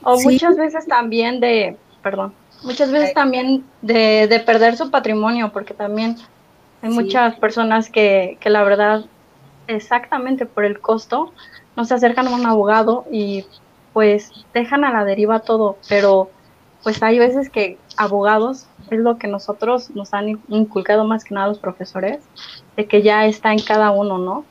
O 0.02 0.20
muchas 0.20 0.56
veces 0.56 0.86
también 0.86 1.40
de, 1.40 1.76
perdón, 2.02 2.34
muchas 2.62 2.90
veces 2.90 3.14
también 3.14 3.64
de, 3.80 4.26
de, 4.28 4.40
perder 4.40 4.76
su 4.76 4.90
patrimonio, 4.90 5.50
porque 5.52 5.72
también 5.72 6.16
hay 6.82 6.90
muchas 6.90 7.36
personas 7.36 7.88
que, 7.88 8.36
que 8.40 8.50
la 8.50 8.62
verdad, 8.64 9.06
exactamente 9.66 10.44
por 10.44 10.64
el 10.64 10.80
costo, 10.80 11.32
no 11.76 11.84
se 11.84 11.94
acercan 11.94 12.28
a 12.28 12.34
un 12.34 12.46
abogado 12.46 13.06
y 13.10 13.46
pues 13.94 14.30
dejan 14.52 14.84
a 14.84 14.92
la 14.92 15.04
deriva 15.04 15.40
todo, 15.40 15.78
pero 15.88 16.30
pues 16.82 17.02
hay 17.02 17.18
veces 17.18 17.48
que 17.48 17.78
abogados 17.96 18.66
es 18.90 18.98
lo 18.98 19.16
que 19.16 19.26
nosotros 19.28 19.90
nos 19.90 20.12
han 20.12 20.40
inculcado 20.48 21.04
más 21.04 21.24
que 21.24 21.34
nada 21.34 21.48
los 21.48 21.58
profesores, 21.58 22.18
de 22.76 22.86
que 22.86 23.02
ya 23.02 23.24
está 23.24 23.52
en 23.52 23.60
cada 23.60 23.90
uno, 23.90 24.18
¿no? 24.18 24.44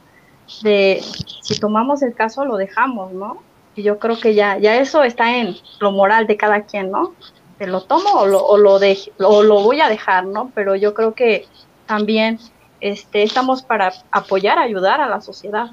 De 0.61 1.01
si 1.41 1.59
tomamos 1.59 2.01
el 2.01 2.13
caso 2.13 2.45
lo 2.45 2.57
dejamos, 2.57 3.13
¿no? 3.13 3.41
Y 3.75 3.83
yo 3.83 3.97
creo 3.97 4.19
que 4.19 4.35
ya, 4.35 4.57
ya 4.57 4.75
eso 4.75 5.03
está 5.03 5.37
en 5.37 5.55
lo 5.79 5.91
moral 5.91 6.27
de 6.27 6.37
cada 6.37 6.63
quien, 6.63 6.91
¿no? 6.91 7.13
Te 7.57 7.67
lo 7.67 7.81
tomo 7.81 8.09
o 8.11 8.25
lo, 8.25 8.45
o 8.45 8.57
lo, 8.57 8.79
o 9.19 9.43
lo 9.43 9.61
voy 9.61 9.81
a 9.81 9.89
dejar, 9.89 10.25
¿no? 10.25 10.51
Pero 10.53 10.75
yo 10.75 10.93
creo 10.93 11.13
que 11.13 11.47
también 11.85 12.39
este, 12.81 13.23
estamos 13.23 13.63
para 13.63 13.93
apoyar, 14.11 14.59
ayudar 14.59 15.01
a 15.01 15.07
la 15.07 15.21
sociedad 15.21 15.71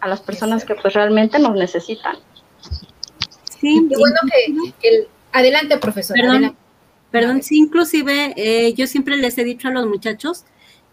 a 0.00 0.08
las 0.08 0.20
personas 0.20 0.64
que 0.64 0.74
pues 0.74 0.94
realmente 0.94 1.38
nos 1.38 1.54
necesitan. 1.54 2.16
Sí, 3.60 3.86
qué 3.88 3.96
bueno 3.96 4.16
que, 4.80 5.08
adelante, 5.32 5.76
profesor. 5.76 6.16
Perdón, 6.18 6.56
perdón 7.10 7.42
sí, 7.42 7.58
inclusive 7.58 8.32
eh, 8.36 8.72
yo 8.74 8.86
siempre 8.86 9.16
les 9.16 9.36
he 9.38 9.44
dicho 9.44 9.68
a 9.68 9.70
los 9.70 9.86
muchachos 9.86 10.44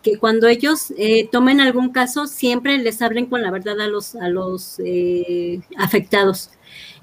que 0.08 0.18
cuando 0.18 0.48
ellos 0.48 0.94
eh, 0.98 1.28
tomen 1.30 1.60
algún 1.60 1.92
caso, 1.92 2.28
siempre 2.28 2.78
les 2.78 3.02
hablen 3.02 3.26
con 3.26 3.42
la 3.42 3.52
verdad 3.52 3.80
a 3.82 3.88
los, 3.88 4.16
a 4.16 4.30
los 4.30 4.80
eh, 4.86 5.60
afectados. 5.78 6.52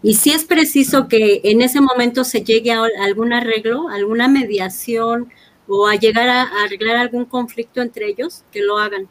Y 0.02 0.14
si 0.14 0.30
es 0.30 0.44
preciso 0.44 1.06
que 1.06 1.42
en 1.44 1.60
ese 1.60 1.82
momento 1.82 2.24
se 2.24 2.42
llegue 2.42 2.72
a 2.72 2.82
algún 3.02 3.34
arreglo, 3.34 3.88
alguna 3.88 4.28
mediación 4.28 5.30
o 5.66 5.86
a 5.86 5.96
llegar 5.96 6.28
a 6.28 6.42
arreglar 6.64 6.96
algún 6.96 7.26
conflicto 7.26 7.82
entre 7.82 8.08
ellos, 8.08 8.44
que 8.50 8.60
lo 8.60 8.78
hagan. 8.78 9.08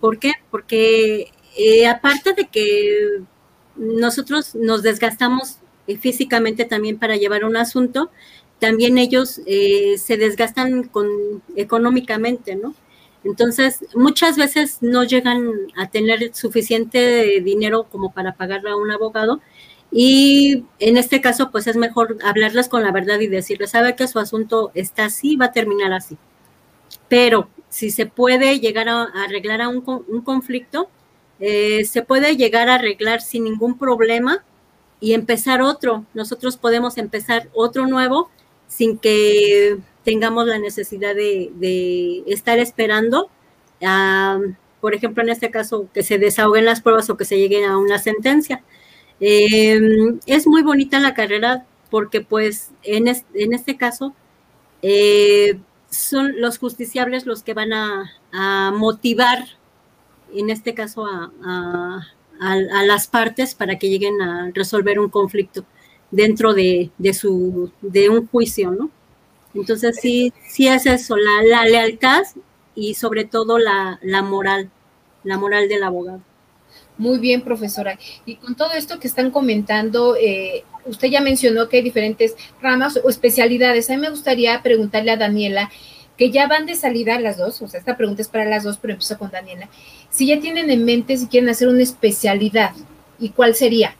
¿Por 0.00 0.18
qué? 0.20 0.32
Porque 0.50 1.32
eh, 1.56 1.86
aparte 1.88 2.32
de 2.32 2.46
que 2.46 3.22
nosotros 3.76 4.54
nos 4.54 4.82
desgastamos 4.82 5.58
eh, 5.88 5.96
físicamente 5.96 6.64
también 6.64 6.98
para 6.98 7.16
llevar 7.16 7.44
un 7.44 7.56
asunto, 7.56 8.10
también 8.60 8.98
ellos 8.98 9.40
se 9.44 10.16
desgastan 10.16 10.84
con, 10.84 11.08
económicamente, 11.56 12.56
¿no? 12.56 12.74
Entonces, 13.26 13.84
muchas 13.94 14.36
veces 14.36 14.78
no 14.80 15.04
llegan 15.04 15.50
a 15.76 15.88
tener 15.88 16.34
suficiente 16.34 17.40
dinero 17.40 17.86
como 17.90 18.12
para 18.12 18.34
pagarle 18.34 18.70
a 18.70 18.76
un 18.76 18.90
abogado 18.90 19.40
y 19.90 20.64
en 20.78 20.96
este 20.96 21.20
caso, 21.20 21.50
pues 21.50 21.66
es 21.66 21.76
mejor 21.76 22.18
hablarles 22.24 22.68
con 22.68 22.82
la 22.82 22.92
verdad 22.92 23.20
y 23.20 23.28
decirles, 23.28 23.70
sabe 23.70 23.96
que 23.96 24.08
su 24.08 24.18
asunto 24.18 24.70
está 24.74 25.06
así, 25.06 25.36
va 25.36 25.46
a 25.46 25.52
terminar 25.52 25.92
así. 25.92 26.16
Pero 27.08 27.48
si 27.68 27.90
se 27.90 28.06
puede 28.06 28.60
llegar 28.60 28.88
a, 28.88 29.04
arreglar 29.24 29.62
a 29.62 29.68
un, 29.68 29.84
un 29.86 30.20
conflicto, 30.22 30.88
eh, 31.40 31.84
se 31.84 32.02
puede 32.02 32.36
llegar 32.36 32.68
a 32.68 32.76
arreglar 32.76 33.20
sin 33.20 33.44
ningún 33.44 33.78
problema 33.78 34.44
y 35.00 35.14
empezar 35.14 35.62
otro. 35.62 36.04
Nosotros 36.14 36.56
podemos 36.56 36.98
empezar 36.98 37.48
otro 37.54 37.86
nuevo 37.86 38.30
sin 38.68 38.98
que 38.98 39.78
tengamos 40.04 40.46
la 40.46 40.58
necesidad 40.58 41.14
de, 41.14 42.22
estar 42.26 42.58
esperando, 42.58 43.30
por 44.80 44.94
ejemplo, 44.94 45.22
en 45.22 45.30
este 45.30 45.50
caso, 45.50 45.88
que 45.92 46.02
se 46.02 46.18
desahoguen 46.18 46.64
las 46.64 46.80
pruebas 46.80 47.10
o 47.10 47.16
que 47.16 47.24
se 47.24 47.38
lleguen 47.38 47.64
a 47.64 47.78
una 47.78 47.98
sentencia. 47.98 48.62
Em, 49.18 50.20
es 50.26 50.46
muy 50.46 50.62
bonita 50.62 51.00
la 51.00 51.14
carrera 51.14 51.64
porque 51.90 52.20
pues 52.20 52.72
en, 52.82 53.08
en 53.08 53.52
este 53.54 53.76
caso 53.76 54.14
eh, 54.82 55.58
son 55.90 56.40
los 56.40 56.58
justiciables 56.58 57.26
los 57.26 57.42
que 57.42 57.54
van 57.54 57.72
a, 57.72 58.12
motivar, 58.74 59.46
en 60.32 60.50
este 60.50 60.74
caso, 60.74 61.06
a, 61.06 62.02
las 62.84 63.06
partes 63.06 63.54
para 63.54 63.78
que 63.78 63.88
lleguen 63.88 64.20
a 64.20 64.50
resolver 64.54 65.00
un 65.00 65.08
conflicto 65.08 65.64
dentro 66.10 66.54
de, 66.54 66.90
su, 67.12 67.70
de 67.80 68.08
un 68.08 68.26
juicio, 68.26 68.70
¿no? 68.70 68.90
Entonces 69.54 69.98
sí, 70.00 70.32
sí 70.46 70.68
es 70.68 70.86
eso, 70.86 71.16
la, 71.16 71.64
lealtad 71.64 72.22
y 72.74 72.94
sobre 72.94 73.24
todo 73.24 73.58
la, 73.58 73.98
la 74.02 74.22
moral, 74.22 74.70
la 75.24 75.38
moral 75.38 75.68
del 75.68 75.82
abogado. 75.82 76.20
Muy 76.98 77.18
bien, 77.18 77.42
profesora. 77.42 77.98
Y 78.24 78.36
con 78.36 78.54
todo 78.54 78.72
esto 78.72 78.98
que 78.98 79.08
están 79.08 79.30
comentando, 79.30 80.16
eh, 80.16 80.64
usted 80.86 81.08
ya 81.08 81.20
mencionó 81.20 81.68
que 81.68 81.78
hay 81.78 81.82
diferentes 81.82 82.36
ramas 82.60 82.98
o 83.02 83.08
especialidades. 83.08 83.90
A 83.90 83.94
mí 83.94 84.00
me 84.00 84.10
gustaría 84.10 84.62
preguntarle 84.62 85.10
a 85.10 85.16
Daniela, 85.16 85.70
que 86.16 86.30
ya 86.30 86.46
van 86.46 86.64
de 86.66 86.74
salida 86.74 87.20
las 87.20 87.36
dos, 87.36 87.60
o 87.60 87.68
sea, 87.68 87.78
esta 87.78 87.96
pregunta 87.96 88.22
es 88.22 88.28
para 88.28 88.46
las 88.46 88.64
dos, 88.64 88.78
pero 88.80 88.94
empiezo 88.94 89.18
con 89.18 89.30
Daniela. 89.30 89.68
Si 90.10 90.26
ya 90.26 90.40
tienen 90.40 90.70
en 90.70 90.84
mente 90.84 91.16
si 91.16 91.26
quieren 91.26 91.50
hacer 91.50 91.68
una 91.68 91.82
especialidad, 91.82 92.72
¿y 93.18 93.30
cuál 93.30 93.54
sería? 93.54 93.96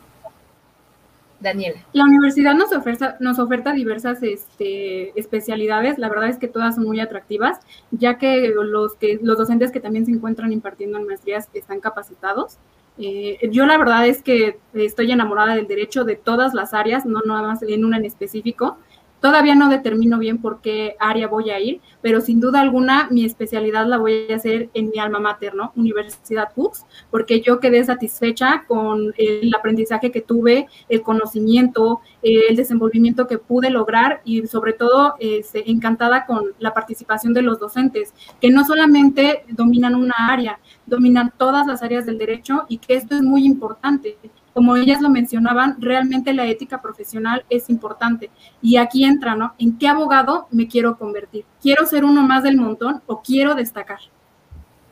Daniela. 1.47 1.81
La 1.93 2.05
universidad 2.05 2.55
nos 2.55 3.39
oferta, 3.39 3.73
diversas 3.73 4.23
este, 4.23 5.19
especialidades, 5.19 5.99
la 5.99 6.09
verdad 6.09 6.29
es 6.29 6.39
que 6.39 6.49
todas 6.49 6.75
son 6.75 6.85
muy 6.85 7.01
atractivas, 7.01 7.61
ya 7.91 8.19
que 8.19 8.49
los, 8.49 8.95
que 8.95 9.19
los 9.23 9.39
docentes 9.39 9.71
que 9.71 9.81
también 9.81 10.07
se 10.07 10.13
encuentran 10.13 10.53
impartiendo 10.53 10.99
en 10.99 11.07
maestrías 11.07 11.49
están 11.55 11.81
capacitados. 11.81 12.59
Eh, 12.99 13.49
yo 13.53 13.67
la 13.67 13.79
verdad 13.79 14.07
es 14.07 14.23
que 14.23 14.59
estoy 14.75 15.13
enamorada 15.13 15.55
del 15.55 15.67
derecho 15.67 16.05
de 16.05 16.17
todas 16.17 16.55
las 16.55 16.75
áreas, 16.75 17.05
no 17.07 17.21
nada 17.21 17.43
más 17.43 17.63
en 17.63 17.85
una 17.85 17.99
en 17.99 18.05
específico. 18.07 18.79
Todavía 19.21 19.55
no 19.55 19.69
determino 19.69 20.19
bien 20.19 20.39
por 20.39 20.61
qué 20.61 20.97
área 21.01 21.27
voy 21.27 21.51
a 21.51 21.59
ir, 21.59 21.81
pero 22.03 22.21
sin 22.21 22.41
duda 22.41 22.61
alguna 22.61 23.09
mi 23.11 23.25
especialidad 23.25 23.87
la 23.87 23.99
voy 23.99 24.31
a 24.31 24.37
hacer 24.37 24.71
en 24.75 24.91
mi 24.91 24.99
alma 24.99 25.19
mater, 25.19 25.55
¿no? 25.55 25.73
Universidad 25.75 26.49
UX, 26.55 26.85
porque 27.11 27.41
yo 27.41 27.59
quedé 27.59 27.83
satisfecha 27.85 28.65
con 28.69 29.15
el 29.17 29.53
aprendizaje 29.55 30.11
que 30.11 30.21
tuve, 30.21 30.67
el 30.89 31.03
conocimiento, 31.03 32.01
el 32.23 32.57
desenvolvimiento 32.57 33.27
que 33.27 33.39
pude 33.39 33.71
lograr 33.71 34.21
y 34.25 34.47
sobre 34.47 34.75
todo 34.75 35.15
este, 35.19 35.71
encantada 35.71 36.27
con 36.27 36.53
la 36.59 36.75
participación 36.75 37.33
de 37.33 37.43
los 37.43 37.59
docentes, 37.59 38.13
que 38.41 38.51
no 38.51 38.65
solamente 38.65 39.45
dominan 39.49 39.95
una 39.95 40.15
área, 40.29 40.61
dominan 40.85 41.33
todas 41.37 41.67
las 41.67 41.83
áreas 41.83 42.07
del 42.07 42.19
derecho 42.19 42.65
y 42.69 42.79
que 42.79 42.95
esto 42.95 43.15
es 43.15 43.23
muy 43.23 43.45
importante 43.45 44.17
como 44.57 44.75
ellas 44.75 45.03
lo 45.03 45.11
mencionaban, 45.11 45.77
realmente 45.79 46.33
la 46.33 46.47
ética 46.47 46.81
profesional 46.81 47.45
es 47.51 47.69
importante. 47.69 48.31
Y 48.63 48.79
aquí 48.79 49.05
entra, 49.05 49.37
¿no? 49.37 49.53
¿En 49.59 49.77
qué 49.77 49.87
abogado 49.87 50.49
me 50.51 50.67
quiero 50.67 50.97
convertir? 50.97 51.45
¿Quiero 51.61 51.85
ser 51.85 52.07
uno 52.07 52.23
más 52.23 52.43
del 52.43 52.57
montón 52.57 53.03
o 53.05 53.21
quiero 53.21 53.55
destacar? 53.55 53.99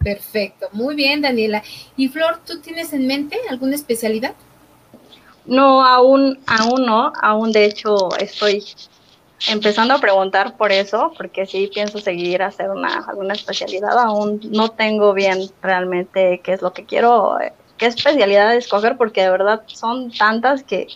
Perfecto, 0.00 0.68
muy 0.72 0.94
bien, 0.94 1.22
Daniela. 1.22 1.62
Y 1.96 2.08
Flor, 2.08 2.40
¿tú 2.44 2.60
tienes 2.60 2.92
en 2.92 3.06
mente 3.06 3.38
alguna 3.48 3.74
especialidad? 3.74 4.34
No, 5.46 5.82
aún, 5.82 6.38
aún 6.46 6.84
no, 6.84 7.10
aún 7.22 7.50
de 7.50 7.64
hecho 7.64 8.14
estoy 8.18 8.62
empezando 9.48 9.94
a 9.94 9.98
preguntar 9.98 10.58
por 10.58 10.72
eso, 10.72 11.14
porque 11.16 11.46
sí 11.46 11.70
pienso 11.72 12.00
seguir 12.00 12.42
a 12.42 12.48
hacer 12.48 12.68
una, 12.68 12.98
alguna 13.08 13.32
especialidad, 13.32 13.98
aún 13.98 14.40
no 14.50 14.72
tengo 14.72 15.14
bien 15.14 15.38
realmente 15.62 16.42
qué 16.44 16.52
es 16.52 16.60
lo 16.60 16.74
que 16.74 16.84
quiero 16.84 17.38
qué 17.78 17.86
especialidad 17.86 18.54
escoger, 18.54 18.96
porque 18.96 19.22
de 19.22 19.30
verdad 19.30 19.62
son 19.66 20.10
tantas 20.12 20.62
que 20.62 20.86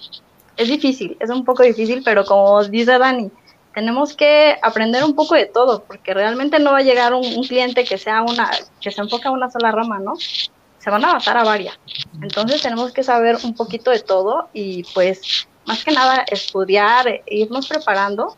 es 0.56 0.68
difícil, 0.68 1.16
es 1.20 1.30
un 1.30 1.44
poco 1.44 1.62
difícil, 1.62 2.02
pero 2.04 2.24
como 2.24 2.62
dice 2.64 2.98
Dani, 2.98 3.30
tenemos 3.74 4.16
que 4.16 4.56
aprender 4.60 5.04
un 5.04 5.14
poco 5.14 5.36
de 5.36 5.46
todo, 5.46 5.84
porque 5.84 6.12
realmente 6.12 6.58
no 6.58 6.72
va 6.72 6.78
a 6.78 6.82
llegar 6.82 7.14
un, 7.14 7.44
cliente 7.44 7.84
que 7.84 7.96
sea 7.96 8.22
una, 8.22 8.50
que 8.80 8.90
se 8.90 9.00
enfoque 9.00 9.28
a 9.28 9.30
una 9.30 9.50
sola 9.50 9.70
rama, 9.70 10.00
¿no? 10.00 10.14
Se 10.16 10.90
van 10.90 11.04
a 11.04 11.12
basar 11.12 11.36
a 11.36 11.44
varias. 11.44 11.78
Entonces 12.20 12.60
tenemos 12.60 12.92
que 12.92 13.04
saber 13.04 13.38
un 13.44 13.54
poquito 13.54 13.92
de 13.92 14.00
todo 14.00 14.48
y 14.52 14.82
pues 14.94 15.46
más 15.64 15.84
que 15.84 15.92
nada 15.92 16.24
estudiar, 16.28 17.06
e 17.06 17.22
irnos 17.28 17.68
preparando 17.68 18.36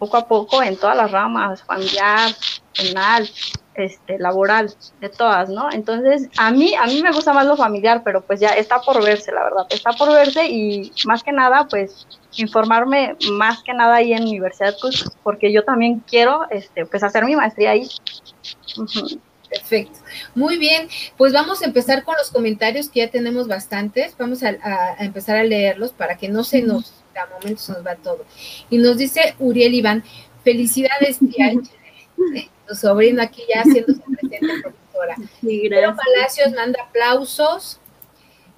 poco 0.00 0.16
a 0.16 0.26
poco 0.26 0.62
en 0.62 0.76
todas 0.76 0.96
las 0.96 1.10
ramas, 1.12 1.62
familiar, 1.62 2.34
penal, 2.74 3.30
este, 3.74 4.18
laboral, 4.18 4.74
de 5.00 5.08
todas, 5.08 5.48
¿no? 5.48 5.70
Entonces, 5.72 6.28
a 6.38 6.50
mí, 6.50 6.74
a 6.74 6.86
mí 6.86 7.02
me 7.02 7.12
gusta 7.12 7.32
más 7.32 7.46
lo 7.46 7.56
familiar, 7.56 8.02
pero 8.04 8.20
pues 8.20 8.40
ya 8.40 8.48
está 8.48 8.80
por 8.80 9.02
verse, 9.02 9.32
la 9.32 9.44
verdad, 9.44 9.66
está 9.70 9.92
por 9.92 10.12
verse 10.12 10.46
y 10.46 10.92
más 11.06 11.22
que 11.22 11.32
nada, 11.32 11.66
pues, 11.68 12.06
informarme 12.36 13.16
más 13.32 13.62
que 13.62 13.72
nada 13.74 13.96
ahí 13.96 14.12
en 14.12 14.22
Universidad 14.22 14.74
pues, 14.80 15.04
porque 15.22 15.52
yo 15.52 15.64
también 15.64 16.02
quiero, 16.06 16.46
este, 16.50 16.86
pues, 16.86 17.02
hacer 17.02 17.24
mi 17.24 17.36
maestría 17.36 17.70
ahí. 17.70 17.88
Perfecto. 19.50 19.98
Muy 20.36 20.58
bien, 20.58 20.88
pues 21.16 21.32
vamos 21.32 21.60
a 21.60 21.64
empezar 21.64 22.04
con 22.04 22.14
los 22.16 22.30
comentarios 22.30 22.88
que 22.88 23.00
ya 23.00 23.10
tenemos 23.10 23.48
bastantes. 23.48 24.14
Vamos 24.16 24.44
a, 24.44 24.56
empezar 25.00 25.36
a 25.36 25.42
leerlos 25.42 25.90
para 25.90 26.16
que 26.16 26.28
no 26.28 26.44
se 26.44 26.62
nos, 26.62 27.02
a 27.16 27.26
momentos 27.34 27.68
nos 27.68 27.84
va 27.84 27.96
todo. 27.96 28.24
Y 28.70 28.78
nos 28.78 28.96
dice 28.96 29.34
Uriel 29.40 29.74
Iván, 29.74 30.04
felicidades, 30.44 31.18
tía 31.18 31.52
sobrino 32.74 33.22
aquí 33.22 33.42
ya 33.52 33.60
haciéndose 33.60 34.00
presente, 34.00 34.38
profesora. 34.62 35.16
Sí, 35.40 35.66
Pero 35.68 35.96
Palacios 35.96 36.52
manda 36.54 36.82
aplausos. 36.82 37.80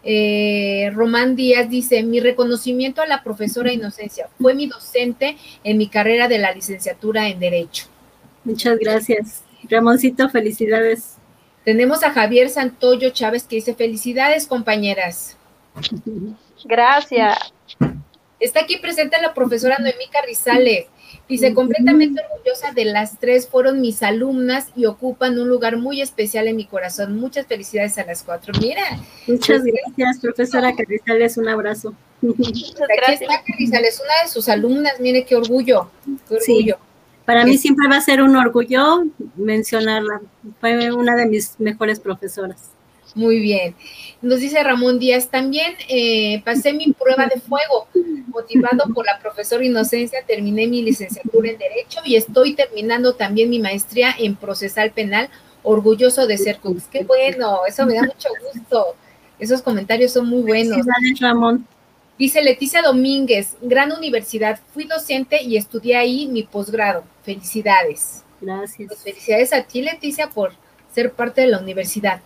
Eh, 0.04 0.90
Román 0.94 1.36
Díaz 1.36 1.70
dice, 1.70 2.02
mi 2.02 2.20
reconocimiento 2.20 3.02
a 3.02 3.06
la 3.06 3.22
profesora 3.22 3.72
Inocencia 3.72 4.28
fue 4.40 4.54
mi 4.54 4.66
docente 4.66 5.36
en 5.62 5.78
mi 5.78 5.88
carrera 5.88 6.26
de 6.26 6.38
la 6.38 6.52
licenciatura 6.52 7.28
en 7.28 7.38
Derecho. 7.38 7.86
Muchas 8.44 8.78
gracias. 8.78 9.44
Ramoncito, 9.70 10.28
felicidades. 10.28 11.16
Tenemos 11.64 12.02
a 12.02 12.10
Javier 12.10 12.50
Santoyo 12.50 13.10
Chávez 13.10 13.44
que 13.44 13.56
dice, 13.56 13.74
felicidades 13.74 14.48
compañeras. 14.48 15.36
Gracias. 16.64 17.52
Está 18.40 18.60
aquí 18.60 18.78
presente 18.78 19.20
la 19.22 19.32
profesora 19.32 19.78
Noemí 19.78 20.08
Carrizales. 20.10 20.86
Dice, 21.28 21.54
completamente 21.54 22.20
orgullosa 22.20 22.72
de 22.72 22.84
las 22.84 23.18
tres, 23.18 23.48
fueron 23.48 23.80
mis 23.80 24.02
alumnas 24.02 24.68
y 24.76 24.86
ocupan 24.86 25.38
un 25.38 25.48
lugar 25.48 25.76
muy 25.76 26.00
especial 26.00 26.48
en 26.48 26.56
mi 26.56 26.66
corazón. 26.66 27.16
Muchas 27.16 27.46
felicidades 27.46 27.96
a 27.98 28.04
las 28.04 28.22
cuatro. 28.22 28.52
Mira. 28.60 28.82
Muchas 29.26 29.62
gracias, 29.64 30.18
profesora 30.20 30.74
Carrizales, 30.74 31.36
un 31.36 31.48
abrazo. 31.48 31.94
Muchas 32.20 32.74
gracias. 32.96 33.22
Aquí 33.22 33.24
está 33.24 33.42
Carrizales, 33.46 34.00
una 34.00 34.22
de 34.24 34.28
sus 34.28 34.48
alumnas, 34.48 34.94
mire 35.00 35.24
qué 35.24 35.36
orgullo, 35.36 35.90
qué 36.28 36.36
orgullo. 36.36 36.78
para 37.24 37.44
mí 37.44 37.56
siempre 37.56 37.88
va 37.88 37.96
a 37.96 38.00
ser 38.00 38.22
un 38.22 38.36
orgullo 38.36 39.04
mencionarla. 39.36 40.20
Fue 40.60 40.92
una 40.92 41.16
de 41.16 41.26
mis 41.26 41.58
mejores 41.58 41.98
profesoras. 42.00 42.70
Muy 43.14 43.40
bien. 43.40 43.74
Nos 44.22 44.40
dice 44.40 44.62
Ramón 44.62 44.98
Díaz, 44.98 45.28
también 45.28 45.74
eh, 45.88 46.42
pasé 46.44 46.72
mi 46.72 46.92
prueba 46.92 47.26
de 47.26 47.40
fuego. 47.40 47.88
Motivado 48.28 48.84
por 48.94 49.04
la 49.04 49.18
profesora 49.18 49.64
Inocencia, 49.64 50.20
terminé 50.26 50.66
mi 50.66 50.82
licenciatura 50.82 51.50
en 51.50 51.58
Derecho 51.58 52.00
y 52.04 52.16
estoy 52.16 52.54
terminando 52.54 53.14
también 53.14 53.50
mi 53.50 53.58
maestría 53.58 54.14
en 54.18 54.36
procesal 54.36 54.92
penal. 54.92 55.28
Orgulloso 55.62 56.26
de 56.26 56.38
ser 56.38 56.58
Cooks. 56.58 56.84
Qué 56.90 57.04
bueno, 57.04 57.60
eso 57.66 57.86
me 57.86 57.94
da 57.94 58.02
mucho 58.02 58.28
gusto. 58.52 58.96
Esos 59.38 59.62
comentarios 59.62 60.12
son 60.12 60.28
muy 60.28 60.42
buenos. 60.42 60.78
Ramón. 61.20 61.66
Dice 62.18 62.42
Leticia 62.42 62.82
Domínguez, 62.82 63.56
gran 63.60 63.90
universidad, 63.92 64.60
fui 64.72 64.84
docente 64.84 65.42
y 65.42 65.56
estudié 65.56 65.96
ahí 65.96 66.28
mi 66.28 66.42
posgrado. 66.42 67.04
Felicidades. 67.24 68.22
Gracias. 68.40 68.88
Pues 68.88 69.02
felicidades 69.02 69.52
a 69.52 69.62
ti, 69.62 69.82
Leticia, 69.82 70.28
por 70.30 70.52
ser 70.92 71.12
parte 71.12 71.40
de 71.40 71.48
la 71.48 71.58
universidad. 71.58 72.20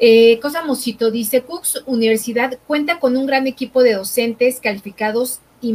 Eh, 0.00 0.38
Cosa 0.40 0.64
Mosito 0.64 1.10
dice, 1.10 1.42
Cooks 1.42 1.82
Universidad 1.86 2.56
cuenta 2.68 3.00
con 3.00 3.16
un 3.16 3.26
gran 3.26 3.48
equipo 3.48 3.82
de 3.82 3.94
docentes 3.94 4.60
calificados 4.60 5.40
y, 5.60 5.72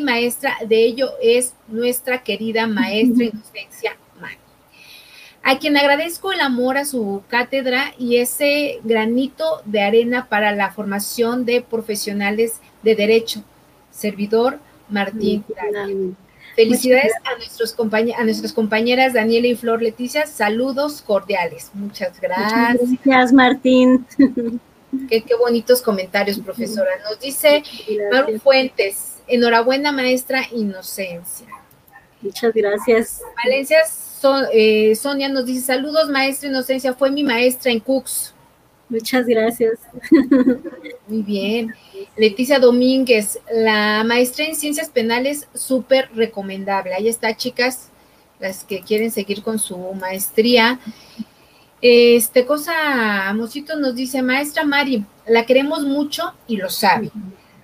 maestra 0.00 0.54
de 0.64 0.84
ello 0.84 1.10
es 1.20 1.54
nuestra 1.66 2.22
querida 2.22 2.68
maestra 2.68 3.24
Inocencia 3.32 3.96
Mani, 4.20 4.36
a 5.42 5.58
quien 5.58 5.76
agradezco 5.76 6.30
el 6.30 6.40
amor 6.40 6.78
a 6.78 6.84
su 6.84 7.24
cátedra 7.26 7.92
y 7.98 8.18
ese 8.18 8.78
granito 8.84 9.60
de 9.64 9.80
arena 9.80 10.28
para 10.28 10.52
la 10.52 10.70
formación 10.70 11.44
de 11.44 11.60
profesionales 11.60 12.60
de 12.84 12.94
derecho. 12.94 13.42
Servidor 13.90 14.60
Martín. 14.88 15.44
Felicidades 16.54 17.12
a, 17.24 17.36
nuestros 17.36 17.74
a 18.16 18.24
nuestras 18.24 18.52
compañeras 18.52 19.12
Daniela 19.12 19.48
y 19.48 19.56
Flor 19.56 19.82
Leticia. 19.82 20.26
Saludos 20.26 21.02
cordiales. 21.02 21.70
Muchas 21.74 22.20
gracias. 22.20 22.80
Muchas 22.80 23.04
gracias, 23.04 23.32
Martín. 23.32 24.06
Qué, 25.08 25.22
qué, 25.22 25.34
bonitos 25.34 25.82
comentarios, 25.82 26.38
profesora. 26.38 26.90
Nos 27.02 27.18
dice 27.18 27.64
Maru 28.12 28.38
Fuentes. 28.38 29.16
Enhorabuena, 29.26 29.90
maestra 29.90 30.42
Inocencia. 30.52 31.48
Muchas 32.20 32.54
gracias. 32.54 33.20
Valencia 33.44 33.78
eh, 34.52 34.94
Sonia 34.94 35.28
nos 35.28 35.46
dice: 35.46 35.66
Saludos, 35.66 36.08
maestra 36.08 36.48
Inocencia. 36.48 36.94
Fue 36.94 37.10
mi 37.10 37.24
maestra 37.24 37.72
en 37.72 37.80
Cooks. 37.80 38.33
Muchas 38.94 39.26
gracias. 39.26 39.80
Muy 41.08 41.22
bien. 41.22 41.74
Leticia 42.16 42.60
Domínguez, 42.60 43.40
la 43.52 44.04
maestra 44.04 44.44
en 44.44 44.54
ciencias 44.54 44.88
penales, 44.88 45.48
súper 45.52 46.10
recomendable. 46.14 46.94
Ahí 46.94 47.08
está, 47.08 47.36
chicas, 47.36 47.88
las 48.38 48.62
que 48.62 48.82
quieren 48.82 49.10
seguir 49.10 49.42
con 49.42 49.58
su 49.58 49.76
maestría. 49.94 50.78
Este 51.82 52.46
cosa, 52.46 53.32
Mosito 53.34 53.76
nos 53.76 53.96
dice, 53.96 54.22
maestra 54.22 54.62
Mari, 54.62 55.04
la 55.26 55.44
queremos 55.44 55.82
mucho 55.82 56.32
y 56.46 56.56
lo 56.56 56.70
sabe. 56.70 57.10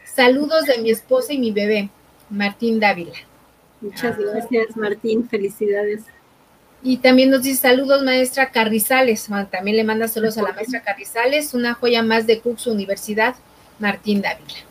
Saludos 0.04 0.64
de 0.64 0.78
mi 0.78 0.90
esposa 0.90 1.32
y 1.32 1.38
mi 1.38 1.52
bebé, 1.52 1.90
Martín 2.28 2.80
Dávila. 2.80 3.14
Muchas 3.80 4.18
gracias, 4.18 4.76
Martín. 4.76 5.28
Felicidades. 5.28 6.02
Y 6.82 6.98
también 6.98 7.30
nos 7.30 7.42
dice 7.42 7.60
saludos, 7.60 8.02
maestra 8.02 8.50
Carrizales. 8.50 9.28
también 9.50 9.76
le 9.76 9.84
manda 9.84 10.08
saludos 10.08 10.38
a 10.38 10.42
la 10.42 10.52
maestra 10.52 10.82
Carrizales, 10.82 11.52
una 11.52 11.74
joya 11.74 12.02
más 12.02 12.26
de 12.26 12.40
Cux 12.40 12.66
Universidad, 12.66 13.34
Martín 13.78 14.22
Dávila. 14.22 14.70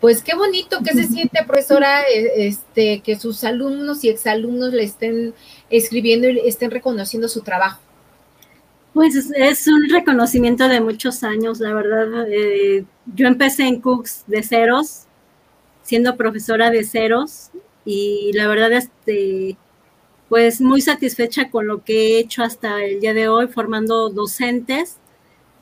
Pues 0.00 0.22
qué 0.22 0.34
bonito 0.34 0.80
que 0.82 0.92
se 0.92 1.04
siente, 1.04 1.44
profesora, 1.44 2.02
e, 2.02 2.46
este, 2.46 3.00
que 3.00 3.18
sus 3.18 3.44
alumnos 3.44 4.04
y 4.04 4.08
exalumnos 4.08 4.72
le 4.72 4.84
estén 4.84 5.34
escribiendo 5.70 6.28
y 6.28 6.40
estén 6.40 6.70
reconociendo 6.70 7.28
su 7.28 7.42
trabajo. 7.42 7.80
Pues 8.92 9.14
es 9.14 9.66
un 9.68 9.90
reconocimiento 9.90 10.68
de 10.68 10.80
muchos 10.80 11.22
años, 11.22 11.60
la 11.60 11.74
verdad. 11.74 12.26
Eh, 12.30 12.84
yo 13.14 13.26
empecé 13.26 13.64
en 13.64 13.80
Cooks 13.80 14.24
de 14.26 14.42
ceros, 14.42 15.04
siendo 15.82 16.16
profesora 16.16 16.70
de 16.70 16.84
ceros, 16.84 17.50
y 17.84 18.32
la 18.34 18.48
verdad, 18.48 18.72
este, 18.72 19.56
pues 20.28 20.60
muy 20.60 20.80
satisfecha 20.80 21.50
con 21.50 21.66
lo 21.66 21.84
que 21.84 22.16
he 22.16 22.18
hecho 22.18 22.42
hasta 22.42 22.84
el 22.84 23.00
día 23.00 23.14
de 23.14 23.28
hoy, 23.28 23.48
formando 23.48 24.10
docentes, 24.10 24.98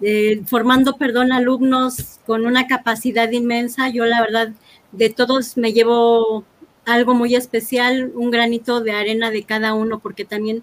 eh, 0.00 0.42
formando, 0.46 0.96
perdón, 0.96 1.32
alumnos 1.32 2.20
con 2.26 2.46
una 2.46 2.66
capacidad 2.66 3.30
inmensa. 3.30 3.88
Yo 3.88 4.04
la 4.06 4.20
verdad, 4.20 4.52
de 4.92 5.10
todos 5.10 5.56
me 5.56 5.72
llevo 5.72 6.44
algo 6.86 7.14
muy 7.14 7.34
especial, 7.34 8.12
un 8.14 8.30
granito 8.30 8.80
de 8.80 8.92
arena 8.92 9.30
de 9.30 9.44
cada 9.44 9.74
uno, 9.74 10.00
porque 10.00 10.24
también 10.24 10.62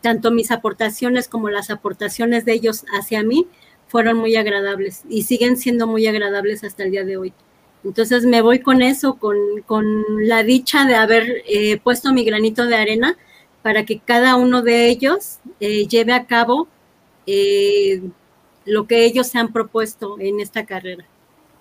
tanto 0.00 0.30
mis 0.30 0.50
aportaciones 0.50 1.28
como 1.28 1.50
las 1.50 1.70
aportaciones 1.70 2.44
de 2.44 2.52
ellos 2.54 2.84
hacia 2.92 3.22
mí 3.22 3.46
fueron 3.86 4.16
muy 4.16 4.36
agradables 4.36 5.02
y 5.08 5.24
siguen 5.24 5.56
siendo 5.56 5.86
muy 5.86 6.06
agradables 6.06 6.64
hasta 6.64 6.84
el 6.84 6.92
día 6.92 7.04
de 7.04 7.16
hoy. 7.16 7.32
Entonces 7.84 8.24
me 8.24 8.42
voy 8.42 8.60
con 8.60 8.82
eso, 8.82 9.18
con, 9.18 9.36
la 10.20 10.42
dicha 10.42 10.84
de 10.84 10.94
haber 10.94 11.42
eh, 11.48 11.80
puesto 11.82 12.12
mi 12.12 12.24
granito 12.24 12.66
de 12.66 12.76
arena 12.76 13.16
para 13.62 13.84
que 13.84 13.98
cada 13.98 14.36
uno 14.36 14.62
de 14.62 14.88
ellos 14.88 15.38
eh, 15.60 15.86
lleve 15.86 16.12
a 16.12 16.26
cabo 16.26 16.68
eh, 17.26 18.02
lo 18.64 18.86
que 18.86 19.04
ellos 19.04 19.26
se 19.26 19.38
han 19.38 19.52
propuesto 19.52 20.18
en 20.18 20.40
esta 20.40 20.64
carrera. 20.64 21.04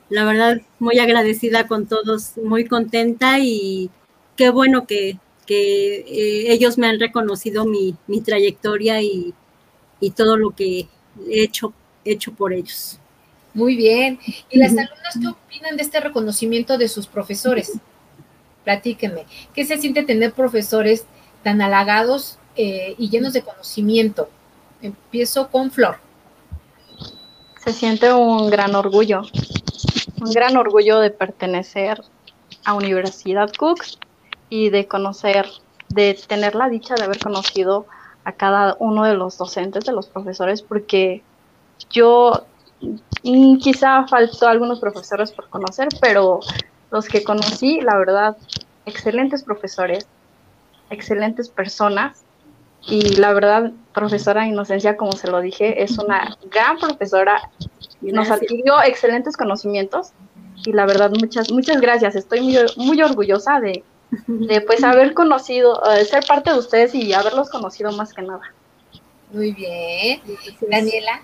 La 0.09 0.23
verdad, 0.23 0.61
muy 0.79 0.99
agradecida 0.99 1.67
con 1.67 1.85
todos, 1.87 2.37
muy 2.37 2.65
contenta 2.65 3.39
y 3.39 3.89
qué 4.35 4.49
bueno 4.49 4.87
que, 4.87 5.19
ellos 5.51 6.77
me 6.77 6.85
han 6.85 6.99
reconocido 6.99 7.65
mi, 7.65 7.95
trayectoria 8.23 9.01
y, 9.01 9.33
todo 10.15 10.37
lo 10.37 10.51
que 10.51 10.87
he 11.27 11.43
hecho, 11.43 11.73
hecho 12.05 12.33
por 12.33 12.53
ellos. 12.53 12.99
Muy 13.55 13.75
bien. 13.75 14.19
¿Y 14.51 14.59
las 14.59 14.71
alumnas 14.71 15.17
qué 15.19 15.27
opinan 15.27 15.75
de 15.75 15.81
este 15.81 15.99
reconocimiento 15.99 16.77
de 16.77 16.87
sus 16.87 17.07
profesores? 17.07 17.73
Platíquenme. 18.63 19.25
¿Qué 19.55 19.65
se 19.65 19.77
siente 19.77 20.03
tener 20.03 20.33
profesores 20.33 21.05
tan 21.43 21.61
halagados 21.61 22.37
eh, 22.55 22.95
y 22.97 23.09
llenos 23.09 23.33
de 23.33 23.41
conocimiento? 23.41 24.29
Empiezo 24.81 25.49
con 25.49 25.71
Flor. 25.71 25.97
Se 27.63 27.73
siente 27.73 28.13
un 28.13 28.49
gran 28.49 28.75
orgullo, 28.75 29.21
un 30.21 30.31
gran 30.31 30.57
orgullo 30.57 30.99
de 30.99 31.11
pertenecer 31.11 32.01
a 32.63 32.73
Universidad 32.73 33.51
Cooks 33.57 33.99
y 34.49 34.69
de 34.69 34.87
conocer, 34.87 35.47
de 35.89 36.17
tener 36.27 36.55
la 36.55 36.69
dicha 36.69 36.95
de 36.95 37.03
haber 37.03 37.19
conocido 37.19 37.85
a 38.23 38.31
cada 38.31 38.75
uno 38.79 39.03
de 39.03 39.15
los 39.15 39.37
docentes, 39.37 39.85
de 39.85 39.91
los 39.91 40.07
profesores, 40.07 40.61
porque 40.61 41.21
yo 41.89 42.45
Mm, 43.23 43.57
quizá 43.57 44.07
faltó 44.07 44.47
algunos 44.47 44.79
profesores 44.79 45.31
por 45.31 45.49
conocer, 45.49 45.89
pero 46.01 46.39
los 46.91 47.07
que 47.07 47.23
conocí, 47.23 47.81
la 47.81 47.97
verdad, 47.97 48.37
excelentes 48.85 49.43
profesores, 49.43 50.07
excelentes 50.89 51.49
personas. 51.49 52.23
Y 52.87 53.15
la 53.17 53.33
verdad, 53.33 53.71
profesora 53.93 54.47
Inocencia, 54.47 54.95
como 54.97 55.11
se 55.11 55.29
lo 55.29 55.41
dije, 55.41 55.83
es 55.83 55.97
una 55.97 56.37
gran 56.49 56.77
profesora. 56.77 57.49
Nos 58.01 58.31
adquirió 58.31 58.81
excelentes 58.83 59.35
conocimientos. 59.35 60.11
Y 60.65 60.73
la 60.73 60.85
verdad, 60.85 61.11
muchas, 61.11 61.51
muchas 61.51 61.81
gracias. 61.81 62.15
Estoy 62.15 62.41
muy, 62.41 62.57
muy 62.77 63.01
orgullosa 63.01 63.59
de, 63.59 63.83
de 64.27 64.61
pues 64.61 64.83
haber 64.83 65.13
conocido, 65.13 65.81
uh, 65.81 66.03
ser 66.05 66.25
parte 66.25 66.51
de 66.51 66.59
ustedes 66.59 66.95
y 66.95 67.13
haberlos 67.13 67.49
conocido 67.49 67.91
más 67.91 68.13
que 68.13 68.21
nada. 68.21 68.41
Muy 69.31 69.51
bien. 69.51 70.21
Daniela. 70.69 71.21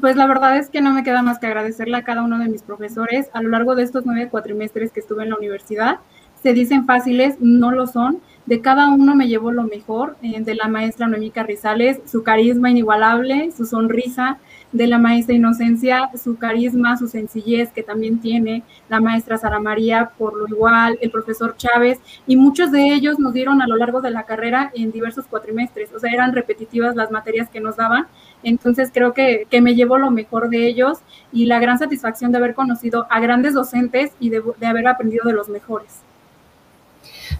Pues 0.00 0.14
la 0.14 0.26
verdad 0.26 0.56
es 0.58 0.68
que 0.68 0.80
no 0.80 0.92
me 0.92 1.02
queda 1.02 1.22
más 1.22 1.38
que 1.38 1.46
agradecerle 1.46 1.96
a 1.96 2.04
cada 2.04 2.22
uno 2.22 2.38
de 2.38 2.48
mis 2.48 2.62
profesores 2.62 3.28
a 3.32 3.42
lo 3.42 3.48
largo 3.48 3.74
de 3.74 3.82
estos 3.82 4.06
nueve 4.06 4.28
cuatrimestres 4.30 4.92
que 4.92 5.00
estuve 5.00 5.24
en 5.24 5.30
la 5.30 5.36
universidad. 5.36 5.98
Se 6.42 6.52
dicen 6.52 6.86
fáciles, 6.86 7.36
no 7.40 7.70
lo 7.70 7.86
son. 7.86 8.20
De 8.46 8.60
cada 8.60 8.88
uno 8.90 9.14
me 9.14 9.28
llevo 9.28 9.52
lo 9.52 9.62
mejor. 9.62 10.16
Eh, 10.22 10.40
de 10.40 10.54
la 10.54 10.68
maestra 10.68 11.06
Noemí 11.06 11.30
Carrizales, 11.30 12.00
su 12.06 12.22
carisma 12.22 12.70
inigualable, 12.70 13.52
su 13.52 13.64
sonrisa. 13.64 14.38
De 14.72 14.86
la 14.86 14.98
maestra 14.98 15.34
Inocencia, 15.34 16.10
su 16.20 16.38
carisma, 16.38 16.96
su 16.96 17.06
sencillez 17.06 17.70
que 17.70 17.82
también 17.82 18.20
tiene. 18.20 18.64
La 18.88 19.00
maestra 19.00 19.38
Sara 19.38 19.60
María, 19.60 20.10
por 20.18 20.36
lo 20.36 20.48
igual. 20.48 20.98
El 21.00 21.10
profesor 21.10 21.56
Chávez. 21.56 22.00
Y 22.26 22.36
muchos 22.36 22.72
de 22.72 22.92
ellos 22.92 23.18
nos 23.18 23.32
dieron 23.32 23.62
a 23.62 23.66
lo 23.66 23.76
largo 23.76 24.00
de 24.00 24.10
la 24.10 24.24
carrera 24.24 24.72
en 24.74 24.90
diversos 24.90 25.26
cuatrimestres. 25.26 25.92
O 25.94 26.00
sea, 26.00 26.12
eran 26.12 26.32
repetitivas 26.32 26.96
las 26.96 27.10
materias 27.10 27.48
que 27.48 27.60
nos 27.60 27.76
daban 27.76 28.06
entonces 28.42 28.90
creo 28.92 29.12
que, 29.12 29.46
me 29.60 29.74
llevo 29.74 29.98
lo 29.98 30.10
mejor 30.10 30.48
de 30.48 30.66
ellos 30.66 30.98
y 31.32 31.46
la 31.46 31.60
gran 31.60 31.78
satisfacción 31.78 32.32
de 32.32 32.38
haber 32.38 32.54
conocido 32.54 33.06
a 33.10 33.20
grandes 33.20 33.54
docentes 33.54 34.12
y 34.18 34.30
de, 34.30 34.42
haber 34.66 34.88
aprendido 34.88 35.24
de 35.24 35.32
los 35.32 35.48
mejores. 35.48 36.00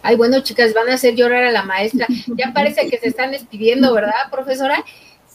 Ay, 0.02 0.16
bueno, 0.16 0.40
chicas, 0.40 0.74
van 0.74 0.88
a 0.88 0.94
hacer 0.94 1.14
llorar 1.14 1.44
a 1.44 1.52
la 1.52 1.62
maestra. 1.62 2.06
Ya 2.28 2.52
parece 2.54 2.88
que 2.88 2.98
se 2.98 3.08
están 3.08 3.30
despidiendo, 3.30 3.92
¿verdad, 3.92 4.30
profesora? 4.30 4.84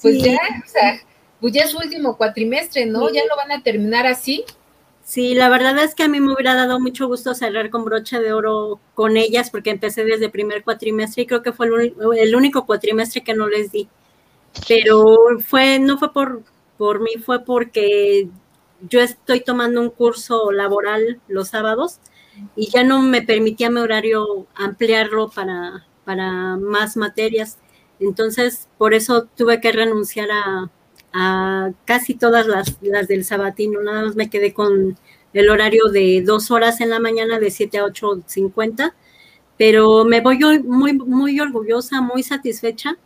Pues 0.01 0.21
ya, 0.21 0.37
o 0.65 0.69
sea, 0.69 1.01
pues 1.41 1.53
ya 1.53 1.63
es 1.63 1.71
su 1.71 1.77
último 1.77 2.17
cuatrimestre, 2.17 2.85
¿no? 2.85 3.09
Ya 3.09 3.21
lo 3.29 3.35
van 3.35 3.51
a 3.51 3.63
terminar 3.63 4.05
así. 4.05 4.45
Sí, 5.03 5.35
la 5.35 5.49
verdad 5.49 5.77
es 5.83 5.95
que 5.95 6.03
a 6.03 6.07
mí 6.09 6.19
me 6.19 6.33
hubiera 6.33 6.55
dado 6.55 6.79
mucho 6.79 7.07
gusto 7.07 7.33
cerrar 7.33 7.69
con 7.69 7.85
brocha 7.85 8.19
de 8.19 8.33
oro 8.33 8.79
con 8.93 9.15
ellas 9.15 9.49
porque 9.49 9.69
empecé 9.69 10.03
desde 10.03 10.29
primer 10.29 10.63
cuatrimestre 10.63 11.23
y 11.23 11.25
creo 11.25 11.41
que 11.41 11.53
fue 11.53 11.67
el 11.67 12.35
único 12.35 12.65
cuatrimestre 12.65 13.23
que 13.23 13.33
no 13.33 13.47
les 13.47 13.71
di 13.71 13.87
pero 14.67 15.39
fue, 15.45 15.79
no 15.79 15.97
fue 15.97 16.13
por, 16.13 16.43
por 16.77 17.01
mí, 17.01 17.11
fue 17.23 17.43
porque 17.43 18.29
yo 18.81 19.01
estoy 19.01 19.41
tomando 19.41 19.81
un 19.81 19.89
curso 19.89 20.51
laboral 20.51 21.19
los 21.27 21.49
sábados 21.49 21.99
y 22.55 22.69
ya 22.69 22.83
no 22.83 23.01
me 23.01 23.21
permitía 23.21 23.69
mi 23.69 23.79
horario 23.79 24.47
ampliarlo 24.55 25.29
para, 25.29 25.85
para 26.05 26.57
más 26.57 26.97
materias. 26.97 27.57
Entonces, 27.99 28.67
por 28.77 28.93
eso 28.93 29.25
tuve 29.35 29.61
que 29.61 29.71
renunciar 29.71 30.29
a, 30.31 30.71
a 31.13 31.71
casi 31.85 32.15
todas 32.15 32.47
las, 32.47 32.77
las, 32.81 33.07
del 33.07 33.25
sabatino. 33.25 33.81
Nada 33.81 34.03
más 34.03 34.15
me 34.15 34.29
quedé 34.29 34.53
con 34.53 34.97
el 35.33 35.49
horario 35.49 35.85
de 35.89 36.23
dos 36.25 36.51
horas 36.51 36.81
en 36.81 36.89
la 36.89 36.99
mañana 36.99 37.39
de 37.39 37.51
7 37.51 37.79
a 37.79 37.85
8.50. 37.85 38.93
Pero 39.57 40.05
me 40.05 40.21
voy 40.21 40.39
muy, 40.63 40.93
muy 40.93 41.39
orgullosa, 41.39 42.01
muy 42.01 42.23
satisfecha 42.23 42.97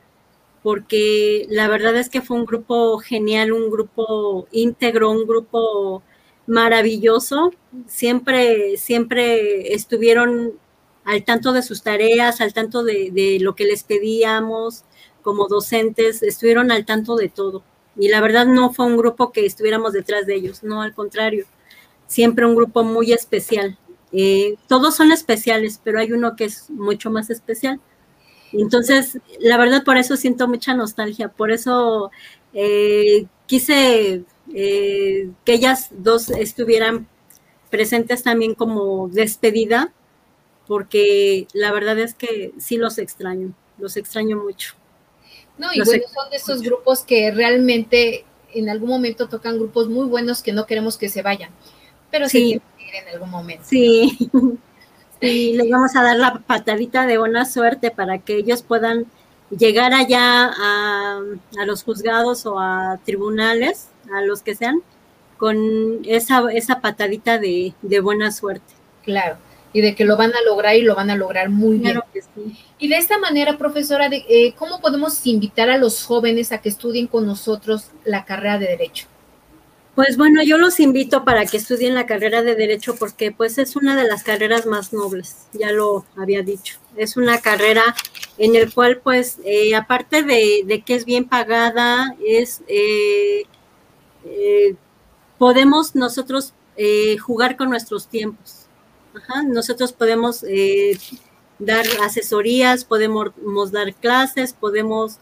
porque 0.64 1.48
la 1.50 1.68
verdad 1.68 1.96
es 1.98 2.10
que 2.10 2.22
fue 2.22 2.38
un 2.38 2.46
grupo 2.46 3.00
genial, 3.00 3.52
un 3.52 3.72
grupo 3.72 4.48
íntegro, 4.52 5.12
un 5.12 5.26
grupo 5.26 6.04
maravilloso. 6.52 7.52
Siempre, 7.88 8.78
siempre 8.78 9.74
estuvieron 9.74 10.54
al 11.06 11.24
tanto 11.24 11.54
de 11.54 11.64
sus 11.64 11.82
tareas, 11.82 12.42
al 12.42 12.54
tanto 12.54 12.84
de, 12.84 13.38
lo 13.42 13.56
que 13.56 13.66
les 13.66 13.84
pedíamos 13.84 14.84
como 15.24 15.48
docentes, 15.48 16.24
estuvieron 16.24 16.72
al 16.72 16.86
tanto 16.86 17.16
de 17.16 17.30
todo. 17.30 17.64
Y 17.98 18.10
la 18.10 18.22
verdad 18.22 18.46
no 18.46 18.72
fue 18.74 18.86
un 18.86 18.98
grupo 18.98 19.32
que 19.32 19.46
estuviéramos 19.46 19.94
detrás 19.94 20.26
de 20.26 20.36
ellos, 20.36 20.64
no, 20.64 20.82
al 20.82 20.94
contrario, 20.94 21.46
siempre 22.08 22.46
un 22.46 22.56
grupo 22.56 22.84
muy 22.84 23.12
especial. 23.12 23.78
Eh, 24.12 24.56
todos 24.68 24.96
son 24.96 25.12
especiales, 25.12 25.80
pero 25.84 26.00
hay 26.00 26.12
uno 26.12 26.36
que 26.36 26.46
es 26.46 26.70
mucho 26.70 27.12
más 27.12 27.30
especial 27.30 27.80
entonces, 28.54 29.18
la 29.40 29.58
verdad, 29.58 29.84
por 29.84 29.98
eso 29.98 30.18
siento 30.18 30.48
mucha 30.48 30.74
nostalgia, 30.74 31.30
por 31.30 31.52
eso 31.52 32.12
eh, 32.54 33.26
quise 33.48 34.24
eh, 34.54 35.30
que 35.46 35.54
ellas 35.54 35.90
dos 35.92 36.30
estuvieran 36.30 37.08
presentes 37.70 38.24
también 38.24 38.54
como 38.54 39.08
despedida, 39.10 39.92
porque 40.68 41.48
la 41.54 41.72
verdad 41.72 42.00
es 42.00 42.14
que 42.14 42.54
sí 42.58 42.78
los 42.78 42.98
extraño, 42.98 43.54
los 43.78 43.98
extraño 43.98 44.38
mucho. 44.38 44.76
No, 45.58 45.68
y 45.74 45.82
bueno, 45.84 46.04
son 46.14 46.30
de 46.30 46.38
esos 46.38 46.62
grupos 46.62 47.04
que 47.04 47.32
realmente 47.32 48.26
en 48.54 48.70
algún 48.70 48.90
momento 48.90 49.30
tocan 49.30 49.58
grupos 49.58 49.88
muy 49.90 50.08
buenos 50.08 50.42
que 50.42 50.54
no 50.54 50.66
queremos 50.66 50.98
que 50.98 51.10
se 51.10 51.22
vayan, 51.22 51.52
pero 52.10 52.28
sí, 52.28 52.62
sí 52.78 52.84
en 52.94 53.08
algún 53.14 53.30
momento. 53.30 53.64
Sí. 53.66 54.18
sí, 55.22 55.54
les 55.54 55.70
vamos 55.70 55.96
a 55.96 56.04
dar 56.04 56.18
la 56.18 56.40
patadita 56.40 57.06
de 57.06 57.18
buena 57.18 57.46
suerte 57.46 57.92
para 57.92 58.20
que 58.20 58.36
ellos 58.36 58.64
puedan 58.64 59.06
llegar 59.58 59.94
allá 59.94 60.52
a, 60.54 61.22
los 61.66 61.84
juzgados 61.84 62.46
o 62.46 62.60
a 62.60 63.00
tribunales, 63.06 63.90
a 64.14 64.22
los 64.22 64.42
que 64.42 64.56
sean, 64.56 64.82
con 65.38 66.02
esa, 66.06 66.52
esa 66.52 66.82
patadita 66.82 67.38
de, 67.38 67.74
buena 68.02 68.32
suerte. 68.32 68.74
Claro, 69.04 69.38
y 69.74 69.82
de 69.82 69.96
que 69.96 70.06
lo 70.06 70.18
van 70.18 70.32
a 70.34 70.42
lograr 70.46 70.76
y 70.76 70.82
lo 70.82 70.96
van 70.96 71.10
a 71.10 71.16
lograr 71.16 71.50
muy 71.50 71.78
bien. 71.78 72.00
Y 72.78 72.88
de 72.88 72.98
esta 72.98 73.18
manera, 73.18 73.58
profesora, 73.58 74.10
de, 74.10 74.26
eh, 74.30 74.54
¿cómo 74.58 74.80
podemos 74.80 75.26
invitar 75.26 75.70
a 75.70 75.78
los 75.78 76.04
jóvenes 76.04 76.52
a 76.52 76.60
que 76.60 76.70
estudien 76.70 77.08
con 77.08 77.26
nosotros 77.26 77.92
la 78.06 78.26
carrera 78.26 78.58
de 78.58 78.68
Derecho? 78.68 79.08
Pues 79.96 80.16
bueno, 80.16 80.42
yo 80.42 80.58
los 80.58 80.80
invito 80.80 81.26
para 81.26 81.46
que 81.46 81.58
estudien 81.58 81.96
la 81.96 82.06
carrera 82.06 82.42
de 82.44 82.56
Derecho 82.56 82.96
porque 82.96 83.34
pues 83.34 83.58
es 83.58 83.76
una 83.76 83.94
de 83.94 84.08
las 84.08 84.24
carreras 84.24 84.66
más 84.66 84.94
nobles, 84.94 85.48
ya 85.52 85.74
lo 85.74 86.06
había 86.16 86.44
dicho. 86.44 86.80
Es 86.96 87.18
una 87.18 87.42
carrera 87.42 87.84
en 88.38 88.56
el 88.56 88.74
cual 88.74 89.00
pues 89.00 89.40
eh, 89.44 89.76
aparte 89.76 90.24
de, 90.24 90.82
que 90.86 90.96
es 90.96 91.04
bien 91.04 91.26
pagada, 91.26 92.16
es 92.26 92.62
eh, 92.68 93.44
eh, 94.24 94.76
podemos 95.38 95.94
nosotros 95.94 96.54
jugar 97.22 97.58
con 97.58 97.70
nuestros 97.70 98.08
tiempos. 98.08 98.68
Nosotros 99.46 99.92
podemos 99.92 100.44
dar 101.60 101.86
asesorías, 102.02 102.86
podemos 102.86 103.72
dar 103.72 103.94
clases, 103.94 104.54
podemos 104.54 105.20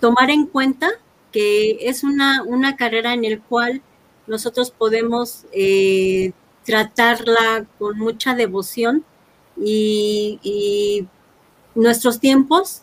tomar 0.00 0.30
en 0.30 0.46
cuenta 0.46 0.90
es 1.80 2.04
una, 2.04 2.42
una 2.42 2.76
carrera 2.76 3.14
en 3.14 3.24
el 3.24 3.40
cual 3.40 3.82
nosotros 4.26 4.70
podemos 4.70 5.44
eh, 5.52 6.32
tratarla 6.64 7.66
con 7.78 7.98
mucha 7.98 8.34
devoción 8.34 9.04
y, 9.56 11.06
nuestros 11.74 12.18
tiempos 12.18 12.82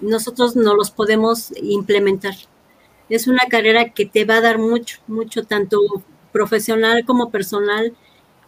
nosotros 0.00 0.56
no 0.56 0.74
los 0.74 0.90
podemos 0.90 1.52
implementar. 1.60 2.34
Es 3.10 3.26
una 3.26 3.44
carrera 3.50 3.90
que 3.90 4.06
te 4.06 4.24
va 4.24 4.36
a 4.36 4.40
dar 4.40 4.58
mucho, 4.58 4.98
mucho, 5.06 5.44
tanto 5.44 5.78
profesional 6.32 7.04
como 7.04 7.30
personal, 7.30 7.94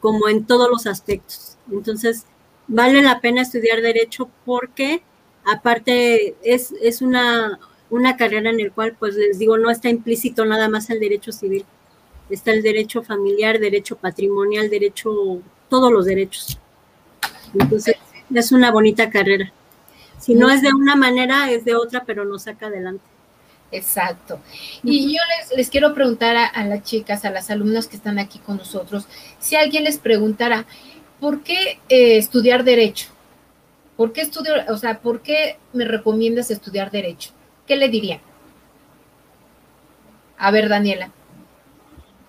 como 0.01 0.29
en 0.29 0.47
todos 0.47 0.71
los 0.71 0.87
aspectos. 0.87 1.59
Entonces, 1.71 2.25
vale 2.69 3.03
la 3.03 3.21
pena 3.21 3.43
estudiar 3.43 3.83
derecho 3.83 4.31
porque 4.47 5.03
aparte 5.45 6.37
es, 6.43 6.73
es 6.81 7.03
una, 7.03 7.59
una 7.93 8.17
carrera 8.17 8.49
en 8.49 8.59
el 8.59 8.73
cual, 8.73 8.97
pues 8.99 9.15
les 9.17 9.39
digo, 9.39 9.59
no 9.59 9.71
está 9.71 9.91
implícito 9.91 10.47
nada 10.47 10.71
más 10.71 10.89
el 10.89 10.99
derecho 10.99 11.31
civil, 11.31 11.67
está 12.31 12.51
el 12.51 12.63
derecho 12.63 13.03
familiar, 13.03 13.59
derecho 13.59 13.97
patrimonial, 13.97 14.71
derecho, 14.71 15.43
todos 15.69 15.93
los 15.93 16.07
derechos. 16.07 16.59
Entonces, 17.53 17.97
es 18.35 18.51
una 18.51 18.71
bonita 18.71 19.11
carrera. 19.11 19.53
Si 20.19 20.35
no 20.35 20.49
es 20.49 20.63
de 20.63 20.73
una 20.73 20.97
manera, 20.97 21.51
es 21.51 21.67
de 21.67 21.75
otra, 21.75 22.05
pero 22.07 22.25
nos 22.25 22.45
saca 22.45 22.69
adelante. 22.69 23.05
Exacto. 23.71 24.41
Y 24.83 25.13
yo 25.13 25.21
les, 25.55 25.69
quiero 25.69 25.93
preguntar 25.93 26.35
a, 26.37 26.65
las 26.65 26.83
chicas, 26.85 27.27
a 27.27 27.31
las 27.31 27.51
alumnas 27.51 27.89
que 27.89 27.97
están 27.97 28.19
aquí 28.19 28.39
con 28.39 28.57
nosotros, 28.57 29.07
si 29.39 29.55
alguien 29.55 29.85
les 29.85 29.99
preguntara, 29.99 30.65
¿por 31.21 31.43
qué 31.43 31.79
eh, 31.91 32.17
estudiar 32.17 32.65
derecho? 32.65 33.09
¿Por 33.99 34.15
qué 34.15 34.23
estudio, 34.23 34.55
o 34.69 34.79
sea, 34.79 35.01
por 35.01 35.21
qué 35.21 35.59
me 35.75 35.85
recomiendas 35.85 36.51
estudiar 36.51 36.91
derecho? 36.91 37.33
¿Qué 37.73 37.79
le 37.79 37.89
diría? 37.89 38.21
A 40.37 40.51
ver, 40.51 40.69
Daniela. 40.69 41.11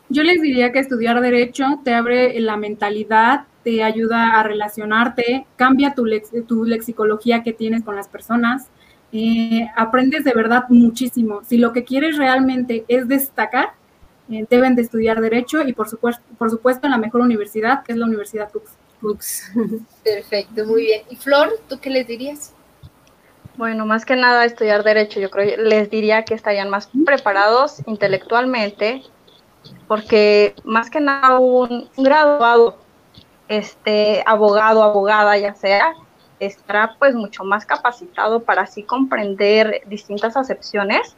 Yo 0.08 0.24
les 0.24 0.42
diría 0.42 0.72
que 0.72 0.80
estudiar 0.80 1.20
derecho 1.20 1.66
te 1.84 1.94
abre 1.94 2.40
la 2.40 2.56
mentalidad, 2.56 3.48
te 3.66 3.84
ayuda 3.84 4.40
a 4.40 4.44
relacionarte, 4.44 5.46
cambia 5.58 5.96
tu, 5.96 6.06
tu 6.48 6.64
lexicología 6.64 7.44
que 7.44 7.52
tienes 7.52 7.84
con 7.84 7.98
las 7.98 8.08
personas, 8.08 8.70
eh, 9.12 9.68
aprendes 9.76 10.24
de 10.24 10.32
verdad 10.34 10.64
muchísimo. 10.70 11.42
Si 11.44 11.58
lo 11.58 11.74
que 11.74 11.84
quieres 11.84 12.18
realmente 12.18 12.86
es 12.88 13.10
destacar, 13.10 13.74
eh, 14.30 14.46
deben 14.50 14.76
de 14.76 14.84
estudiar 14.84 15.20
derecho 15.20 15.62
y 15.62 15.74
por 15.74 15.90
supuesto, 15.90 16.24
por 16.38 16.50
supuesto 16.52 16.88
en 16.88 16.92
la 16.92 16.98
mejor 16.98 17.20
universidad, 17.20 17.84
que 17.84 17.92
es 17.92 17.98
la 17.98 18.06
Universidad 18.06 18.50
Cooks. 19.02 19.52
Perfecto, 20.06 20.66
muy 20.66 20.84
bien. 20.84 21.02
¿Y 21.10 21.18
Flor, 21.18 21.50
tú 21.68 21.80
qué 21.82 21.90
les 21.90 22.08
dirías? 22.08 22.54
Bueno, 23.56 23.86
más 23.86 24.04
que 24.04 24.16
nada 24.16 24.46
estudiar 24.46 24.84
derecho, 24.84 25.20
yo 25.20 25.30
creo 25.30 25.58
les 25.58 25.90
diría 25.90 26.26
que 26.26 26.34
estarían 26.34 26.70
más 26.70 26.90
preparados 27.06 27.84
intelectualmente, 27.86 29.04
porque 29.88 30.56
más 30.64 30.90
que 30.90 31.00
nada 31.00 31.38
un, 31.38 31.88
graduado, 31.96 32.78
este 33.48 34.24
abogado, 34.26 34.82
abogada, 34.82 35.38
ya 35.38 35.54
sea, 35.54 35.94
estará 36.40 36.96
pues 36.98 37.14
mucho 37.14 37.44
más 37.44 37.66
capacitado 37.66 38.40
para 38.42 38.64
así 38.64 38.82
comprender 38.82 39.84
distintas 39.86 40.36
acepciones 40.36 41.16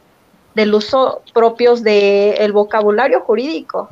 del 0.54 0.74
uso 0.74 1.22
propios 1.32 1.82
del 1.82 2.52
vocabulario 2.52 3.20
jurídico 3.20 3.88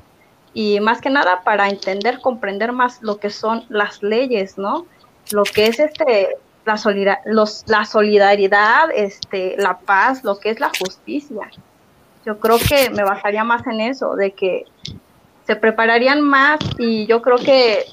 y 0.52 0.80
más 0.80 1.00
que 1.00 1.10
nada 1.10 1.42
para 1.44 1.68
entender, 1.68 2.20
comprender 2.20 2.72
más 2.72 3.02
lo 3.02 3.18
que 3.18 3.30
son 3.30 3.64
las 3.70 4.02
leyes, 4.02 4.58
¿no? 4.58 4.86
Lo 5.32 5.44
que 5.44 5.66
es 5.66 5.80
este 5.80 6.36
la, 6.64 7.20
los, 7.26 7.64
la 7.66 7.84
solidaridad, 7.84 8.90
este, 8.94 9.56
la 9.58 9.78
paz, 9.78 10.24
lo 10.24 10.38
que 10.38 10.50
es 10.50 10.60
la 10.60 10.70
justicia. 10.78 11.50
Yo 12.24 12.38
creo 12.40 12.56
que 12.58 12.90
me 12.90 13.04
basaría 13.04 13.44
más 13.44 13.66
en 13.66 13.80
eso, 13.80 14.16
de 14.16 14.32
que 14.32 14.64
se 15.46 15.56
prepararían 15.56 16.22
más 16.22 16.58
y 16.78 17.06
yo 17.06 17.20
creo 17.20 17.36
que 17.36 17.84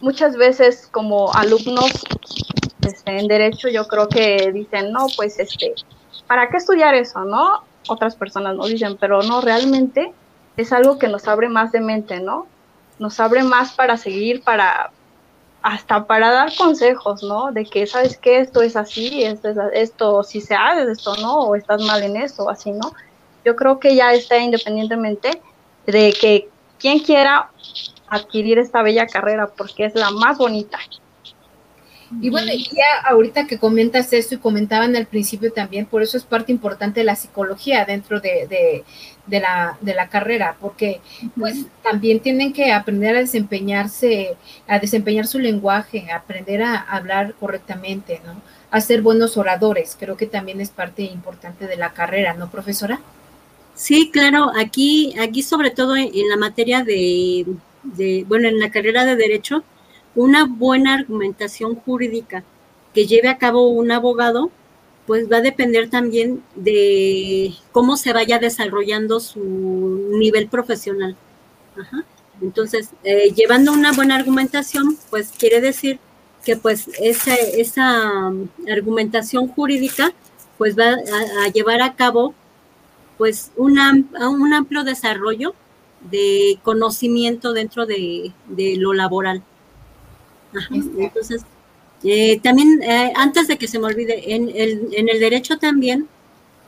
muchas 0.00 0.36
veces 0.36 0.88
como 0.90 1.32
alumnos 1.34 1.92
este, 2.82 3.18
en 3.18 3.28
derecho 3.28 3.68
yo 3.68 3.86
creo 3.86 4.08
que 4.08 4.50
dicen, 4.52 4.92
no, 4.92 5.06
pues 5.16 5.38
este, 5.38 5.74
¿para 6.26 6.48
qué 6.48 6.56
estudiar 6.56 6.94
eso? 6.94 7.24
¿No? 7.24 7.64
Otras 7.88 8.16
personas 8.16 8.56
no 8.56 8.66
dicen, 8.66 8.96
pero 8.98 9.22
no, 9.22 9.40
realmente 9.42 10.12
es 10.56 10.72
algo 10.72 10.98
que 10.98 11.08
nos 11.08 11.28
abre 11.28 11.48
más 11.48 11.72
de 11.72 11.80
mente, 11.80 12.20
¿no? 12.20 12.46
Nos 12.98 13.20
abre 13.20 13.42
más 13.42 13.72
para 13.72 13.96
seguir, 13.96 14.42
para, 14.42 14.90
hasta 15.62 16.06
para 16.06 16.30
dar 16.30 16.54
consejos, 16.56 17.22
¿no? 17.22 17.52
De 17.52 17.64
que, 17.64 17.86
¿sabes 17.86 18.16
qué? 18.16 18.40
Esto 18.40 18.62
es 18.62 18.76
así, 18.76 19.24
esto, 19.24 19.48
es, 19.48 19.56
esto 19.74 20.22
si 20.22 20.40
se 20.40 20.54
hace, 20.54 20.90
esto 20.90 21.16
no, 21.16 21.40
o 21.40 21.54
estás 21.54 21.82
mal 21.82 22.02
en 22.02 22.16
esto, 22.16 22.48
así, 22.48 22.72
¿no? 22.72 22.92
Yo 23.44 23.56
creo 23.56 23.78
que 23.78 23.94
ya 23.94 24.12
está 24.12 24.38
independientemente 24.38 25.42
de 25.86 26.12
que 26.18 26.48
quien 26.78 27.00
quiera 27.00 27.50
adquirir 28.08 28.58
esta 28.58 28.82
bella 28.82 29.06
carrera, 29.06 29.48
porque 29.48 29.84
es 29.84 29.94
la 29.94 30.10
más 30.10 30.38
bonita. 30.38 30.78
Y 32.20 32.28
bueno, 32.28 32.50
ya 32.52 33.08
ahorita 33.08 33.46
que 33.46 33.58
comentas 33.58 34.12
esto 34.12 34.34
y 34.34 34.38
comentaban 34.38 34.96
al 34.96 35.06
principio 35.06 35.52
también, 35.52 35.86
por 35.86 36.02
eso 36.02 36.16
es 36.16 36.24
parte 36.24 36.50
importante 36.50 37.00
de 37.00 37.04
la 37.04 37.14
psicología 37.14 37.84
dentro 37.84 38.20
de, 38.20 38.82
de, 39.26 39.40
la, 39.40 39.78
de 39.80 39.94
la 39.94 40.08
carrera, 40.08 40.56
porque 40.60 41.00
pues 41.38 41.66
también 41.84 42.18
tienen 42.18 42.52
que 42.52 42.72
aprender 42.72 43.14
a 43.14 43.20
desempeñarse, 43.20 44.36
a 44.66 44.80
desempeñar 44.80 45.28
su 45.28 45.38
lenguaje, 45.38 46.10
a 46.10 46.16
aprender 46.16 46.62
a 46.62 46.80
hablar 46.80 47.34
correctamente, 47.38 48.20
¿no? 48.26 48.42
A 48.72 48.80
ser 48.80 49.02
buenos 49.02 49.36
oradores, 49.36 49.96
creo 49.98 50.16
que 50.16 50.26
también 50.26 50.60
es 50.60 50.70
parte 50.70 51.02
importante 51.02 51.68
de 51.68 51.76
la 51.76 51.92
carrera, 51.92 52.34
¿no, 52.34 52.50
profesora? 52.50 53.00
Sí, 53.74 54.10
claro, 54.12 54.50
aquí, 54.58 55.14
aquí 55.18 55.42
sobre 55.42 55.70
todo 55.70 55.96
en, 55.96 56.10
la 56.28 56.36
materia 56.36 56.82
de, 56.82 57.46
de, 57.84 58.24
bueno, 58.26 58.48
en 58.48 58.58
la 58.58 58.70
carrera 58.70 59.04
de 59.04 59.16
Derecho, 59.16 59.64
una 60.14 60.46
buena 60.46 60.94
argumentación 60.94 61.76
jurídica 61.76 62.44
que 62.94 63.06
lleve 63.06 63.28
a 63.28 63.38
cabo 63.38 63.68
un 63.68 63.92
abogado, 63.92 64.50
pues 65.06 65.30
va 65.30 65.38
a 65.38 65.42
depender 65.42 65.90
también 65.90 66.42
de 66.54 67.54
cómo 67.72 67.96
se 67.96 68.12
vaya 68.12 68.38
desarrollando 68.38 69.20
su 69.20 69.40
nivel 70.12 70.48
profesional. 70.48 71.16
Entonces, 72.40 72.90
eh, 73.04 73.32
llevando 73.34 73.72
una 73.72 73.92
buena 73.92 74.16
argumentación, 74.16 74.98
pues 75.10 75.32
quiere 75.36 75.60
decir 75.60 75.98
que 76.44 76.56
pues 76.56 76.88
esa, 77.00 77.34
esa 77.34 78.28
um, 78.28 78.48
argumentación 78.68 79.48
jurídica 79.48 80.12
pues 80.56 80.78
va 80.78 80.96
a, 81.44 81.48
llevar 81.48 81.82
a 81.82 81.94
cabo 81.94 82.34
pues 83.18 83.52
un 83.56 83.78
amplio 83.78 84.84
desarrollo 84.84 85.54
de 86.10 86.58
conocimiento 86.62 87.52
dentro 87.52 87.84
de 87.84 88.32
lo 88.48 88.94
laboral. 88.94 89.42
Entonces, 90.70 91.42
eh, 92.02 92.40
también, 92.40 92.82
eh, 92.82 93.12
antes 93.16 93.48
de 93.48 93.58
que 93.58 93.68
se 93.68 93.78
me 93.78 93.86
olvide, 93.86 94.34
en 94.34 94.48
el, 94.48 94.88
en 94.92 95.08
el 95.08 95.20
derecho 95.20 95.58
también 95.58 96.08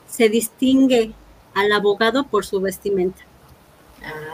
se 0.09 0.29
distingue 0.29 1.13
al 1.55 1.73
abogado 1.73 2.25
por 2.25 2.45
su 2.45 2.61
vestimenta. 2.61 3.23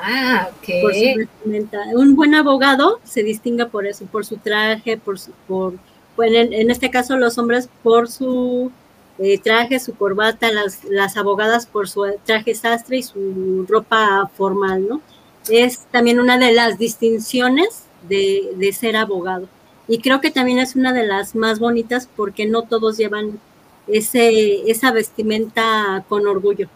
Ah, 0.03 0.49
ok. 0.51 0.83
Por 0.83 0.95
su 0.95 1.17
vestimenta. 1.17 1.79
Un 1.95 2.17
buen 2.17 2.35
abogado 2.35 3.01
se 3.05 3.23
distingue 3.23 3.67
por 3.67 3.87
eso, 3.87 4.07
por 4.07 4.25
su 4.25 4.39
traje, 4.39 4.97
por, 4.97 5.17
por 5.47 5.75
pues 6.17 6.33
en, 6.33 6.71
este 6.71 6.91
caso 6.91 7.17
los 7.17 7.39
hombres 7.39 7.69
por 7.85 8.11
su 8.11 8.73
eh, 9.19 9.39
traje, 9.39 9.79
su 9.79 9.95
corbata, 9.95 10.51
las, 10.51 10.83
las 10.85 11.17
abogadas 11.17 11.67
por 11.67 11.89
su 11.89 12.07
traje 12.25 12.57
sastre 12.57 12.99
y 12.99 13.03
su 13.05 13.65
ropa 13.69 14.29
formal, 14.37 14.89
¿no? 14.89 15.01
Es 15.49 15.87
también 15.93 16.19
una 16.19 16.37
de 16.37 16.53
las 16.53 16.77
distinciones 16.77 17.85
de, 18.09 18.53
de 18.57 18.73
ser 18.73 18.97
abogado. 18.97 19.49
Y 19.87 19.99
creo 20.01 20.21
que 20.21 20.31
también 20.31 20.59
es 20.59 20.77
una 20.77 20.93
de 20.93 21.07
las 21.07 21.35
más 21.35 21.59
bonitas 21.59 22.09
porque 22.15 22.47
no 22.47 22.63
todos 22.63 22.99
llevan 22.99 23.41
ese, 23.87 24.71
esa 24.71 24.93
vestimenta 24.93 26.05
con 26.09 26.27
orgullo. 26.27 26.69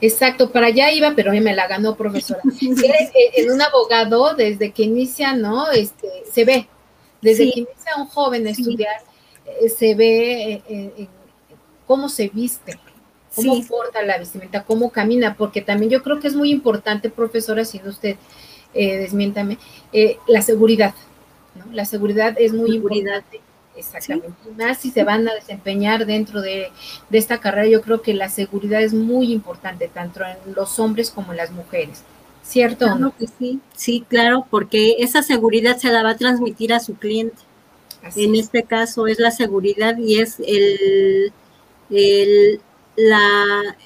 Exacto, 0.00 0.50
para 0.50 0.66
allá 0.66 0.90
iba, 0.92 1.12
pero 1.14 1.32
me 1.32 1.54
la 1.54 1.66
ganó, 1.66 1.94
profesora. 1.96 2.40
Eh, 2.60 3.30
en 3.36 3.52
un 3.52 3.62
abogado, 3.62 4.34
desde 4.34 4.72
que 4.72 4.84
inicia, 4.84 5.34
¿no? 5.34 5.70
Este, 5.70 6.08
se 6.30 6.44
ve, 6.44 6.68
desde 7.20 7.50
que 7.52 7.60
inicia 7.60 7.96
un 7.96 8.06
joven 8.06 8.46
a 8.46 8.50
estudiar, 8.50 8.96
eh, 9.44 9.68
se 9.68 9.94
ve 9.94 10.62
eh, 10.68 11.08
cómo 11.86 12.08
se 12.08 12.28
viste, 12.28 12.78
cómo 13.34 13.62
porta 13.66 14.02
la 14.02 14.18
vestimenta, 14.18 14.64
cómo 14.64 14.90
camina, 14.90 15.36
porque 15.36 15.60
también 15.60 15.90
yo 15.90 16.02
creo 16.02 16.18
que 16.18 16.28
es 16.28 16.34
muy 16.34 16.50
importante, 16.50 17.10
profesora, 17.10 17.64
si 17.64 17.78
no 17.78 17.90
usted 18.74 19.00
desmiéntame, 19.00 19.58
la 20.26 20.42
seguridad, 20.42 20.94
¿no? 21.54 21.72
La 21.72 21.84
seguridad 21.84 22.34
es 22.38 22.52
muy 22.52 22.76
importante 22.76 23.40
Exactamente. 23.80 24.32
Más 24.58 24.78
si 24.78 24.90
se 24.90 25.04
van 25.04 25.28
a 25.28 25.34
desempeñar 25.34 26.06
dentro 26.06 26.40
de, 26.40 26.70
esta 27.10 27.38
carrera, 27.38 27.66
yo 27.68 27.82
creo 27.82 28.02
que 28.02 28.14
la 28.14 28.28
seguridad 28.28 28.82
es 28.82 28.92
muy 28.92 29.32
importante, 29.32 29.88
tanto 29.88 30.20
en 30.24 30.54
los 30.54 30.78
hombres 30.78 31.10
como 31.10 31.32
en 31.32 31.38
las 31.38 31.50
mujeres. 31.50 32.02
¿Cierto? 32.42 32.86
Claro 32.86 33.14
que 33.18 33.26
sí, 33.26 33.60
sí, 33.76 34.04
claro, 34.08 34.46
porque 34.50 34.96
esa 34.98 35.22
seguridad 35.22 35.76
se 35.76 35.92
la 35.92 36.02
va 36.02 36.10
a 36.10 36.16
transmitir 36.16 36.72
a 36.72 36.80
su 36.80 36.94
cliente. 36.94 37.36
en 38.16 38.34
este 38.34 38.62
caso 38.64 39.06
es 39.06 39.18
la 39.18 39.30
seguridad 39.30 39.96
y 39.98 40.20
es 40.20 40.40
el, 40.40 41.32
la, 42.96 43.76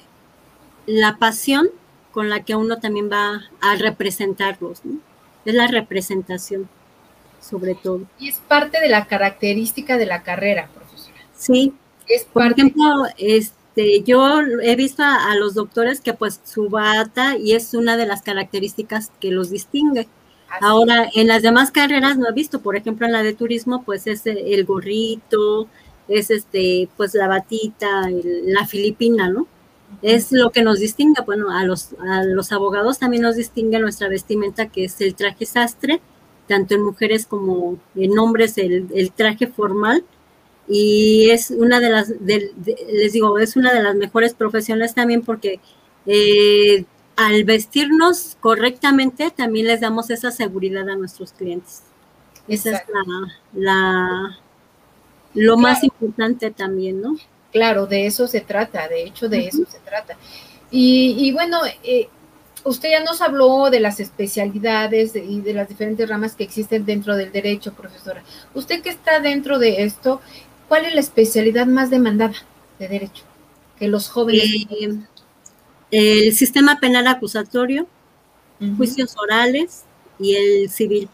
la 0.87 1.17
pasión 1.17 1.69
con 2.15 2.29
la 2.29 2.45
que 2.45 2.55
uno 2.55 2.79
también 2.79 3.11
va 3.11 3.41
a 3.59 3.75
representarlos, 3.75 4.85
¿no? 4.85 4.99
Es 5.43 5.53
la 5.53 5.67
representación 5.67 6.69
sobre 7.41 7.75
todo. 7.75 8.01
Y 8.19 8.29
es 8.29 8.39
parte 8.47 8.79
de 8.79 8.87
la 8.87 9.05
característica 9.05 9.97
de 9.97 10.05
la 10.05 10.23
carrera, 10.23 10.69
profesora. 10.73 11.17
Sí. 11.35 11.73
Es 12.07 12.23
Por 12.23 12.51
ejemplo, 12.51 12.83
este, 13.17 14.01
yo 14.03 14.39
he 14.61 14.75
visto 14.75 15.03
a, 15.03 15.35
los 15.35 15.55
doctores 15.55 15.99
que 15.99 16.13
pues 16.13 16.39
su 16.43 16.69
bata 16.69 17.37
y 17.37 17.53
es 17.53 17.73
una 17.73 17.97
de 17.97 18.05
las 18.05 18.21
características 18.21 19.11
que 19.19 19.31
los 19.31 19.49
distingue. 19.49 20.07
Ahora, 20.61 21.09
en 21.13 21.27
las 21.27 21.41
demás 21.41 21.71
carreras 21.71 22.17
no 22.17 22.29
he 22.29 22.31
visto, 22.31 22.61
por 22.61 22.77
ejemplo, 22.77 23.05
en 23.05 23.11
la 23.11 23.23
de 23.23 23.33
turismo, 23.33 23.83
pues 23.83 24.07
es 24.07 24.25
el 24.25 24.63
gorrito, 24.63 25.67
es 26.07 26.31
este, 26.31 26.87
pues 26.95 27.13
la 27.13 27.27
batita, 27.27 28.07
la 28.45 28.65
filipina, 28.65 29.27
¿no? 29.27 29.47
Es 30.01 30.31
lo 30.31 30.51
que 30.51 30.61
nos 30.61 30.79
distingue, 30.79 31.21
bueno, 31.25 31.51
a 31.51 31.63
los, 31.63 31.93
a 32.07 32.23
los 32.23 32.51
abogados 32.51 32.99
también 32.99 33.23
nos 33.23 33.35
distingue 33.35 33.79
nuestra 33.79 34.07
vestimenta, 34.07 34.67
que 34.67 34.85
es 34.85 34.99
el 35.01 35.15
traje 35.15 35.45
sastre, 35.45 36.01
tanto 36.47 36.75
en 36.75 36.83
mujeres 36.83 37.25
como 37.25 37.77
en 37.95 38.17
hombres 38.19 38.57
el, 38.57 39.11
traje 39.15 39.47
formal 39.47 40.03
y 40.67 41.29
es 41.29 41.51
una 41.51 41.79
de 41.79 41.89
las, 41.89 42.09
les 42.21 43.13
digo, 43.13 43.37
es 43.39 43.55
una 43.55 43.73
de 43.73 43.83
las 43.83 43.95
mejores 43.95 44.33
profesiones 44.33 44.93
también 44.93 45.21
porque 45.21 45.59
eh, 46.05 46.85
al 47.15 47.43
vestirnos 47.43 48.37
correctamente 48.39 49.31
también 49.31 49.67
les 49.67 49.81
damos 49.81 50.09
esa 50.09 50.31
seguridad 50.31 50.87
a 50.89 50.95
nuestros 50.95 51.33
clientes. 51.33 51.83
Esa 52.47 52.77
es 52.77 52.81
la, 53.53 54.37
lo 55.33 55.57
más 55.57 55.83
importante 55.83 56.51
también, 56.51 57.01
¿no? 57.01 57.15
Claro, 57.55 57.87
de 57.87 58.05
eso 58.05 58.27
se 58.27 58.41
trata, 58.41 58.89
de 58.89 59.03
hecho 59.03 59.29
de 59.29 59.47
eso 59.47 59.63
se 59.65 59.79
trata. 59.79 60.17
Y, 60.69 61.15
y 61.17 61.31
bueno, 61.31 61.59
eh, 61.83 62.09
usted 62.65 62.89
ya 62.89 63.01
nos 63.01 63.21
habló 63.21 63.69
de 63.69 63.79
las 63.79 64.01
especialidades 64.01 65.15
y 65.15 65.39
de 65.39 65.53
las 65.53 65.69
diferentes 65.69 66.09
ramas 66.09 66.35
que 66.35 66.43
existen 66.43 66.85
dentro 66.85 67.15
del 67.15 67.31
derecho, 67.31 67.71
profesora. 67.71 68.25
Usted 68.53 68.81
que 68.81 68.89
está 68.89 69.21
dentro 69.21 69.57
de 69.57 69.83
esto, 69.83 70.19
¿cuál 70.67 70.83
es 70.83 70.95
la 70.95 70.99
especialidad 70.99 71.65
más 71.65 71.89
demandada 71.89 72.33
de 72.77 72.89
derecho 72.89 73.23
que 73.79 73.87
los 73.87 74.09
jóvenes? 74.09 74.67
Eh, 75.91 76.27
el 76.27 76.35
sistema 76.35 76.81
penal 76.81 77.07
acusatorio, 77.07 77.87
juicios 78.75 79.15
orales 79.17 79.85
y 80.19 80.35
el 80.35 80.69
civil, 80.69 81.07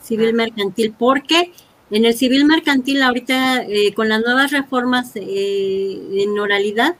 civil 0.00 0.28
ah. 0.28 0.36
mercantil, 0.36 0.94
porque 0.96 1.52
en 1.94 2.04
el 2.04 2.14
civil 2.14 2.44
mercantil 2.44 3.00
ahorita 3.02 3.62
eh, 3.62 3.94
con 3.94 4.08
las 4.08 4.20
nuevas 4.20 4.50
reformas 4.50 5.12
eh, 5.14 6.00
en 6.12 6.36
oralidad, 6.40 6.96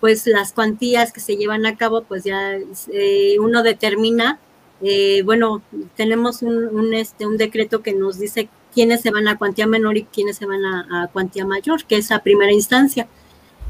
pues 0.00 0.26
las 0.26 0.54
cuantías 0.54 1.12
que 1.12 1.20
se 1.20 1.36
llevan 1.36 1.66
a 1.66 1.76
cabo, 1.76 2.02
pues 2.04 2.24
ya 2.24 2.58
eh, 2.92 3.36
uno 3.38 3.62
determina, 3.62 4.40
eh, 4.80 5.22
bueno, 5.22 5.60
tenemos 5.96 6.40
un, 6.40 6.94
este, 6.94 7.26
un 7.26 7.36
decreto 7.36 7.82
que 7.82 7.92
nos 7.92 8.18
dice 8.18 8.48
quiénes 8.72 9.02
se 9.02 9.10
van 9.10 9.28
a 9.28 9.36
cuantía 9.36 9.66
menor 9.66 9.98
y 9.98 10.04
quiénes 10.04 10.38
se 10.38 10.46
van 10.46 10.64
a, 10.64 11.10
cuantía 11.12 11.44
mayor, 11.44 11.84
que 11.84 11.96
es 11.96 12.10
a 12.10 12.20
primera 12.20 12.52
instancia. 12.52 13.06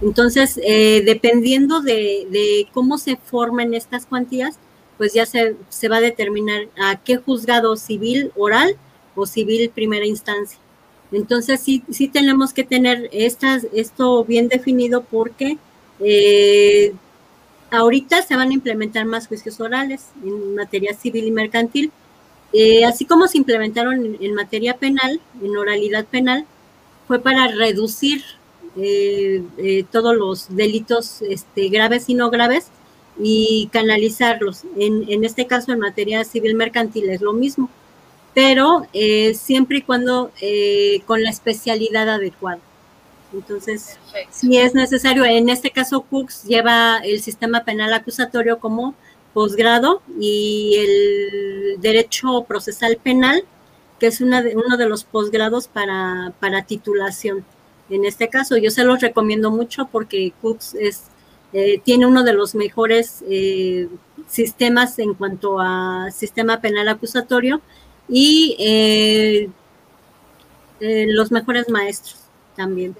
Entonces, 0.01 0.61
eh, 0.65 1.03
dependiendo 1.05 1.81
de, 1.81 2.69
cómo 2.73 2.99
se 2.99 3.17
formen 3.17 3.75
estas 3.75 4.07
cuantías, 4.07 4.61
pues 4.97 5.13
ya 5.15 5.27
se, 5.27 5.57
se 5.71 5.89
va 5.89 5.97
a 5.97 6.01
determinar 6.01 6.69
a 6.81 7.03
qué 7.03 7.17
juzgado 7.17 7.75
civil 7.75 8.31
oral 8.37 8.77
o 9.15 9.27
civil 9.27 9.71
primera 9.71 10.07
instancia. 10.07 10.59
Entonces, 11.13 11.61
sí, 11.61 11.83
sí 11.91 12.09
tenemos 12.09 12.53
que 12.53 12.65
tener 12.65 13.09
estas, 13.13 13.67
esto 13.75 14.25
bien 14.25 14.49
definido 14.49 15.03
porque 15.05 15.59
eh, 16.01 16.95
ahorita 17.71 18.23
se 18.23 18.35
van 18.35 18.51
a 18.51 18.55
implementar 18.55 19.05
más 19.05 19.29
juicios 19.29 19.61
orales 19.61 20.07
en 20.25 20.55
materia 20.55 20.95
civil 20.95 21.27
y 21.27 21.31
mercantil, 21.31 21.93
eh, 22.55 22.85
así 22.85 23.05
como 23.05 23.29
se 23.29 23.39
implementaron 23.39 24.17
en, 24.21 24.35
materia 24.35 24.77
penal, 24.77 25.21
en 25.43 25.57
oralidad 25.57 26.07
penal, 26.07 26.47
fue 27.07 27.19
para 27.19 27.49
reducir 27.49 28.23
eh, 28.77 29.85
todos 29.91 30.17
los 30.17 30.55
delitos 30.55 31.23
este, 31.23 31.69
graves 31.69 32.09
y 32.09 32.15
no 32.15 32.31
graves 32.31 32.69
y 33.19 33.69
canalizarlos. 33.73 34.65
En, 34.79 35.05
en, 35.11 35.25
este 35.25 35.47
caso, 35.47 35.73
en 35.73 35.79
materia 35.79 36.25
civil 36.25 36.55
mercantil 36.55 37.11
es 37.11 37.21
lo 37.21 37.33
mismo, 37.33 37.71
pero 38.35 38.87
siempre 39.35 39.79
y 39.79 39.83
cuando 39.83 40.31
con 41.07 41.23
la 41.23 41.31
especialidad 41.31 42.09
adecuada. 42.09 42.61
Entonces, 43.33 43.99
si 44.31 44.59
es 44.59 44.75
necesario, 44.75 45.25
en 45.25 45.49
este 45.49 45.71
caso 45.71 46.03
Cooks 46.03 46.45
lleva 46.45 46.99
el 46.99 47.21
sistema 47.23 47.65
penal 47.65 47.93
acusatorio 47.95 48.59
como 48.59 48.95
posgrado 49.33 50.03
y 50.21 50.77
el 50.79 51.81
derecho 51.81 52.45
procesal 52.47 52.99
penal, 53.03 53.45
que 53.99 54.09
es 54.09 54.21
una 54.21 54.43
de, 54.43 54.57
uno 54.57 54.77
de 54.77 54.87
los 54.87 55.05
posgrados 55.05 55.69
para, 55.69 56.33
para 56.41 56.63
titulación. 56.63 57.45
En 57.89 58.05
este 58.05 58.29
caso, 58.29 58.57
yo 58.57 58.71
se 58.71 58.85
los 58.85 59.01
recomiendo 59.01 59.51
mucho 59.51 59.89
porque 59.91 60.33
Cooks 60.43 60.75
es, 60.75 61.05
eh, 61.53 61.81
tiene 61.83 62.07
uno 62.07 62.25
de 62.25 62.35
los 62.35 62.55
mejores 62.55 63.25
eh, 63.29 63.89
sistemas 64.27 64.99
en 64.99 65.15
cuanto 65.15 65.59
a 65.61 66.11
sistema 66.11 66.61
penal 66.61 66.89
acusatorio 66.89 67.61
y 68.15 68.55
eh, 68.59 69.49
los 70.81 71.33
mejores 71.33 71.71
maestros 71.71 72.17
también. 72.55 72.95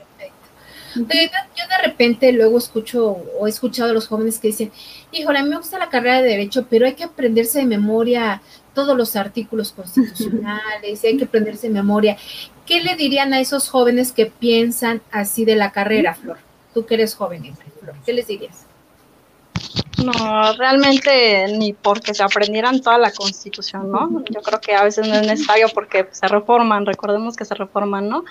yo 0.95 1.03
de 1.05 1.83
repente 1.85 2.33
luego 2.33 2.57
escucho 2.57 3.19
o 3.39 3.47
he 3.47 3.51
escuchado 3.51 3.91
a 3.91 3.93
los 3.93 4.09
jóvenes 4.09 4.39
que 4.39 4.49
dicen, 4.49 4.73
híjole, 5.13 5.41
a 5.41 5.43
mí 5.43 5.51
me 5.51 5.59
gusta 5.59 5.79
la 5.79 5.91
carrera 5.91 6.23
de 6.23 6.31
derecho, 6.31 6.67
pero 6.71 6.87
hay 6.87 6.95
que 6.95 7.05
aprenderse 7.05 7.59
de 7.59 7.67
memoria 7.67 8.41
todos 8.75 8.97
los 8.97 9.15
artículos 9.15 9.73
constitucionales, 9.73 11.05
y 11.05 11.07
hay 11.07 11.19
que 11.19 11.25
aprenderse 11.25 11.69
de 11.69 11.75
memoria. 11.75 12.17
¿Qué 12.65 12.83
le 12.83 12.97
dirían 12.97 13.35
a 13.35 13.41
esos 13.41 13.69
jóvenes 13.69 14.13
que 14.13 14.27
piensan 14.27 15.03
así 15.11 15.45
de 15.45 15.57
la 15.57 15.73
carrera, 15.73 16.15
Flor? 16.15 16.39
Tú 16.73 16.87
que 16.87 16.95
eres 16.95 17.15
joven, 17.15 17.55
Flor, 17.81 17.97
¿qué 18.07 18.15
les 18.15 18.29
dirías? 18.29 18.65
No, 20.05 20.53
realmente 20.55 21.47
ni 21.57 21.73
porque 21.73 22.15
se 22.15 22.23
aprendieran 22.23 22.81
toda 22.81 22.99
la 22.99 23.13
constitución, 23.13 23.91
¿no? 23.91 24.25
Yo 24.31 24.43
creo 24.43 24.61
que 24.61 24.75
a 24.75 24.85
veces 24.85 25.07
no 25.07 25.15
es 25.15 25.27
necesario 25.27 25.69
porque 25.73 26.09
se 26.11 26.27
reforman, 26.29 26.87
recordemos 26.87 27.37
que 27.37 27.45
se 27.45 27.55
reforman, 27.55 28.09
¿no? 28.09 28.25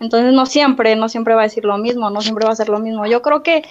Entonces 0.00 0.32
no 0.32 0.46
siempre, 0.46 0.94
no 0.96 1.08
siempre 1.08 1.34
va 1.34 1.42
a 1.42 1.44
decir 1.44 1.64
lo 1.64 1.78
mismo, 1.78 2.10
no 2.10 2.20
siempre 2.20 2.44
va 2.44 2.52
a 2.52 2.56
ser 2.56 2.68
lo 2.68 2.78
mismo. 2.78 3.06
Yo 3.06 3.22
creo 3.22 3.42
que 3.42 3.62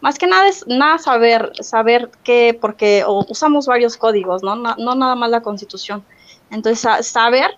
más 0.00 0.18
que 0.18 0.26
nada 0.26 0.48
es 0.48 0.66
nada 0.66 0.98
saber, 0.98 1.52
saber 1.60 2.10
que, 2.22 2.56
porque 2.60 3.04
usamos 3.06 3.66
varios 3.66 3.96
códigos, 3.96 4.42
¿no? 4.42 4.56
¿no? 4.56 4.94
nada 4.94 5.14
más 5.14 5.30
la 5.30 5.42
constitución. 5.42 6.04
Entonces, 6.50 7.06
saber 7.06 7.56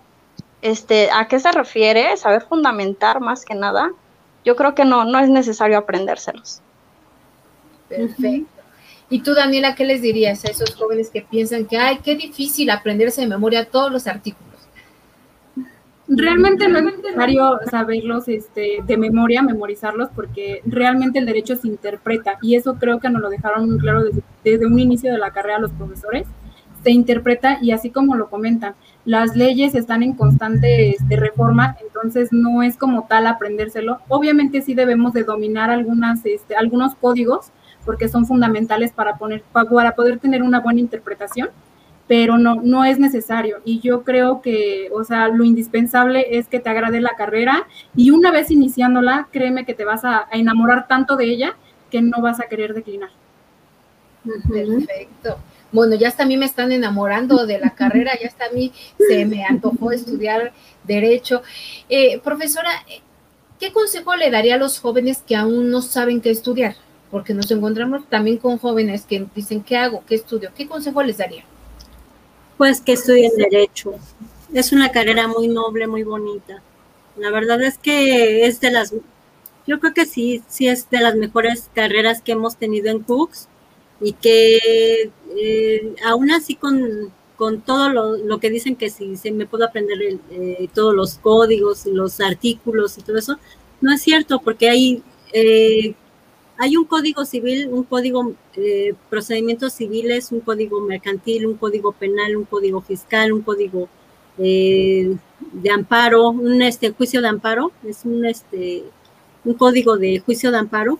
este, 0.61 1.09
a 1.11 1.27
qué 1.27 1.39
se 1.39 1.51
refiere, 1.51 2.15
saber 2.17 2.41
fundamentar 2.41 3.19
más 3.19 3.45
que 3.45 3.53
nada, 3.53 3.91
yo 4.45 4.55
creo 4.55 4.75
que 4.75 4.85
no, 4.85 5.03
no 5.03 5.19
es 5.19 5.29
necesario 5.29 5.77
aprendérselos. 5.77 6.61
Perfecto. 7.89 8.56
¿Y 9.09 9.21
tú, 9.21 9.33
Daniela, 9.33 9.75
qué 9.75 9.85
les 9.85 10.01
dirías 10.01 10.43
a 10.43 10.51
esos 10.51 10.75
jóvenes 10.75 11.09
que 11.09 11.21
piensan 11.21 11.65
que, 11.65 11.77
ay, 11.77 11.99
qué 12.03 12.15
difícil 12.15 12.69
aprenderse 12.69 13.21
de 13.21 13.27
memoria 13.27 13.65
todos 13.65 13.91
los 13.91 14.05
artículos? 14.05 14.47
Realmente 16.09 16.67
no 16.69 16.79
es 16.79 16.85
necesario 16.85 17.59
saberlos 17.69 18.27
este, 18.29 18.79
de 18.85 18.97
memoria, 18.97 19.41
memorizarlos, 19.41 20.09
porque 20.15 20.61
realmente 20.65 21.19
el 21.19 21.25
derecho 21.25 21.55
se 21.55 21.67
interpreta 21.67 22.37
y 22.41 22.55
eso 22.55 22.75
creo 22.75 22.99
que 22.99 23.09
nos 23.09 23.21
lo 23.21 23.29
dejaron 23.29 23.69
muy 23.69 23.77
claro 23.77 24.03
desde, 24.43 24.65
un 24.65 24.79
inicio 24.79 25.11
de 25.11 25.17
la 25.17 25.31
carrera 25.31 25.59
los 25.59 25.71
profesores. 25.71 26.27
Se 26.83 26.91
interpreta 26.91 27.59
y 27.61 27.71
así 27.71 27.89
como 27.89 28.15
lo 28.15 28.29
comentan, 28.29 28.75
las 29.03 29.35
leyes 29.35 29.75
están 29.75 30.03
en 30.03 30.13
constante 30.13 30.91
este, 30.91 31.17
reforma, 31.17 31.75
entonces 31.81 32.31
no 32.31 32.63
es 32.63 32.77
como 32.77 33.05
tal 33.07 33.27
aprendérselo. 33.27 33.99
Obviamente 34.07 34.61
sí 34.61 34.75
debemos 34.75 35.11
de 35.11 35.23
dominar 35.23 35.69
algunas, 35.69 36.25
este, 36.25 36.55
algunos 36.55 36.95
códigos 36.95 37.51
porque 37.87 38.07
son 38.07 38.27
fundamentales 38.27 38.91
para, 38.91 39.17
poner, 39.17 39.41
para 39.51 39.95
poder 39.95 40.19
tener 40.19 40.43
una 40.43 40.59
buena 40.59 40.79
interpretación 40.79 41.49
pero 42.07 42.37
no, 42.37 42.55
no 42.55 42.85
es 42.85 42.99
necesario. 42.99 43.59
Y 43.65 43.79
yo 43.81 44.03
creo 44.03 44.41
que, 44.41 44.89
o 44.93 45.03
sea, 45.03 45.27
lo 45.27 45.43
indispensable 45.43 46.37
es 46.37 46.47
que 46.47 46.59
te 46.59 46.69
agrade 46.69 47.01
la 47.01 47.15
carrera 47.17 47.67
y 47.95 48.11
una 48.11 48.31
vez 48.31 48.49
iniciándola, 48.49 49.27
créeme 49.31 49.65
que 49.65 49.73
te 49.73 49.85
vas 49.85 50.05
a, 50.05 50.27
enamorar 50.31 50.87
tanto 50.87 51.17
de 51.17 51.25
ella 51.25 51.57
que 51.91 52.01
no 52.01 52.21
vas 52.21 52.39
a 52.39 52.47
querer 52.47 52.73
declinar. 52.73 53.09
Perfecto. 54.23 55.37
Bueno, 55.71 55.95
ya 55.95 56.07
hasta 56.07 56.23
a 56.23 56.25
mí 56.25 56.37
me 56.37 56.45
están 56.45 56.71
enamorando 56.71 57.45
de 57.45 57.59
la 57.59 57.69
carrera, 57.75 58.13
ya 58.19 58.27
hasta 58.27 58.45
a 58.45 58.51
mí 58.51 58.71
se 58.97 59.25
me 59.25 59.43
antojó 59.43 59.91
estudiar 59.91 60.53
derecho. 60.85 61.43
Eh, 61.89 62.19
profesora, 62.21 62.71
¿qué 63.59 63.73
consejo 63.73 64.15
le 64.15 64.31
daría 64.31 64.55
a 64.55 64.57
los 64.57 64.79
jóvenes 64.79 65.23
que 65.27 65.35
aún 65.35 65.69
no 65.69 65.81
saben 65.81 66.21
qué 66.21 66.29
estudiar? 66.29 66.75
Porque 67.11 67.33
nos 67.33 67.49
encontramos 67.51 68.07
también 68.09 68.37
con 68.37 68.57
jóvenes 68.57 69.05
que 69.05 69.25
dicen, 69.33 69.63
¿qué 69.63 69.77
hago? 69.77 70.03
¿Qué 70.05 70.15
estudio? 70.15 70.51
¿Qué 70.55 70.67
consejo 70.67 71.01
les 71.03 71.17
daría? 71.17 71.45
Pues 72.57 72.81
que 72.81 72.93
estudien 72.93 73.31
derecho. 73.35 73.93
Es 74.53 74.71
una 74.71 74.91
carrera 74.91 75.27
muy 75.27 75.47
noble, 75.47 75.87
muy 75.87 76.03
bonita. 76.03 76.61
La 77.17 77.31
verdad 77.31 77.61
es 77.61 77.77
que 77.77 78.45
es 78.45 78.59
de 78.59 78.71
las, 78.71 78.93
yo 79.65 79.79
creo 79.79 79.93
que 79.93 80.05
sí, 80.05 80.43
sí 80.47 80.67
es 80.67 80.89
de 80.89 81.01
las 81.01 81.15
mejores 81.15 81.69
carreras 81.73 82.21
que 82.21 82.33
hemos 82.33 82.57
tenido 82.57 82.89
en 82.89 82.99
Cooks 82.99 83.47
y 83.99 84.13
que 84.13 85.11
eh, 85.35 85.95
aún 86.05 86.31
así 86.31 86.55
con, 86.55 87.11
todo 87.65 87.89
lo, 87.89 88.39
que 88.39 88.49
dicen 88.49 88.75
que 88.75 88.89
si 88.89 89.15
se 89.17 89.31
me 89.31 89.45
puedo 89.45 89.65
aprender 89.65 90.19
eh, 90.31 90.69
todos 90.73 90.93
los 90.95 91.15
códigos 91.15 91.85
y 91.85 91.91
los 91.91 92.19
artículos 92.19 92.97
y 92.97 93.01
todo 93.01 93.17
eso, 93.17 93.37
no 93.81 93.93
es 93.93 94.01
cierto 94.01 94.39
porque 94.39 94.69
hay 94.69 95.03
eh, 95.33 95.95
hay 96.57 96.75
un 96.75 96.85
código 96.85 97.23
civil, 97.25 97.69
un 97.71 97.83
código 97.83 98.33
eh, 98.55 98.95
procedimientos 99.09 99.73
civiles, 99.73 100.31
un 100.31 100.39
código 100.39 100.79
mercantil, 100.81 101.45
un 101.45 101.55
código 101.55 101.91
penal, 101.91 102.35
un 102.35 102.45
código 102.45 102.81
fiscal, 102.81 103.31
un 103.31 103.41
código 103.41 103.87
eh, 104.39 105.15
de 105.53 105.69
amparo, 105.69 106.29
un 106.29 106.61
este 106.61 106.91
juicio 106.91 107.21
de 107.21 107.27
amparo, 107.27 107.71
es 107.85 108.05
un 108.05 108.25
este 108.25 108.83
un 109.45 109.53
código 109.53 109.97
de 109.97 110.19
juicio 110.19 110.51
de 110.51 110.57
amparo, 110.57 110.99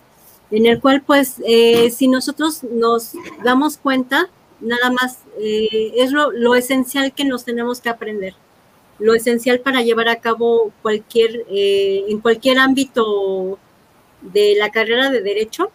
en 0.52 0.68
el 0.68 0.80
cual 0.80 1.02
pues 1.02 1.42
eh, 1.46 1.90
si 1.90 2.08
nosotros 2.08 2.64
nos 2.64 3.14
damos 3.44 3.78
cuenta, 3.78 4.30
nada 4.62 4.92
más 4.92 5.20
es 5.40 6.12
lo, 6.12 6.32
lo, 6.32 6.56
esencial 6.56 7.14
que 7.14 7.26
nos 7.26 7.46
tenemos 7.46 7.82
que 7.82 7.90
aprender, 7.90 8.34
lo 9.00 9.14
esencial 9.14 9.60
para 9.60 9.82
llevar 9.82 10.08
a 10.08 10.16
cabo 10.16 10.72
cualquier, 10.82 11.46
en 11.50 12.20
cualquier 12.20 12.58
ámbito 12.58 13.60
de 14.22 14.56
la 14.58 14.72
carrera 14.72 15.10
de 15.10 15.22
derecho, 15.22 15.72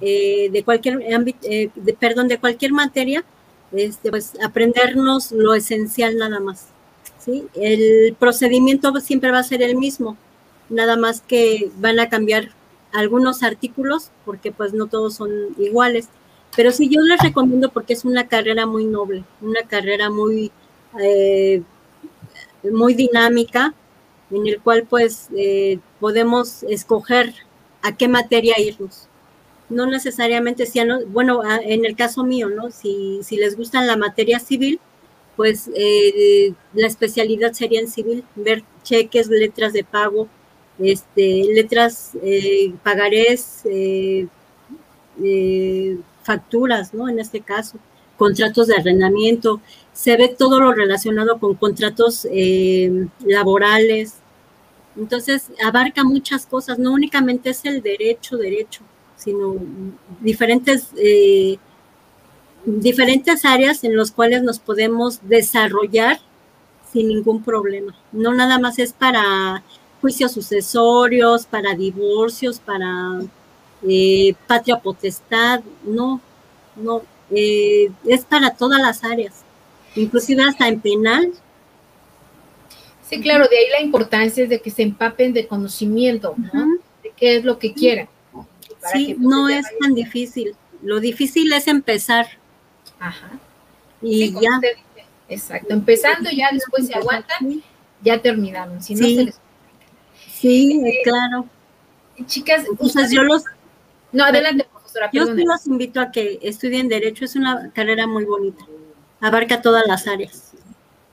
eh, 0.00 0.48
de 0.50 0.64
cualquier 0.64 1.14
ámbito, 1.14 1.40
eh, 1.42 1.70
perdón, 1.98 2.28
de 2.28 2.38
cualquier 2.38 2.72
materia, 2.72 3.24
este, 3.72 4.10
pues 4.10 4.32
aprendernos 4.42 5.30
lo 5.32 5.54
esencial 5.54 6.16
nada 6.16 6.40
más. 6.40 6.68
¿sí? 7.18 7.46
El 7.54 8.14
procedimiento 8.18 8.98
siempre 9.00 9.30
va 9.30 9.40
a 9.40 9.44
ser 9.44 9.62
el 9.62 9.76
mismo, 9.76 10.16
nada 10.70 10.96
más 10.96 11.20
que 11.20 11.70
van 11.76 12.00
a 12.00 12.08
cambiar 12.08 12.50
algunos 12.92 13.42
artículos 13.42 14.10
porque 14.24 14.52
pues 14.52 14.72
no 14.72 14.86
todos 14.86 15.14
son 15.14 15.30
iguales. 15.58 16.08
Pero 16.56 16.72
sí, 16.72 16.88
yo 16.88 17.00
les 17.02 17.20
recomiendo 17.20 17.70
porque 17.70 17.92
es 17.92 18.04
una 18.04 18.26
carrera 18.26 18.66
muy 18.66 18.84
noble, 18.84 19.24
una 19.40 19.62
carrera 19.68 20.10
muy, 20.10 20.50
eh, 21.00 21.62
muy 22.72 22.94
dinámica, 22.94 23.74
en 24.30 24.46
el 24.46 24.60
cual 24.60 24.86
pues 24.88 25.28
podemos 26.00 26.62
escoger 26.64 27.34
a 27.82 27.96
qué 27.96 28.08
materia 28.08 28.58
irnos. 28.60 29.06
No 29.68 29.86
necesariamente 29.86 30.66
si, 30.66 30.80
bueno, 31.08 31.42
en 31.62 31.84
el 31.84 31.94
caso 31.94 32.24
mío, 32.24 32.48
¿no? 32.48 32.70
Si, 32.70 33.20
si 33.22 33.36
les 33.36 33.56
gusta 33.56 33.82
la 33.82 33.96
materia 33.96 34.40
civil, 34.40 34.80
pues 35.40 35.70
eh, 35.74 36.52
la 36.74 36.86
especialidad 36.86 37.52
sería 37.52 37.80
en 37.80 37.88
civil, 37.88 38.24
ver 38.34 38.62
cheques, 38.82 39.28
letras 39.28 39.72
de 39.72 39.84
pago, 39.84 40.28
este, 40.78 41.44
letras, 41.54 42.12
eh, 42.22 42.74
pagarés, 42.82 43.62
eh, 43.64 44.26
facturas, 46.24 46.92
¿no? 46.92 47.08
En 47.08 47.18
este 47.20 47.40
caso, 47.40 47.78
contratos 48.18 48.66
de 48.66 48.74
arrendamiento, 48.74 49.62
se 49.94 50.16
ve 50.18 50.28
todo 50.28 50.60
lo 50.60 50.72
relacionado 50.74 51.38
con 51.38 51.54
contratos 51.54 52.28
laborales, 53.24 54.16
entonces, 54.96 55.50
abarca 55.64 56.04
muchas 56.04 56.46
cosas, 56.46 56.78
no 56.78 56.92
únicamente 56.92 57.50
es 57.50 57.64
el 57.64 57.82
derecho, 57.82 58.36
derecho, 58.36 58.82
sino 59.16 59.54
diferentes, 60.20 60.88
eh, 60.96 61.58
diferentes 62.64 63.44
áreas 63.44 63.84
en 63.84 63.96
las 63.96 64.10
cuales 64.10 64.42
nos 64.42 64.58
podemos 64.58 65.20
desarrollar 65.22 66.20
sin 66.92 67.08
ningún 67.08 67.42
problema. 67.42 67.94
No 68.12 68.34
nada 68.34 68.58
más 68.58 68.78
es 68.78 68.92
para 68.92 69.62
juicios 70.00 70.32
sucesorios, 70.32 71.46
para 71.46 71.74
divorcios, 71.74 72.58
para 72.58 73.20
eh, 73.86 74.34
patria 74.46 74.78
potestad, 74.78 75.60
no, 75.84 76.20
no, 76.76 77.02
eh, 77.30 77.90
es 78.06 78.24
para 78.24 78.54
todas 78.54 78.80
las 78.80 79.04
áreas, 79.04 79.44
inclusive 79.94 80.42
hasta 80.42 80.66
en 80.66 80.80
penal 80.80 81.32
Sí, 83.10 83.20
claro, 83.20 83.48
de 83.48 83.58
ahí 83.58 83.64
la 83.72 83.82
importancia 83.82 84.44
es 84.44 84.48
de 84.48 84.60
que 84.60 84.70
se 84.70 84.82
empapen 84.82 85.32
de 85.32 85.48
conocimiento, 85.48 86.36
¿no? 86.52 86.78
De 87.02 87.12
qué 87.16 87.36
es 87.36 87.44
lo 87.44 87.58
que 87.58 87.74
quieren. 87.74 88.08
Sí, 88.92 89.16
no 89.18 89.48
es 89.48 89.66
tan 89.80 89.94
difícil. 89.94 90.54
Lo 90.80 91.00
difícil 91.00 91.52
es 91.52 91.66
empezar. 91.66 92.28
Ajá. 93.00 93.32
Y 94.00 94.32
ya. 94.32 94.60
Exacto, 95.28 95.74
empezando 95.74 96.30
ya 96.30 96.50
después 96.52 96.86
se 96.86 96.94
aguantan, 96.94 97.62
ya 98.00 98.22
terminaron. 98.22 98.80
Si 98.80 98.94
no 98.94 99.06
sí. 99.06 99.16
se 99.16 99.24
les... 99.24 99.40
Sí, 100.32 100.80
eh, 100.86 101.00
claro. 101.02 101.46
Chicas, 102.26 102.64
ustedes, 102.78 103.10
yo 103.10 103.24
los. 103.24 103.44
No, 104.12 104.24
adelante, 104.24 104.66
profesora. 104.70 105.10
Yo 105.12 105.26
sí 105.26 105.44
los 105.44 105.66
invito 105.66 106.00
a 106.00 106.12
que 106.12 106.38
estudien 106.42 106.88
Derecho, 106.88 107.24
es 107.24 107.34
una 107.34 107.72
carrera 107.72 108.06
muy 108.06 108.24
bonita. 108.24 108.64
Abarca 109.20 109.60
todas 109.62 109.84
las 109.86 110.06
áreas. 110.06 110.49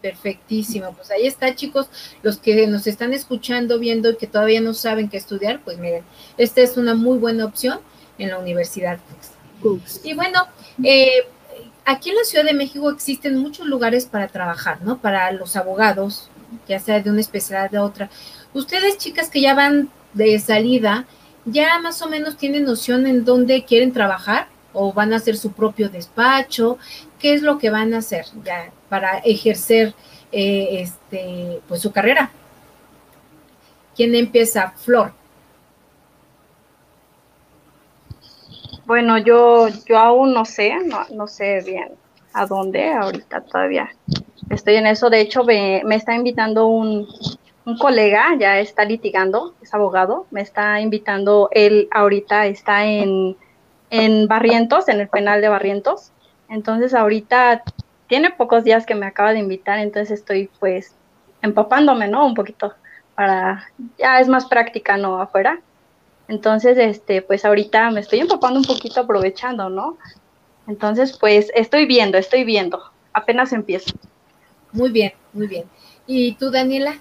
Perfectísimo, 0.07 0.93
pues 0.93 1.11
ahí 1.11 1.27
está 1.27 1.53
chicos, 1.53 1.87
los 2.23 2.37
que 2.37 2.65
nos 2.67 2.87
están 2.87 3.11
escuchando, 3.11 3.77
viendo 3.77 4.09
y 4.11 4.15
que 4.15 4.25
todavía 4.25 4.61
no 4.61 4.73
saben 4.73 5.09
qué 5.09 5.17
estudiar, 5.17 5.59
pues 5.65 5.77
miren, 5.79 6.03
esta 6.37 6.61
es 6.61 6.77
una 6.77 6.95
muy 6.95 7.17
buena 7.17 7.43
opción 7.43 7.79
en 8.17 8.29
la 8.29 8.39
Universidad 8.39 8.99
Y 10.03 10.13
bueno, 10.13 10.47
eh, 10.81 11.27
aquí 11.83 12.11
en 12.11 12.15
la 12.15 12.23
Ciudad 12.23 12.45
de 12.45 12.53
México 12.53 12.89
existen 12.89 13.37
muchos 13.37 13.67
lugares 13.67 14.05
para 14.05 14.29
trabajar, 14.29 14.81
¿no? 14.81 14.97
Para 14.99 15.29
los 15.33 15.57
abogados, 15.57 16.29
ya 16.69 16.79
sea 16.79 17.01
de 17.01 17.09
una 17.09 17.19
especialidad 17.19 17.69
de 17.69 17.79
otra. 17.79 18.09
Ustedes 18.53 18.97
chicas 18.97 19.29
que 19.29 19.41
ya 19.41 19.55
van 19.55 19.89
de 20.13 20.39
salida, 20.39 21.05
ya 21.43 21.79
más 21.79 22.01
o 22.01 22.07
menos 22.07 22.37
tienen 22.37 22.63
noción 22.63 23.07
en 23.07 23.25
dónde 23.25 23.65
quieren 23.65 23.91
trabajar 23.91 24.47
o 24.79 24.93
van 24.93 25.11
a 25.11 25.15
hacer 25.15 25.35
su 25.35 25.51
propio 25.53 25.89
despacho, 25.89 26.77
qué 27.17 27.33
es 27.33 27.41
lo 27.41 27.57
que 27.57 27.71
van 27.71 27.95
a 27.95 27.97
hacer 27.97 28.25
ya 28.43 28.69
para 28.89 29.17
ejercer 29.19 29.95
eh, 30.31 30.81
este, 30.81 31.61
pues 31.67 31.81
su 31.81 31.91
carrera. 31.91 32.29
¿Quién 33.95 34.13
empieza? 34.13 34.71
Flor. 34.77 35.13
Bueno, 38.85 39.17
yo, 39.17 39.67
yo 39.87 39.97
aún 39.97 40.33
no 40.33 40.45
sé, 40.45 40.73
no, 41.11 41.27
sé 41.27 41.61
bien 41.65 41.89
a 42.33 42.45
dónde, 42.45 42.93
ahorita 42.93 43.41
todavía 43.41 43.89
estoy 44.51 44.75
en 44.75 44.85
eso. 44.85 45.09
De 45.09 45.19
hecho, 45.19 45.43
me, 45.43 45.81
me 45.85 45.95
está 45.95 46.13
invitando 46.13 46.67
un, 46.67 47.07
un, 47.65 47.77
colega, 47.79 48.35
ya 48.39 48.59
está 48.59 48.85
litigando, 48.85 49.55
es 49.61 49.73
abogado, 49.73 50.27
me 50.29 50.41
está 50.41 50.79
invitando, 50.79 51.49
él 51.51 51.89
ahorita 51.91 52.45
está 52.45 52.85
en, 52.85 53.35
en 53.89 54.27
Barrientos, 54.27 54.87
en 54.89 54.99
el 54.99 55.07
penal 55.07 55.41
de 55.41 55.49
Barrientos. 55.49 56.11
Entonces 56.49 56.93
ahorita 56.93 57.63
tiene 58.07 58.31
pocos 58.31 58.63
días 58.63 58.85
que 58.85 58.95
me 58.95 59.05
acaba 59.05 59.33
de 59.33 59.39
invitar, 59.39 59.79
entonces 59.79 60.19
estoy 60.19 60.49
pues 60.59 60.95
empapándome, 61.41 62.07
¿no? 62.07 62.25
Un 62.25 62.33
poquito 62.33 62.73
para, 63.15 63.69
ya 63.97 64.19
es 64.19 64.27
más 64.27 64.45
práctica, 64.45 64.97
¿no? 64.97 65.21
Afuera. 65.21 65.59
Entonces, 66.27 66.77
este, 66.77 67.21
pues 67.21 67.45
ahorita 67.45 67.89
me 67.91 68.01
estoy 68.01 68.19
empapando 68.19 68.59
un 68.59 68.65
poquito 68.65 69.01
aprovechando, 69.01 69.69
¿no? 69.69 69.97
Entonces, 70.67 71.17
pues 71.17 71.51
estoy 71.55 71.85
viendo, 71.85 72.17
estoy 72.17 72.43
viendo, 72.43 72.81
apenas 73.13 73.53
empiezo. 73.53 73.91
Muy 74.73 74.91
bien, 74.91 75.13
muy 75.33 75.47
bien. 75.47 75.63
¿Y 76.05 76.33
tú, 76.33 76.51
Daniela? 76.51 76.97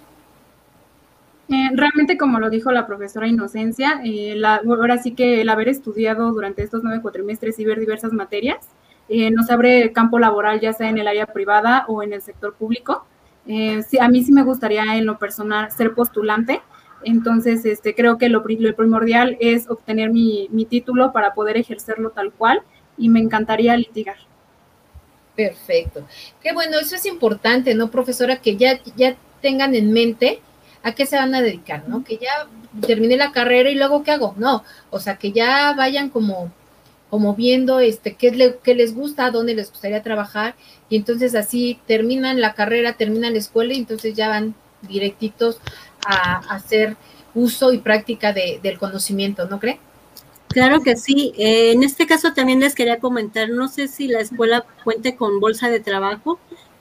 Eh, 1.48 1.70
realmente, 1.74 2.18
como 2.18 2.40
lo 2.40 2.50
dijo 2.50 2.72
la 2.72 2.86
profesora 2.86 3.28
Inocencia, 3.28 4.00
eh, 4.04 4.34
la, 4.36 4.56
ahora 4.56 4.98
sí 4.98 5.14
que 5.14 5.40
el 5.40 5.48
haber 5.48 5.68
estudiado 5.68 6.32
durante 6.32 6.62
estos 6.62 6.82
nueve 6.82 7.00
cuatrimestres 7.02 7.58
y 7.60 7.64
ver 7.64 7.78
diversas 7.78 8.12
materias 8.12 8.58
eh, 9.08 9.30
nos 9.30 9.48
abre 9.50 9.92
campo 9.92 10.18
laboral, 10.18 10.58
ya 10.60 10.72
sea 10.72 10.88
en 10.88 10.98
el 10.98 11.06
área 11.06 11.26
privada 11.26 11.84
o 11.86 12.02
en 12.02 12.12
el 12.12 12.22
sector 12.22 12.54
público. 12.54 13.06
Sí, 13.46 13.96
a 14.00 14.08
mí 14.08 14.24
sí 14.24 14.32
me 14.32 14.42
gustaría 14.42 14.96
en 14.96 15.06
lo 15.06 15.20
personal 15.20 15.70
ser 15.70 15.94
postulante, 15.94 16.62
entonces 17.04 17.64
este, 17.64 17.94
creo 17.94 18.18
que 18.18 18.28
lo, 18.28 18.42
lo 18.44 18.74
primordial 18.74 19.36
es 19.38 19.70
obtener 19.70 20.10
mi, 20.10 20.48
mi 20.50 20.64
título 20.64 21.12
para 21.12 21.32
poder 21.32 21.56
ejercerlo 21.56 22.10
tal 22.10 22.32
cual 22.32 22.62
y 22.98 23.08
me 23.08 23.20
encantaría 23.20 23.76
litigar. 23.76 24.16
Perfecto. 25.36 26.04
Qué 26.42 26.52
bueno, 26.52 26.76
eso 26.80 26.96
es 26.96 27.06
importante, 27.06 27.72
¿no, 27.76 27.88
profesora? 27.88 28.38
Que 28.38 28.56
ya, 28.56 28.80
ya 28.96 29.14
tengan 29.40 29.76
en 29.76 29.92
mente 29.92 30.40
a 30.86 30.92
qué 30.92 31.04
se 31.04 31.16
van 31.16 31.34
a 31.34 31.42
dedicar, 31.42 31.88
¿no? 31.88 32.04
Que 32.04 32.16
ya 32.16 32.46
termine 32.86 33.16
la 33.16 33.32
carrera 33.32 33.68
y 33.68 33.74
luego 33.74 34.04
qué 34.04 34.12
hago, 34.12 34.34
no, 34.38 34.62
o 34.90 35.00
sea, 35.00 35.16
que 35.16 35.32
ya 35.32 35.72
vayan 35.72 36.10
como, 36.10 36.52
como 37.10 37.34
viendo 37.34 37.80
este, 37.80 38.14
qué, 38.14 38.56
qué 38.62 38.74
les 38.76 38.94
gusta, 38.94 39.32
dónde 39.32 39.56
les 39.56 39.72
gustaría 39.72 40.04
trabajar, 40.04 40.54
y 40.88 40.94
entonces 40.94 41.34
así 41.34 41.80
terminan 41.88 42.40
la 42.40 42.54
carrera, 42.54 42.92
terminan 42.92 43.32
la 43.32 43.40
escuela 43.40 43.74
y 43.74 43.78
entonces 43.78 44.14
ya 44.14 44.28
van 44.28 44.54
directitos 44.82 45.58
a, 46.06 46.36
hacer 46.54 46.96
uso 47.34 47.72
y 47.72 47.78
práctica 47.78 48.32
del 48.32 48.78
conocimiento, 48.78 49.48
¿no 49.48 49.58
cree? 49.58 49.80
Claro 50.46 50.82
que 50.82 50.96
sí. 50.96 51.34
Eh, 51.36 51.72
en 51.72 51.82
este 51.82 52.06
caso 52.06 52.32
también 52.32 52.60
les 52.60 52.76
quería 52.76 53.00
comentar, 53.00 53.48
no 53.48 53.66
sé 53.66 53.88
si 53.88 54.06
la 54.06 54.20
escuela 54.20 54.64
cuente 54.84 55.16
con 55.16 55.40
bolsa 55.40 55.68
de 55.68 55.80
trabajo, 55.80 56.38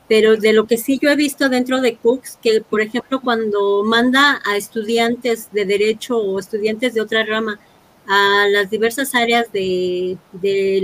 pero 0.07 0.37
de 0.37 0.53
lo 0.53 0.67
que 0.67 0.77
sí 0.77 0.99
yo 1.01 1.09
he 1.09 1.15
visto 1.15 1.49
dentro 1.49 1.81
de 1.81 1.95
Cooks, 1.97 2.37
que 2.41 2.61
por 2.61 2.81
ejemplo 2.81 3.21
cuando 3.21 3.83
manda 3.83 4.41
a 4.45 4.57
estudiantes 4.57 5.51
de 5.51 5.65
derecho 5.65 6.17
o 6.17 6.39
estudiantes 6.39 6.93
de 6.93 7.01
otra 7.01 7.25
rama 7.25 7.59
a 8.07 8.47
las 8.49 8.69
diversas 8.69 9.15
áreas 9.15 9.51
de, 9.51 10.17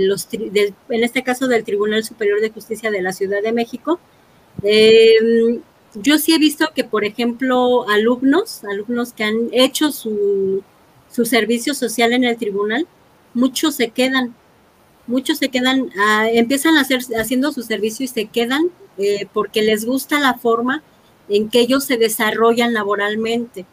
los, 0.00 0.28
en 0.32 1.04
este 1.04 1.22
caso 1.22 1.46
del 1.46 1.64
Tribunal 1.64 2.02
Superior 2.02 2.40
de 2.40 2.50
Justicia 2.50 2.90
de 2.90 3.02
la 3.02 3.12
Ciudad 3.12 3.42
de 3.42 3.52
México, 3.52 4.00
em, 4.62 5.60
yo 5.94 6.18
sí 6.18 6.34
he 6.34 6.38
visto 6.38 6.70
que, 6.74 6.84
por 6.84 7.04
ejemplo, 7.04 7.88
alumnos, 7.88 8.64
alumnos 8.64 9.12
que 9.12 9.24
han 9.24 9.48
hecho 9.52 9.92
su, 9.92 10.64
su 11.10 11.24
servicio 11.26 11.74
social 11.74 12.12
en 12.12 12.24
el 12.24 12.36
tribunal, 12.38 12.88
muchos 13.34 13.76
se 13.76 13.90
quedan, 13.90 14.34
muchos 15.06 15.38
se 15.38 15.48
quedan, 15.48 15.90
ah, 15.98 16.28
empiezan 16.32 16.76
a 16.76 16.80
hacer, 16.80 17.00
haciendo 17.20 17.52
su 17.52 17.62
servicio 17.62 18.04
y 18.04 18.08
se 18.08 18.26
quedan 18.26 18.70
eh, 18.98 19.26
porque 19.32 19.62
les 19.62 19.84
gusta 19.84 20.20
la 20.20 20.34
forma 20.34 20.82
en 21.28 21.48
que 21.48 21.60
ellos 21.60 21.84
se 21.84 21.96
desarrollan 21.96 22.74
laboralmente. 22.74 23.66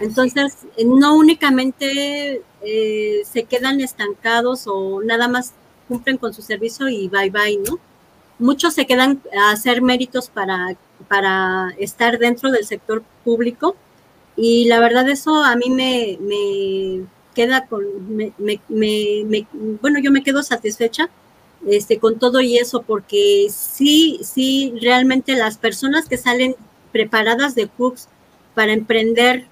Entonces, 0.00 0.58
no 0.84 1.16
únicamente 1.16 2.42
eh, 2.62 3.22
se 3.24 3.44
quedan 3.44 3.80
estancados 3.80 4.64
o 4.66 5.02
nada 5.02 5.28
más 5.28 5.54
cumplen 5.88 6.18
con 6.18 6.34
su 6.34 6.42
servicio 6.42 6.88
y 6.88 7.08
bye 7.08 7.30
bye, 7.30 7.58
¿no? 7.58 7.78
Muchos 8.38 8.74
se 8.74 8.86
quedan 8.86 9.22
a 9.38 9.52
hacer 9.52 9.80
méritos 9.80 10.28
para, 10.28 10.76
para 11.08 11.70
estar 11.78 12.18
dentro 12.18 12.50
del 12.50 12.66
sector 12.66 13.02
público 13.24 13.76
y 14.36 14.66
la 14.66 14.80
verdad 14.80 15.08
eso 15.08 15.42
a 15.42 15.56
mí 15.56 15.70
me, 15.70 16.18
me 16.20 17.06
queda 17.34 17.66
con, 17.66 17.84
me, 18.08 18.32
me, 18.68 19.46
bueno, 19.80 19.98
yo 20.00 20.10
me 20.10 20.22
quedo 20.22 20.42
satisfecha 20.42 21.08
este, 21.66 21.98
con 21.98 22.18
todo 22.18 22.40
y 22.40 22.56
eso, 22.56 22.82
porque 22.82 23.48
sí, 23.50 24.20
sí, 24.22 24.72
realmente 24.80 25.34
las 25.34 25.58
personas 25.58 26.08
que 26.08 26.16
salen 26.16 26.54
preparadas 26.92 27.54
de 27.54 27.68
cooks 27.68 28.08
para 28.54 28.72
emprender, 28.72 29.46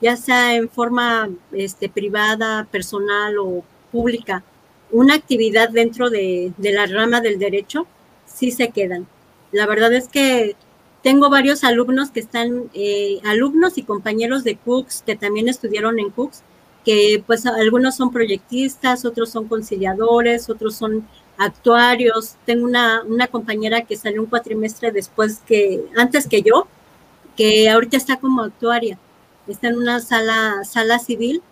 ya 0.00 0.16
sea 0.16 0.54
en 0.54 0.68
forma 0.68 1.28
este, 1.52 1.88
privada, 1.88 2.66
personal 2.70 3.38
o 3.38 3.62
pública, 3.92 4.42
una 4.90 5.14
actividad 5.14 5.68
dentro 5.70 6.10
de, 6.10 6.52
la 6.58 6.86
rama 6.86 7.20
del 7.20 7.38
derecho, 7.38 7.86
sí 8.24 8.50
se 8.50 8.70
quedan. 8.70 9.06
La 9.52 9.66
verdad 9.66 9.92
es 9.92 10.08
que 10.08 10.56
tengo 11.02 11.30
varios 11.30 11.64
alumnos 11.64 12.10
que 12.10 12.20
están, 12.20 12.70
eh, 12.74 13.20
alumnos 13.24 13.78
y 13.78 13.82
compañeros 13.82 14.42
de 14.42 14.56
Cooks 14.56 15.02
que 15.06 15.16
también 15.16 15.48
estudiaron 15.48 15.98
en 15.98 16.10
Cooks, 16.10 16.42
que 16.84 17.22
pues 17.26 17.46
algunos 17.46 17.96
son 17.96 18.12
proyectistas, 18.12 19.04
otros 19.04 19.30
son 19.30 19.48
conciliadores, 19.48 20.48
otros 20.48 20.76
son 20.76 21.06
actuarios. 21.38 22.36
Tengo 22.44 22.64
una, 22.64 23.02
una 23.04 23.26
compañera 23.26 23.82
que 23.82 23.96
salió 23.96 24.22
un 24.22 24.28
cuatrimestre 24.28 24.92
después 24.92 25.40
que, 25.46 25.84
antes 25.96 26.26
que 26.28 26.42
yo, 26.42 26.66
que 27.36 27.68
ahorita 27.70 27.96
está 27.96 28.16
como 28.16 28.42
actuaria. 28.42 28.98
Está 29.46 29.68
en 29.68 29.78
una 29.78 30.00
sala, 30.00 30.64
sala 30.64 30.98
civil 30.98 31.42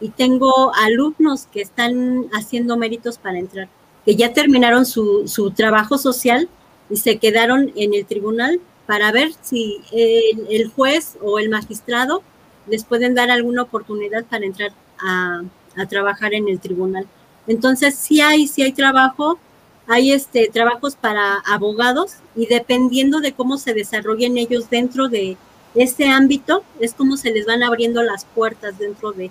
y 0.00 0.08
tengo 0.10 0.72
alumnos 0.74 1.46
que 1.46 1.60
están 1.60 2.26
haciendo 2.32 2.76
méritos 2.76 3.18
para 3.18 3.38
entrar, 3.38 3.68
que 4.04 4.16
ya 4.16 4.32
terminaron 4.32 4.86
su, 4.86 5.28
su 5.28 5.50
trabajo 5.50 5.98
social 5.98 6.48
y 6.90 6.96
se 6.96 7.18
quedaron 7.18 7.72
en 7.76 7.94
el 7.94 8.06
tribunal 8.06 8.60
para 8.86 9.12
ver 9.12 9.32
si 9.40 9.80
el, 9.92 10.46
el, 10.50 10.68
juez 10.70 11.16
o 11.22 11.38
el 11.38 11.48
magistrado 11.48 12.22
les 12.66 12.84
pueden 12.84 13.14
dar 13.14 13.30
alguna 13.30 13.62
oportunidad 13.62 14.24
para 14.24 14.44
entrar 14.44 14.72
a, 15.00 15.42
a 15.76 15.86
trabajar 15.86 16.34
en 16.34 16.48
el 16.48 16.60
tribunal. 16.60 17.06
Entonces, 17.46 17.94
sí 17.94 18.20
hay, 18.20 18.46
sí 18.46 18.62
hay 18.62 18.72
trabajo, 18.72 19.38
hay 19.86 20.12
este, 20.12 20.48
trabajos 20.52 20.96
para 20.96 21.40
abogados 21.40 22.14
y 22.34 22.46
dependiendo 22.46 23.20
de 23.20 23.32
cómo 23.32 23.58
se 23.58 23.74
desarrollen 23.74 24.38
ellos 24.38 24.70
dentro 24.70 25.08
de 25.08 25.36
ese 25.74 26.08
ámbito, 26.08 26.64
es 26.80 26.94
como 26.94 27.16
se 27.16 27.32
les 27.32 27.46
van 27.46 27.62
abriendo 27.62 28.02
las 28.02 28.24
puertas 28.24 28.78
dentro 28.78 29.12
de. 29.12 29.30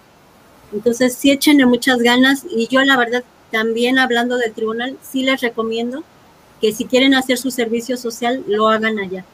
Entonces, 0.71 1.15
sí 1.15 1.31
échenle 1.31 1.65
muchas 1.65 1.99
ganas 1.99 2.45
y 2.49 2.67
yo 2.67 2.81
la 2.83 2.97
verdad 2.97 3.23
también 3.51 3.99
hablando 3.99 4.37
del 4.37 4.53
tribunal, 4.53 4.97
sí 5.01 5.23
les 5.23 5.41
recomiendo 5.41 6.03
que 6.59 6.71
si 6.71 6.85
quieren 6.85 7.13
hacer 7.13 7.37
su 7.37 7.51
servicio 7.51 7.97
social, 7.97 8.43
lo 8.47 8.69
hagan 8.69 8.99
allá. 8.99 9.25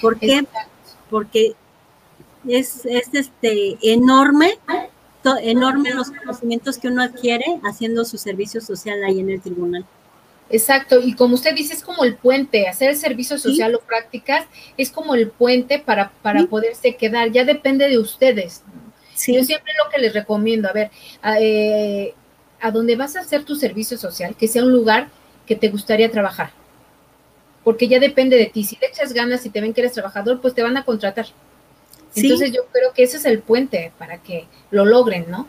¿Por 0.00 0.18
qué? 0.18 0.46
Porque 1.10 1.54
es, 2.48 2.86
es 2.86 3.08
este 3.12 3.76
enorme 3.82 4.58
enorme 5.40 5.94
los 5.94 6.10
conocimientos 6.10 6.78
que 6.78 6.88
uno 6.88 7.02
adquiere 7.02 7.44
haciendo 7.64 8.04
su 8.04 8.18
servicio 8.18 8.60
social 8.60 9.02
ahí 9.04 9.20
en 9.20 9.30
el 9.30 9.40
tribunal. 9.40 9.84
Exacto, 10.50 11.00
y 11.00 11.14
como 11.14 11.34
usted 11.34 11.54
dice, 11.54 11.72
es 11.72 11.82
como 11.82 12.04
el 12.04 12.16
puente, 12.16 12.68
hacer 12.68 12.90
el 12.90 12.96
servicio 12.96 13.38
social 13.38 13.74
o 13.74 13.80
prácticas 13.80 14.46
es 14.76 14.90
como 14.90 15.14
el 15.14 15.30
puente 15.30 15.78
para, 15.78 16.10
para 16.22 16.44
poderse 16.46 16.96
quedar, 16.96 17.32
ya 17.32 17.44
depende 17.44 17.88
de 17.88 17.98
ustedes. 17.98 18.62
Yo 19.26 19.42
siempre 19.42 19.72
lo 19.82 19.90
que 19.90 20.00
les 20.00 20.12
recomiendo, 20.12 20.68
a 20.68 20.72
ver, 20.72 20.90
a, 21.22 21.40
eh, 21.40 22.14
a 22.60 22.70
donde 22.70 22.96
vas 22.96 23.16
a 23.16 23.20
hacer 23.20 23.44
tu 23.44 23.56
servicio 23.56 23.96
social, 23.96 24.36
que 24.36 24.48
sea 24.48 24.64
un 24.64 24.72
lugar 24.72 25.08
que 25.46 25.56
te 25.56 25.70
gustaría 25.70 26.10
trabajar, 26.10 26.50
porque 27.62 27.88
ya 27.88 27.98
depende 27.98 28.36
de 28.36 28.46
ti, 28.46 28.64
si 28.64 28.76
le 28.76 28.88
echas 28.88 29.14
ganas 29.14 29.46
y 29.46 29.50
te 29.50 29.60
ven 29.60 29.72
que 29.72 29.80
eres 29.80 29.92
trabajador, 29.92 30.40
pues 30.40 30.54
te 30.54 30.62
van 30.62 30.76
a 30.76 30.84
contratar. 30.84 31.26
Entonces 32.16 32.52
yo 32.52 32.62
creo 32.72 32.92
que 32.92 33.02
ese 33.02 33.16
es 33.16 33.24
el 33.24 33.40
puente 33.40 33.92
para 33.98 34.18
que 34.18 34.46
lo 34.70 34.84
logren, 34.84 35.26
¿no? 35.30 35.48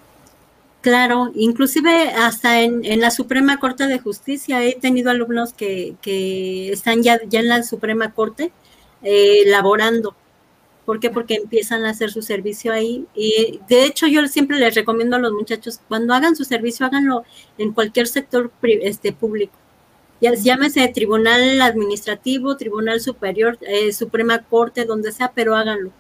Claro, 0.82 1.32
inclusive 1.34 2.11
hasta 2.11 2.61
en, 2.61 2.99
la 2.99 3.09
Suprema 3.09 3.59
Corte 3.59 3.88
de 3.88 3.97
Justicia 3.97 4.63
he 4.63 4.76
tenido 4.76 5.09
alumnos 5.09 5.51
que, 5.51 5.95
que 6.01 6.72
están 6.72 7.01
ya, 7.01 7.20
ya 7.28 7.39
en 7.39 7.49
la 7.49 7.63
Suprema 7.63 8.13
Corte 8.13 8.51
eh, 9.01 9.43
laborando. 9.47 10.16
¿Por 10.86 10.99
qué? 10.99 11.09
Porque 11.09 11.36
empiezan 11.36 11.86
a 11.86 11.89
hacer 11.89 12.11
su 12.11 12.22
servicio 12.22 12.72
ahí. 12.72 13.05
Y 13.16 13.59
de 13.68 13.86
hecho 13.86 14.05
yo 14.05 14.28
siempre 14.28 14.59
les 14.59 14.76
recomiendo 14.76 15.16
a 15.16 15.20
los 15.20 15.34
muchachos, 15.34 15.80
cuando 15.88 16.13
hagan 16.13 16.36
su 16.36 16.43
servicio, 16.43 16.86
háganlo 16.86 17.24
en 17.57 17.74
cualquier 17.74 18.07
sector 18.07 18.51
este, 18.61 19.11
público. 19.11 19.53
Ya, 20.22 20.36
llámese 20.36 20.88
tribunal 20.89 21.61
administrativo, 21.61 22.57
tribunal 22.57 23.01
superior, 23.01 23.57
eh, 23.61 23.91
Suprema 23.91 24.43
Corte, 24.43 24.86
donde 24.86 25.11
sea, 25.11 25.32
pero 25.34 25.55
háganlo 25.55 25.91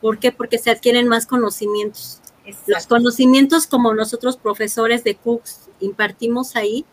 ¿Por 0.00 0.18
qué? 0.18 0.32
Porque 0.32 0.58
se 0.58 0.70
adquieren 0.70 1.08
más 1.08 1.26
conocimientos. 1.26 2.20
Los 2.66 2.86
conocimientos 2.86 3.66
como 3.66 3.92
nosotros 3.94 4.36
profesores 4.36 5.02
de 5.02 5.16
Cooks 5.16 5.68
impartimos 5.80 6.54
ahí, 6.54 6.84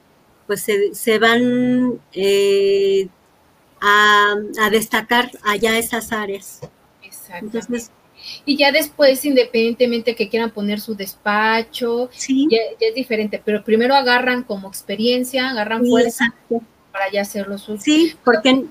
pues 0.48 0.66
se, 0.94 1.20
van 1.20 2.02
eh, 2.14 3.08
a, 3.80 4.36
destacar 4.72 5.32
allá 5.44 5.78
esas 5.78 6.12
áreas. 6.12 6.62
Exacto. 7.04 7.60
y 8.46 8.58
ya 8.58 8.72
después, 8.72 9.24
independientemente 9.26 10.16
que 10.16 10.30
quieran 10.30 10.52
poner 10.52 10.80
su 10.80 10.96
despacho, 10.96 12.10
ya, 12.50 12.58
es 12.80 12.96
diferente, 12.96 13.42
pero 13.44 13.64
primero 13.64 13.96
agarran 13.96 14.44
como 14.44 14.68
experiencia, 14.68 15.50
agarran 15.50 15.86
fuerza 15.86 16.34
para 16.92 17.12
ya 17.12 17.22
hacerlo 17.22 17.58
suyo. 17.58 17.80
Sí, 17.82 18.16
porque 18.24 18.66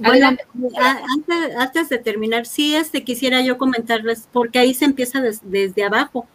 bueno, 0.00 0.26
antes, 0.26 1.56
antes, 1.56 1.88
de 1.88 1.98
terminar, 1.98 2.46
sí 2.46 2.74
este, 2.74 3.04
quisiera 3.04 3.40
yo 3.42 3.58
comentarles, 3.58 4.28
porque 4.32 4.58
ahí 4.58 4.74
se 4.74 4.84
empieza 4.84 5.20
desde 5.20 5.84
abajo, 5.84 6.26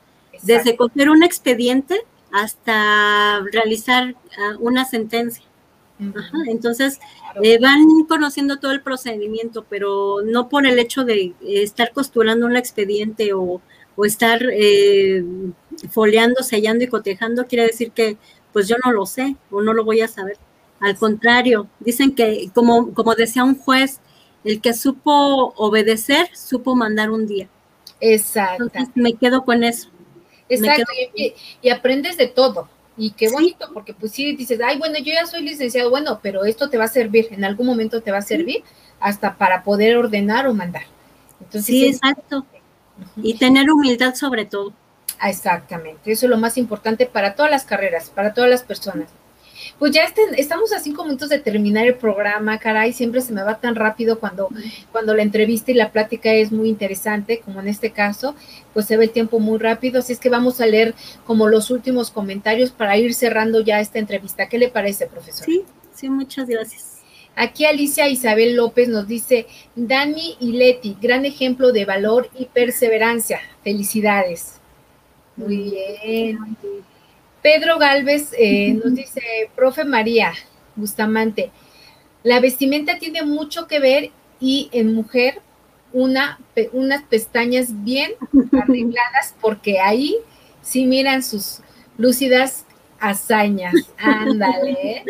desde 0.44 0.76
coger 0.76 1.10
un 1.10 1.24
expediente 1.24 2.02
hasta 2.32 3.42
realizar 3.52 4.16
ah, 4.38 4.56
una 4.60 4.86
sentencia. 4.86 5.46
entonces, 6.48 7.00
eh, 7.42 7.58
van 7.60 8.04
conociendo 8.08 8.60
todo 8.60 8.74
el 8.74 8.82
procedimiento, 8.82 9.66
pero 9.70 10.22
no 10.24 10.50
por 10.50 10.66
el 10.66 10.78
hecho 10.78 11.06
de 11.06 11.34
estar 11.42 11.94
costurando 11.94 12.46
un 12.46 12.58
expediente 12.58 13.34
o, 13.34 13.62
estar 14.04 14.42
eh, 14.52 15.24
foliando, 15.90 16.44
sellando 16.44 16.84
y 16.84 16.88
cotejando, 16.88 17.48
quiere 17.48 17.68
decir 17.68 17.92
que 17.92 18.18
pues 18.52 18.68
yo 18.68 18.76
no 18.84 18.92
lo 18.92 19.06
sé 19.06 19.38
o 19.52 19.62
no 19.62 19.74
lo 19.74 19.86
voy 19.86 20.02
a 20.02 20.10
saber. 20.10 20.38
Al 20.80 20.98
contrario, 20.98 21.68
dicen 21.80 22.14
que, 22.14 22.50
como, 22.54 22.94
como 22.94 23.16
decía 23.16 23.44
un 23.44 23.58
juez, 23.58 24.00
el 24.44 24.62
que 24.62 24.74
supo 24.74 25.54
obedecer, 25.56 26.30
supo 26.36 26.76
mandar 26.76 27.10
un 27.10 27.26
día. 27.26 27.48
Exacto. 28.00 28.70
me 28.94 29.14
quedo 29.14 29.44
con 29.44 29.64
eso. 29.64 29.90
Exacto, 30.48 30.92
y, 31.62 31.70
aprendes 31.70 32.18
de 32.18 32.28
todo. 32.28 32.70
Y 32.98 33.12
qué 33.12 33.30
bonito, 33.30 33.70
porque 33.74 33.94
pues 33.94 34.14
sí 34.14 34.36
dices, 34.36 34.60
ay, 34.64 34.78
bueno, 34.78 34.98
yo 35.00 35.12
ya 35.12 35.26
soy 35.26 35.42
licenciado, 35.42 35.90
bueno, 35.90 36.20
pero 36.22 36.46
esto 36.46 36.70
te 36.70 36.78
va 36.78 36.86
a 36.86 36.90
servir, 36.90 37.28
en 37.32 37.44
algún 37.44 37.66
momento 37.66 38.02
te 38.02 38.12
va 38.12 38.20
a 38.20 38.22
servir 38.22 38.64
hasta 39.02 39.36
para 39.36 39.64
poder 39.64 39.98
ordenar 39.98 40.48
o 40.48 40.54
mandar. 40.54 40.84
Entonces, 41.42 41.66
sí, 41.66 41.88
exacto. 41.88 42.46
Y 43.18 43.34
tener 43.34 43.70
humildad 43.70 44.16
sobre 44.16 44.46
todo. 44.46 44.72
Ah, 45.20 45.30
exactamente, 45.30 46.12
eso 46.12 46.26
es 46.26 46.30
lo 46.30 46.38
más 46.38 46.58
importante 46.58 47.06
para 47.06 47.36
todas 47.36 47.52
las 47.52 47.66
carreras, 47.66 48.10
para 48.10 48.34
todas 48.34 48.50
las 48.50 48.64
personas. 48.64 49.10
Pues 49.78 49.92
ya 49.92 50.04
estamos 50.38 50.72
a 50.72 50.80
cinco 50.80 51.04
minutos 51.04 51.28
de 51.30 51.40
terminar 51.40 51.86
el 51.86 51.96
programa, 51.96 52.58
caray, 52.60 52.94
siempre 52.94 53.20
se 53.20 53.34
me 53.34 53.44
va 53.44 53.60
tan 53.60 53.76
rápido 53.76 54.20
cuando, 54.20 54.50
cuando 54.92 55.14
la 55.14 55.22
entrevista 55.22 55.72
y 55.72 55.74
la 55.74 55.92
plática 55.92 56.34
es 56.34 56.54
muy 56.54 56.70
interesante, 56.70 57.42
como 57.44 57.60
en 57.60 57.68
este 57.68 57.92
caso, 57.92 58.36
pues 58.74 58.86
se 58.86 58.96
ve 58.96 59.06
el 59.06 59.12
tiempo 59.12 59.40
muy 59.40 59.60
rápido, 59.60 60.00
así 60.00 60.14
es 60.14 60.20
que 60.20 60.30
vamos 60.30 60.62
a 60.62 60.66
leer 60.66 60.96
como 61.26 61.50
los 61.50 61.72
últimos 61.72 62.10
comentarios 62.10 62.72
para 62.72 62.98
ir 62.98 63.14
cerrando 63.14 63.60
ya 63.60 63.82
esta 63.82 64.00
entrevista. 64.00 64.48
¿Qué 64.48 64.58
le 64.58 64.70
parece, 64.70 65.08
profesor? 65.08 65.46
Sí, 65.46 65.64
sí, 65.94 66.10
muchas 66.10 66.48
gracias. 66.48 66.96
Aquí 67.36 67.66
Alicia 67.66 68.08
Isabel 68.08 68.56
López 68.56 68.88
nos 68.88 69.10
dice, 69.10 69.46
Dani 69.76 70.38
y 70.40 70.54
Leti, 70.54 70.96
gran 71.02 71.26
ejemplo 71.26 71.74
de 71.74 71.84
valor 71.84 72.30
y 72.40 72.46
perseverancia. 72.46 73.42
Felicidades. 73.62 74.54
Muy 75.36 75.58
bien. 75.58 76.56
Pedro 77.46 77.78
Galvez 77.78 78.34
eh, 78.40 78.74
nos 78.74 78.96
dice, 78.96 79.22
profe 79.56 79.84
María 79.84 80.34
Bustamante, 80.76 81.52
la 82.24 82.40
vestimenta 82.40 82.98
tiene 82.98 83.22
mucho 83.22 83.68
que 83.68 83.80
ver 83.80 84.10
y 84.40 84.68
en 84.72 84.96
mujer 84.96 85.44
una, 85.94 86.40
unas 86.74 87.04
pestañas 87.04 87.68
bien 87.84 88.14
arregladas 88.52 89.36
porque 89.42 89.80
ahí 89.80 90.16
sí 90.64 90.88
miran 90.88 91.22
sus 91.22 91.60
lúcidas 92.00 92.66
hazañas. 93.00 93.76
Ándale. 94.00 95.04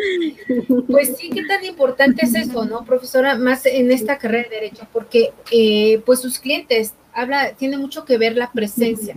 Pues 0.90 1.16
sí, 1.16 1.30
qué 1.30 1.42
tan 1.44 1.64
importante 1.64 2.26
es 2.26 2.34
eso, 2.34 2.66
¿no, 2.66 2.84
profesora? 2.84 3.36
Más 3.36 3.64
en 3.64 3.90
esta 3.90 4.18
carrera 4.18 4.50
de 4.50 4.56
Derecho, 4.56 4.86
porque 4.92 5.32
eh, 5.50 6.02
pues 6.04 6.20
sus 6.20 6.38
clientes, 6.38 6.92
habla, 7.14 7.54
tiene 7.54 7.78
mucho 7.78 8.04
que 8.04 8.18
ver 8.18 8.36
la 8.36 8.52
presencia. 8.52 9.14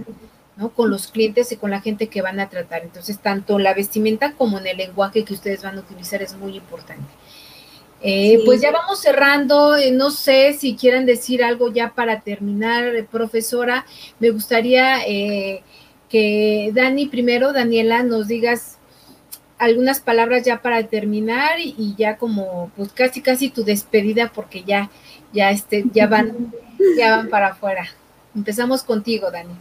Con 0.76 0.90
los 0.90 1.08
clientes 1.08 1.52
y 1.52 1.58
con 1.58 1.72
la 1.72 1.80
gente 1.80 2.08
que 2.08 2.22
van 2.22 2.40
a 2.40 2.50
tratar. 2.50 2.84
Entonces, 2.84 3.20
tanto 3.20 3.60
la 3.60 3.74
vestimenta 3.74 4.34
como 4.34 4.60
en 4.60 4.68
el 4.68 4.78
lenguaje 4.78 5.24
que 5.24 5.34
ustedes 5.34 5.64
van 5.64 5.78
a 5.78 5.82
utilizar 5.82 6.22
es 6.22 6.36
muy 6.36 6.58
importante. 6.58 7.08
Eh, 8.02 8.42
pues 8.46 8.62
ya 8.62 8.72
vamos 8.72 9.02
cerrando. 9.02 9.76
Eh, 9.76 9.92
no 9.92 10.10
sé 10.12 10.54
si 10.54 10.76
quieren 10.76 11.06
decir 11.06 11.44
algo 11.44 11.72
ya 11.72 11.94
para 11.94 12.22
terminar, 12.22 12.96
eh, 12.96 13.04
profesora. 13.04 13.86
Me 14.20 14.32
gustaría 14.32 15.00
que 16.10 16.72
Dani, 16.74 17.06
primero, 17.08 17.54
Daniela, 17.54 18.04
nos 18.04 18.28
digas 18.28 18.78
algunas 19.60 20.00
palabras 20.00 20.44
ya 20.44 20.62
para 20.62 20.82
terminar 20.88 21.60
y, 21.60 21.94
ya 21.98 22.18
como, 22.18 22.72
pues 22.76 22.92
casi, 22.94 23.22
casi 23.22 23.50
tu 23.50 23.64
despedida 23.64 24.32
porque 24.34 24.64
ya, 24.64 24.90
ya, 25.34 25.52
este, 25.52 25.84
ya 25.94 26.08
van, 26.08 26.54
ya 26.98 27.18
van 27.18 27.30
para 27.30 27.50
afuera. 27.50 27.86
Empezamos 28.34 28.84
contigo, 28.84 29.30
Dani. 29.30 29.54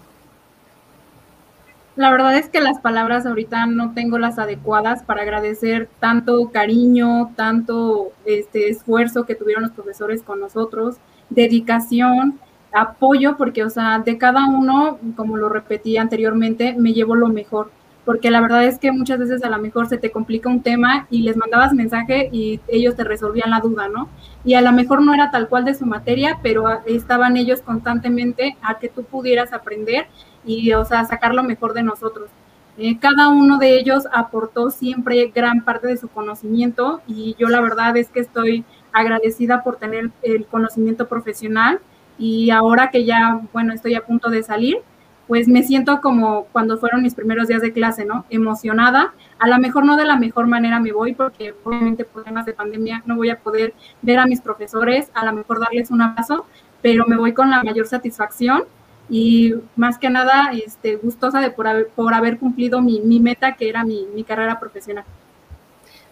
La 1.98 2.12
verdad 2.12 2.38
es 2.38 2.48
que 2.48 2.60
las 2.60 2.78
palabras 2.78 3.26
ahorita 3.26 3.66
no 3.66 3.92
tengo 3.92 4.18
las 4.18 4.38
adecuadas 4.38 5.02
para 5.02 5.22
agradecer 5.22 5.88
tanto 5.98 6.48
cariño, 6.52 7.32
tanto 7.34 8.12
este 8.24 8.68
esfuerzo 8.68 9.26
que 9.26 9.34
tuvieron 9.34 9.64
los 9.64 9.72
profesores 9.72 10.22
con 10.22 10.38
nosotros, 10.38 10.98
dedicación, 11.28 12.38
apoyo, 12.72 13.36
porque, 13.36 13.64
o 13.64 13.68
sea, 13.68 13.98
de 13.98 14.16
cada 14.16 14.46
uno, 14.46 15.00
como 15.16 15.36
lo 15.36 15.48
repetí 15.48 15.96
anteriormente, 15.96 16.76
me 16.78 16.92
llevo 16.92 17.16
lo 17.16 17.30
mejor, 17.30 17.72
porque 18.04 18.30
la 18.30 18.40
verdad 18.40 18.64
es 18.64 18.78
que 18.78 18.92
muchas 18.92 19.18
veces 19.18 19.42
a 19.42 19.50
lo 19.50 19.58
mejor 19.58 19.88
se 19.88 19.98
te 19.98 20.12
complica 20.12 20.48
un 20.48 20.62
tema 20.62 21.08
y 21.10 21.22
les 21.22 21.36
mandabas 21.36 21.74
mensaje 21.74 22.28
y 22.30 22.60
ellos 22.68 22.94
te 22.94 23.02
resolvían 23.02 23.50
la 23.50 23.58
duda, 23.58 23.88
¿no? 23.88 24.08
Y 24.44 24.54
a 24.54 24.60
lo 24.60 24.70
mejor 24.70 25.02
no 25.02 25.14
era 25.14 25.32
tal 25.32 25.48
cual 25.48 25.64
de 25.64 25.74
su 25.74 25.84
materia, 25.84 26.38
pero 26.44 26.64
estaban 26.86 27.36
ellos 27.36 27.60
constantemente 27.60 28.56
a 28.62 28.78
que 28.78 28.88
tú 28.88 29.02
pudieras 29.02 29.52
aprender 29.52 30.06
y, 30.48 30.72
o 30.72 30.84
sea, 30.84 31.04
sacar 31.04 31.34
lo 31.34 31.42
mejor 31.42 31.74
de 31.74 31.82
nosotros. 31.82 32.30
Eh, 32.78 32.98
cada 32.98 33.28
uno 33.28 33.58
de 33.58 33.78
ellos 33.78 34.04
aportó 34.12 34.70
siempre 34.70 35.30
gran 35.34 35.62
parte 35.62 35.88
de 35.88 35.96
su 35.96 36.08
conocimiento 36.08 37.02
y 37.06 37.36
yo 37.38 37.48
la 37.48 37.60
verdad 37.60 37.96
es 37.96 38.08
que 38.08 38.20
estoy 38.20 38.64
agradecida 38.92 39.62
por 39.62 39.76
tener 39.76 40.10
el 40.22 40.46
conocimiento 40.46 41.06
profesional 41.06 41.80
y 42.18 42.50
ahora 42.50 42.90
que 42.90 43.04
ya, 43.04 43.40
bueno, 43.52 43.74
estoy 43.74 43.94
a 43.94 44.06
punto 44.06 44.30
de 44.30 44.42
salir, 44.42 44.78
pues 45.26 45.48
me 45.48 45.62
siento 45.62 46.00
como 46.00 46.44
cuando 46.52 46.78
fueron 46.78 47.02
mis 47.02 47.14
primeros 47.14 47.48
días 47.48 47.60
de 47.60 47.72
clase, 47.72 48.06
¿no? 48.06 48.24
Emocionada. 48.30 49.12
A 49.38 49.48
lo 49.48 49.58
mejor 49.58 49.84
no 49.84 49.96
de 49.96 50.06
la 50.06 50.16
mejor 50.16 50.46
manera 50.46 50.80
me 50.80 50.92
voy 50.92 51.14
porque 51.14 51.54
obviamente 51.64 52.04
por 52.04 52.24
temas 52.24 52.46
de 52.46 52.54
pandemia 52.54 53.02
no 53.04 53.16
voy 53.16 53.28
a 53.28 53.38
poder 53.38 53.74
ver 54.00 54.18
a 54.18 54.26
mis 54.26 54.40
profesores, 54.40 55.10
a 55.14 55.26
lo 55.26 55.32
mejor 55.34 55.60
darles 55.60 55.90
un 55.90 56.00
abrazo, 56.00 56.46
pero 56.80 57.06
me 57.06 57.16
voy 57.16 57.34
con 57.34 57.50
la 57.50 57.62
mayor 57.62 57.86
satisfacción 57.86 58.64
y 59.08 59.54
más 59.76 59.98
que 59.98 60.10
nada 60.10 60.50
este, 60.52 60.96
gustosa 60.96 61.40
de 61.40 61.50
por 61.50 61.66
haber, 61.66 61.88
por 61.88 62.12
haber 62.12 62.38
cumplido 62.38 62.80
mi, 62.80 63.00
meta 63.20 63.56
que 63.56 63.68
era 63.68 63.84
mi, 63.84 64.06
mi, 64.14 64.24
carrera 64.24 64.60
profesional. 64.60 65.04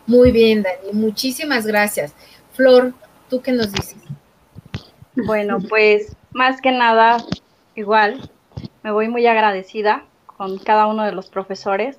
Muy 0.06 0.32
bien, 0.32 0.62
Dani, 0.62 0.92
muchísimas 0.92 1.66
gracias. 1.66 2.14
Flor, 2.52 2.94
¿tú 3.28 3.42
qué 3.42 3.52
nos 3.52 3.72
dices? 3.72 3.96
Bueno, 5.14 5.58
pues 5.68 6.16
más 6.32 6.60
que 6.60 6.72
nada, 6.72 7.18
igual, 7.74 8.30
me 8.82 8.90
voy 8.90 9.08
muy 9.08 9.26
agradecida 9.26 10.04
con 10.26 10.58
cada 10.58 10.86
uno 10.86 11.04
de 11.04 11.12
los 11.12 11.28
profesores, 11.28 11.98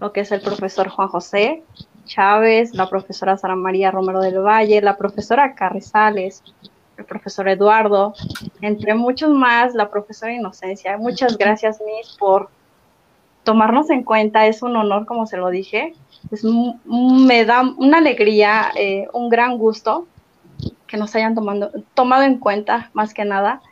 lo 0.00 0.12
que 0.12 0.20
es 0.20 0.32
el 0.32 0.40
profesor 0.40 0.88
Juan 0.88 1.08
José 1.08 1.62
Chávez, 2.04 2.74
la 2.74 2.88
profesora 2.88 3.36
Sara 3.36 3.54
María 3.54 3.90
Romero 3.90 4.20
del 4.20 4.40
Valle, 4.40 4.80
la 4.80 4.96
profesora 4.96 5.54
Carrizales, 5.54 6.42
el 6.98 7.04
profesor 7.04 7.48
Eduardo, 7.48 8.14
entre 8.60 8.94
muchos 8.94 9.30
más, 9.30 9.74
la 9.74 9.88
profesora 9.88 10.32
Inocencia. 10.32 10.98
Muchas 10.98 11.38
gracias, 11.38 11.80
Miss, 11.80 12.16
por 12.18 12.50
tomarnos 13.44 13.88
en 13.90 14.02
cuenta. 14.02 14.46
Es 14.46 14.62
un 14.62 14.76
honor, 14.76 15.06
como 15.06 15.26
se 15.26 15.36
lo 15.36 15.48
dije. 15.48 15.94
Es, 16.30 16.44
me 16.44 17.44
da 17.44 17.62
una 17.76 17.98
alegría, 17.98 18.70
eh, 18.74 19.08
un 19.12 19.28
gran 19.28 19.56
gusto 19.56 20.06
que 20.86 20.96
nos 20.96 21.14
hayan 21.14 21.34
tomado, 21.34 21.70
tomado 21.94 22.24
en 22.24 22.38
cuenta, 22.38 22.90
más 22.92 23.14
que 23.14 23.24
nada 23.24 23.62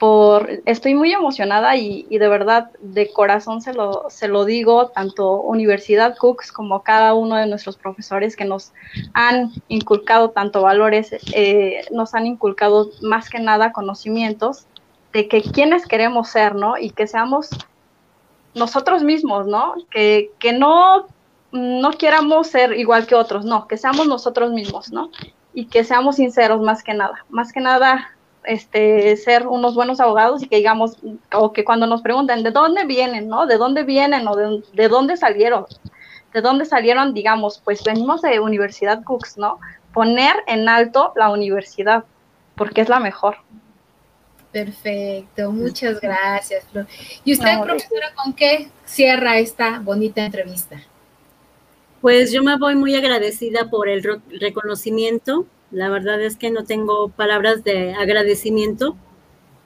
por, 0.00 0.48
estoy 0.64 0.94
muy 0.94 1.12
emocionada 1.12 1.76
y, 1.76 2.06
de 2.08 2.26
verdad 2.26 2.70
de 2.80 3.12
corazón 3.12 3.60
se 3.60 3.74
lo, 3.74 4.06
se 4.08 4.28
lo 4.28 4.46
digo, 4.46 4.88
tanto 4.88 5.42
Universidad 5.42 6.16
Cooks 6.16 6.52
como 6.52 6.82
cada 6.82 7.12
uno 7.12 7.36
de 7.36 7.46
nuestros 7.46 7.76
profesores 7.76 8.34
que 8.34 8.46
nos 8.46 8.72
han 9.12 9.52
inculcado 9.68 10.30
tanto 10.30 10.62
valores, 10.62 11.14
eh, 11.34 11.84
nos 11.92 12.14
han 12.14 12.24
inculcado 12.24 12.88
más 13.02 13.28
que 13.28 13.40
nada 13.40 13.72
conocimientos 13.72 14.66
de 15.12 15.28
que 15.28 15.42
quienes 15.42 15.86
queremos 15.86 16.30
ser, 16.30 16.54
¿no? 16.54 16.78
Y 16.78 16.92
que 16.92 17.06
seamos 17.06 17.50
nosotros 18.54 19.02
mismos, 19.02 19.46
¿no? 19.46 19.74
Que, 19.90 20.30
que 20.38 20.54
no, 20.54 21.08
no 21.52 21.90
quieramos 21.90 22.46
ser 22.46 22.72
igual 22.72 23.06
que 23.06 23.16
otros, 23.16 23.44
no, 23.44 23.68
que 23.68 23.76
seamos 23.76 24.08
nosotros 24.08 24.50
mismos, 24.50 24.90
¿no? 24.92 25.10
Y 25.52 25.66
que 25.66 25.84
seamos 25.84 26.16
sinceros 26.16 26.62
más 26.62 26.82
que 26.82 26.94
nada. 26.94 27.26
Más 27.28 27.52
que 27.52 27.60
nada, 27.60 28.16
este, 28.44 29.16
ser 29.16 29.46
unos 29.46 29.74
buenos 29.74 30.00
abogados 30.00 30.42
y 30.42 30.48
que 30.48 30.56
digamos, 30.56 30.96
o 31.32 31.52
que 31.52 31.64
cuando 31.64 31.86
nos 31.86 32.02
preguntan 32.02 32.42
de 32.42 32.50
dónde 32.50 32.84
vienen, 32.84 33.28
¿no? 33.28 33.46
¿De 33.46 33.56
dónde 33.56 33.84
vienen 33.84 34.26
o 34.28 34.36
de, 34.36 34.88
dónde 34.88 35.16
salieron? 35.16 35.66
¿De 36.32 36.40
dónde 36.40 36.64
salieron? 36.64 37.14
Digamos, 37.14 37.60
pues 37.64 37.82
venimos 37.84 38.22
de 38.22 38.40
Universidad 38.40 39.02
Cooks, 39.04 39.36
¿no? 39.36 39.58
Poner 39.92 40.34
en 40.46 40.68
alto 40.68 41.12
la 41.16 41.30
universidad, 41.30 42.04
porque 42.54 42.80
es 42.80 42.88
la 42.88 43.00
mejor. 43.00 43.36
Perfecto, 44.52 45.52
muchas 45.52 46.00
gracias, 46.00 46.64
Flor. 46.70 46.86
¿Y 47.24 47.34
usted, 47.34 47.60
profesora, 47.60 48.12
con 48.14 48.32
qué 48.32 48.68
cierra 48.84 49.38
esta 49.38 49.78
bonita 49.78 50.24
entrevista? 50.24 50.82
Pues 52.00 52.32
yo 52.32 52.42
me 52.42 52.56
voy 52.56 52.74
muy 52.74 52.94
agradecida 52.94 53.68
por 53.68 53.88
el 53.88 54.02
reconocimiento 54.40 55.46
la 55.70 55.88
verdad 55.88 56.20
es 56.20 56.36
que 56.36 56.50
no 56.50 56.64
tengo 56.64 57.08
palabras 57.10 57.62
de 57.64 57.94
agradecimiento. 57.94 58.96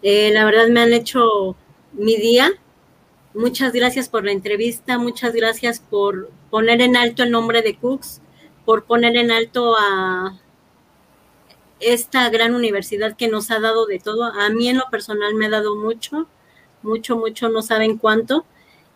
Eh, 0.02 0.30
la 0.32 0.44
verdad 0.44 0.68
me 0.68 0.80
han 0.80 0.92
hecho 0.92 1.57
mi 1.92 2.16
día. 2.16 2.50
Muchas 3.34 3.72
gracias 3.72 4.09
por 4.09 4.24
la 4.24 4.32
entrevista, 4.32 4.98
muchas 4.98 5.34
gracias 5.34 5.80
por 5.80 6.30
poner 6.50 6.80
en 6.80 6.96
alto 6.96 7.24
el 7.24 7.32
nombre 7.32 7.62
de 7.62 7.76
Cooks, 7.76 8.20
por 8.64 8.84
poner 8.84 9.16
en 9.16 9.32
alto 9.32 9.74
a 9.76 10.38
esta 11.80 12.28
gran 12.30 12.55
universidad 12.55 13.16
que 13.16 13.28
nos 13.28 13.50
ha 13.50 13.59
dado 13.59 13.86
de 13.86 13.98
todo. 13.98 14.24
A 14.24 14.48
mí 14.50 14.68
en 14.68 14.78
lo 14.78 14.88
personal 14.90 15.34
me 15.34 15.46
ha 15.46 15.50
dado 15.50 15.74
mucho, 15.74 16.28
mucho, 16.82 17.16
mucho, 17.16 17.48
no 17.48 17.62
saben 17.62 17.98
cuánto, 17.98 18.44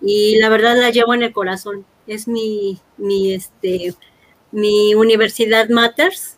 y 0.00 0.38
la 0.38 0.48
verdad 0.48 0.76
la 0.76 0.90
llevo 0.90 1.14
en 1.14 1.22
el 1.24 1.32
corazón. 1.32 1.84
Es 2.06 2.28
mi, 2.28 2.78
mi, 2.96 3.32
este, 3.34 3.94
mi 4.52 4.94
universidad 4.94 5.68
Matters, 5.68 6.37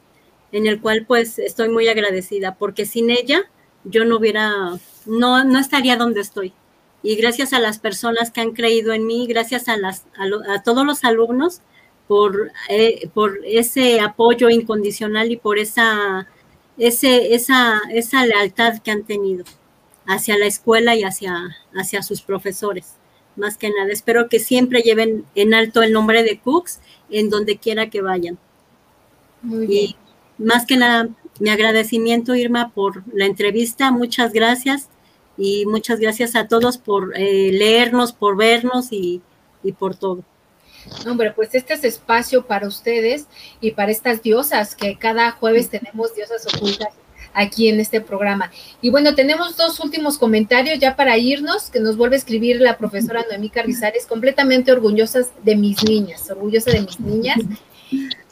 en 0.52 0.66
el 0.66 0.80
cual 0.80 1.04
pues 1.06 1.38
estoy 1.38 1.68
muy 1.68 1.88
agradecida, 1.88 2.54
porque 2.56 2.86
sin 2.86 3.10
ella 3.10 3.42
yo 3.84 4.04
no 4.04 4.16
hubiera, 4.16 4.78
no, 5.06 5.44
no 5.44 5.58
estaría 5.58 5.96
donde 5.96 6.20
estoy. 6.20 6.52
Y 7.02 7.16
gracias 7.16 7.52
a 7.52 7.60
las 7.60 7.78
personas 7.78 8.30
que 8.30 8.40
han 8.40 8.52
creído 8.52 8.92
en 8.92 9.06
mí, 9.06 9.26
gracias 9.26 9.68
a, 9.68 9.76
las, 9.76 10.04
a, 10.16 10.62
todos 10.62 10.84
los 10.84 11.04
alumnos 11.04 11.62
por, 12.06 12.52
eh, 12.68 13.08
por 13.14 13.38
ese 13.44 14.00
apoyo 14.00 14.50
incondicional 14.50 15.30
y 15.32 15.36
por 15.36 15.58
esa, 15.58 16.28
ese, 16.76 17.34
esa, 17.34 17.80
esa 17.90 18.26
lealtad 18.26 18.80
que 18.80 18.90
han 18.90 19.04
tenido 19.04 19.44
hacia 20.06 20.36
la 20.36 20.46
escuela 20.46 20.94
y 20.94 21.04
hacia, 21.04 21.56
hacia 21.74 22.02
sus 22.02 22.20
profesores. 22.20 22.96
Más 23.36 23.56
que 23.56 23.70
nada, 23.70 23.90
espero 23.92 24.28
que 24.28 24.40
siempre 24.40 24.82
lleven 24.82 25.24
en 25.34 25.54
alto 25.54 25.82
el 25.82 25.92
nombre 25.92 26.22
de 26.22 26.40
Cooks 26.40 26.80
en 27.10 27.30
donde 27.30 27.56
quiera 27.56 27.88
que 27.88 28.02
vayan. 28.02 28.38
Muy 29.42 29.66
bien. 29.66 29.84
Y 29.84 29.96
más 30.40 30.66
que 30.66 30.76
nada, 30.76 31.08
mi 31.38 31.50
agradecimiento, 31.50 32.34
Irma, 32.34 32.72
por 32.74 33.04
la 33.14 33.26
entrevista. 33.26 33.90
Muchas 33.92 34.32
gracias 34.32 34.88
y 35.36 35.64
muchas 35.66 36.00
gracias 36.00 36.34
a 36.36 36.48
todos 36.48 36.78
por 36.78 37.16
eh, 37.16 37.52
leernos, 37.52 38.12
por 38.12 38.36
vernos 38.36 38.92
y, 38.92 39.22
y 39.62 39.72
por 39.72 39.94
todo. 39.94 40.24
Hombre, 41.06 41.32
pues 41.32 41.54
este 41.54 41.74
es 41.74 41.84
espacio 41.84 42.46
para 42.46 42.66
ustedes 42.66 43.26
y 43.60 43.72
para 43.72 43.92
estas 43.92 44.22
diosas, 44.22 44.74
que 44.74 44.96
cada 44.96 45.30
jueves 45.32 45.68
tenemos 45.68 46.14
diosas 46.14 46.46
ocultas 46.54 46.88
aquí 47.32 47.68
en 47.68 47.80
este 47.80 48.00
programa. 48.00 48.50
Y 48.80 48.90
bueno, 48.90 49.14
tenemos 49.14 49.56
dos 49.56 49.80
últimos 49.80 50.18
comentarios 50.18 50.78
ya 50.78 50.96
para 50.96 51.16
irnos, 51.18 51.70
que 51.70 51.80
nos 51.80 51.96
vuelve 51.96 52.16
a 52.16 52.18
escribir 52.18 52.60
la 52.60 52.76
profesora 52.76 53.24
Noemí 53.28 53.50
Carrizares, 53.50 54.06
completamente 54.06 54.72
orgullosas 54.72 55.30
de 55.44 55.56
mis 55.56 55.82
niñas, 55.84 56.30
orgullosa 56.30 56.70
de 56.70 56.80
mis 56.80 56.98
niñas. 56.98 57.38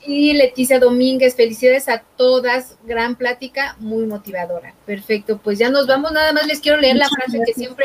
Y 0.09 0.33
Leticia 0.33 0.81
Domínguez, 0.81 1.37
felicidades 1.37 1.87
a 1.91 2.03
todas, 2.17 2.79
gran 2.85 3.15
plática, 3.15 3.77
muy 3.79 4.07
motivadora. 4.07 4.73
Perfecto, 4.87 5.37
pues 5.37 5.59
ya 5.59 5.69
nos 5.69 5.87
vamos, 5.87 6.13
nada 6.13 6.33
más 6.33 6.47
les 6.47 6.61
quiero 6.61 6.81
leer 6.81 6.97
la 6.97 7.11
frase 7.11 7.43
que 7.45 7.53
siempre 7.53 7.85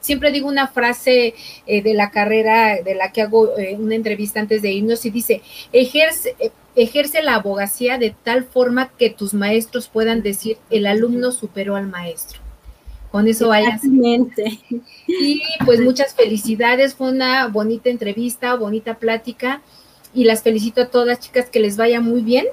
siempre 0.00 0.32
digo 0.32 0.48
una 0.48 0.66
frase 0.66 1.34
eh, 1.66 1.82
de 1.82 1.94
la 1.94 2.10
carrera 2.10 2.82
de 2.82 2.94
la 2.96 3.12
que 3.12 3.22
hago 3.22 3.56
eh, 3.56 3.76
una 3.78 3.94
entrevista 3.94 4.40
antes 4.40 4.62
de 4.62 4.72
irnos 4.72 5.04
y 5.04 5.10
dice, 5.10 5.42
ejerce, 5.72 6.34
eh, 6.40 6.50
ejerce 6.74 7.22
la 7.22 7.36
abogacía 7.36 7.98
de 7.98 8.16
tal 8.24 8.44
forma 8.44 8.90
que 8.98 9.10
tus 9.10 9.32
maestros 9.32 9.88
puedan 9.88 10.22
decir, 10.22 10.58
el 10.70 10.86
alumno 10.86 11.30
superó 11.30 11.76
al 11.76 11.86
maestro. 11.86 12.40
Con 13.12 13.28
eso 13.28 13.48
vayas. 13.48 13.82
Y 15.06 15.42
pues 15.64 15.80
muchas 15.80 16.14
felicidades, 16.14 16.94
fue 16.94 17.10
una 17.10 17.48
bonita 17.48 17.90
entrevista, 17.90 18.54
bonita 18.54 18.94
plática 18.98 19.62
y 20.14 20.24
las 20.24 20.42
felicito 20.42 20.82
a 20.82 20.86
todas 20.86 21.20
chicas 21.20 21.48
que 21.50 21.60
les 21.60 21.76
vaya 21.76 22.00
muy 22.00 22.22
bien 22.22 22.46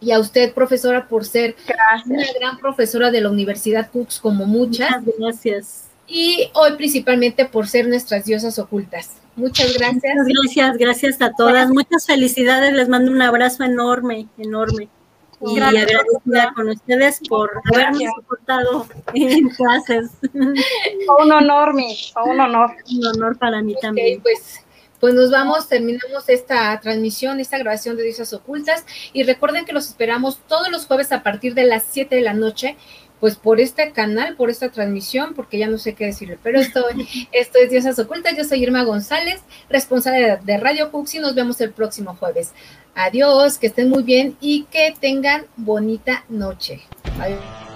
y 0.00 0.12
a 0.12 0.20
usted, 0.20 0.52
profesora, 0.54 1.08
por 1.08 1.24
ser 1.24 1.56
una 2.06 2.26
gran 2.38 2.58
profesora 2.58 3.10
de 3.10 3.20
la 3.20 3.30
Universidad 3.30 3.90
Cooks, 3.90 4.20
como 4.20 4.46
muchas. 4.46 5.02
Muchas 5.02 5.18
gracias 5.18 5.88
y 6.08 6.50
hoy 6.54 6.72
principalmente 6.76 7.44
por 7.44 7.68
ser 7.68 7.86
nuestras 7.86 8.24
diosas 8.24 8.58
ocultas. 8.58 9.16
Muchas 9.36 9.74
gracias. 9.74 10.16
Muchas 10.16 10.26
gracias, 10.26 10.78
gracias 10.78 11.22
a 11.22 11.32
todas. 11.32 11.68
Muchas 11.68 12.06
felicidades, 12.06 12.72
les 12.72 12.88
mando 12.88 13.12
un 13.12 13.22
abrazo 13.22 13.62
enorme, 13.62 14.26
enorme. 14.38 14.88
Y 15.40 15.60
agradecida 15.60 16.52
con 16.56 16.68
ustedes 16.70 17.20
por 17.28 17.60
haberme 17.72 18.06
soportado 18.16 18.86
en 19.14 19.48
clases. 19.50 20.10
un 20.32 21.32
honor, 21.32 21.74
mi, 21.74 21.96
un 22.26 22.40
honor. 22.40 22.70
Un 22.90 23.06
honor 23.06 23.38
para 23.38 23.62
mí 23.62 23.76
también. 23.80 24.20
Pues, 24.20 24.64
pues 25.00 25.14
nos 25.14 25.30
vamos, 25.30 25.68
terminamos 25.68 26.28
esta 26.28 26.78
transmisión, 26.80 27.40
esta 27.40 27.58
grabación 27.58 27.96
de 27.96 28.04
Diosas 28.04 28.32
Ocultas. 28.32 28.84
Y 29.12 29.22
recuerden 29.22 29.64
que 29.64 29.72
los 29.72 29.88
esperamos 29.88 30.40
todos 30.48 30.70
los 30.70 30.86
jueves 30.86 31.12
a 31.12 31.22
partir 31.22 31.54
de 31.54 31.64
las 31.64 31.84
7 31.90 32.16
de 32.16 32.22
la 32.22 32.34
noche 32.34 32.76
pues 33.20 33.36
por 33.36 33.60
este 33.60 33.90
canal, 33.92 34.36
por 34.36 34.50
esta 34.50 34.70
transmisión, 34.70 35.34
porque 35.34 35.58
ya 35.58 35.66
no 35.66 35.78
sé 35.78 35.94
qué 35.94 36.06
decirle, 36.06 36.38
pero 36.42 36.60
esto, 36.60 36.84
esto 37.32 37.58
es 37.58 37.70
Diosas 37.70 37.98
Ocultas, 37.98 38.36
yo 38.36 38.44
soy 38.44 38.62
Irma 38.62 38.84
González, 38.84 39.40
responsable 39.68 40.38
de 40.42 40.56
Radio 40.58 40.90
Cux 40.90 41.14
y 41.14 41.18
nos 41.18 41.34
vemos 41.34 41.60
el 41.60 41.72
próximo 41.72 42.14
jueves. 42.14 42.52
Adiós, 42.94 43.58
que 43.58 43.68
estén 43.68 43.90
muy 43.90 44.02
bien 44.02 44.36
y 44.40 44.64
que 44.64 44.94
tengan 44.98 45.46
bonita 45.56 46.24
noche. 46.28 46.80
Adiós. 47.20 47.67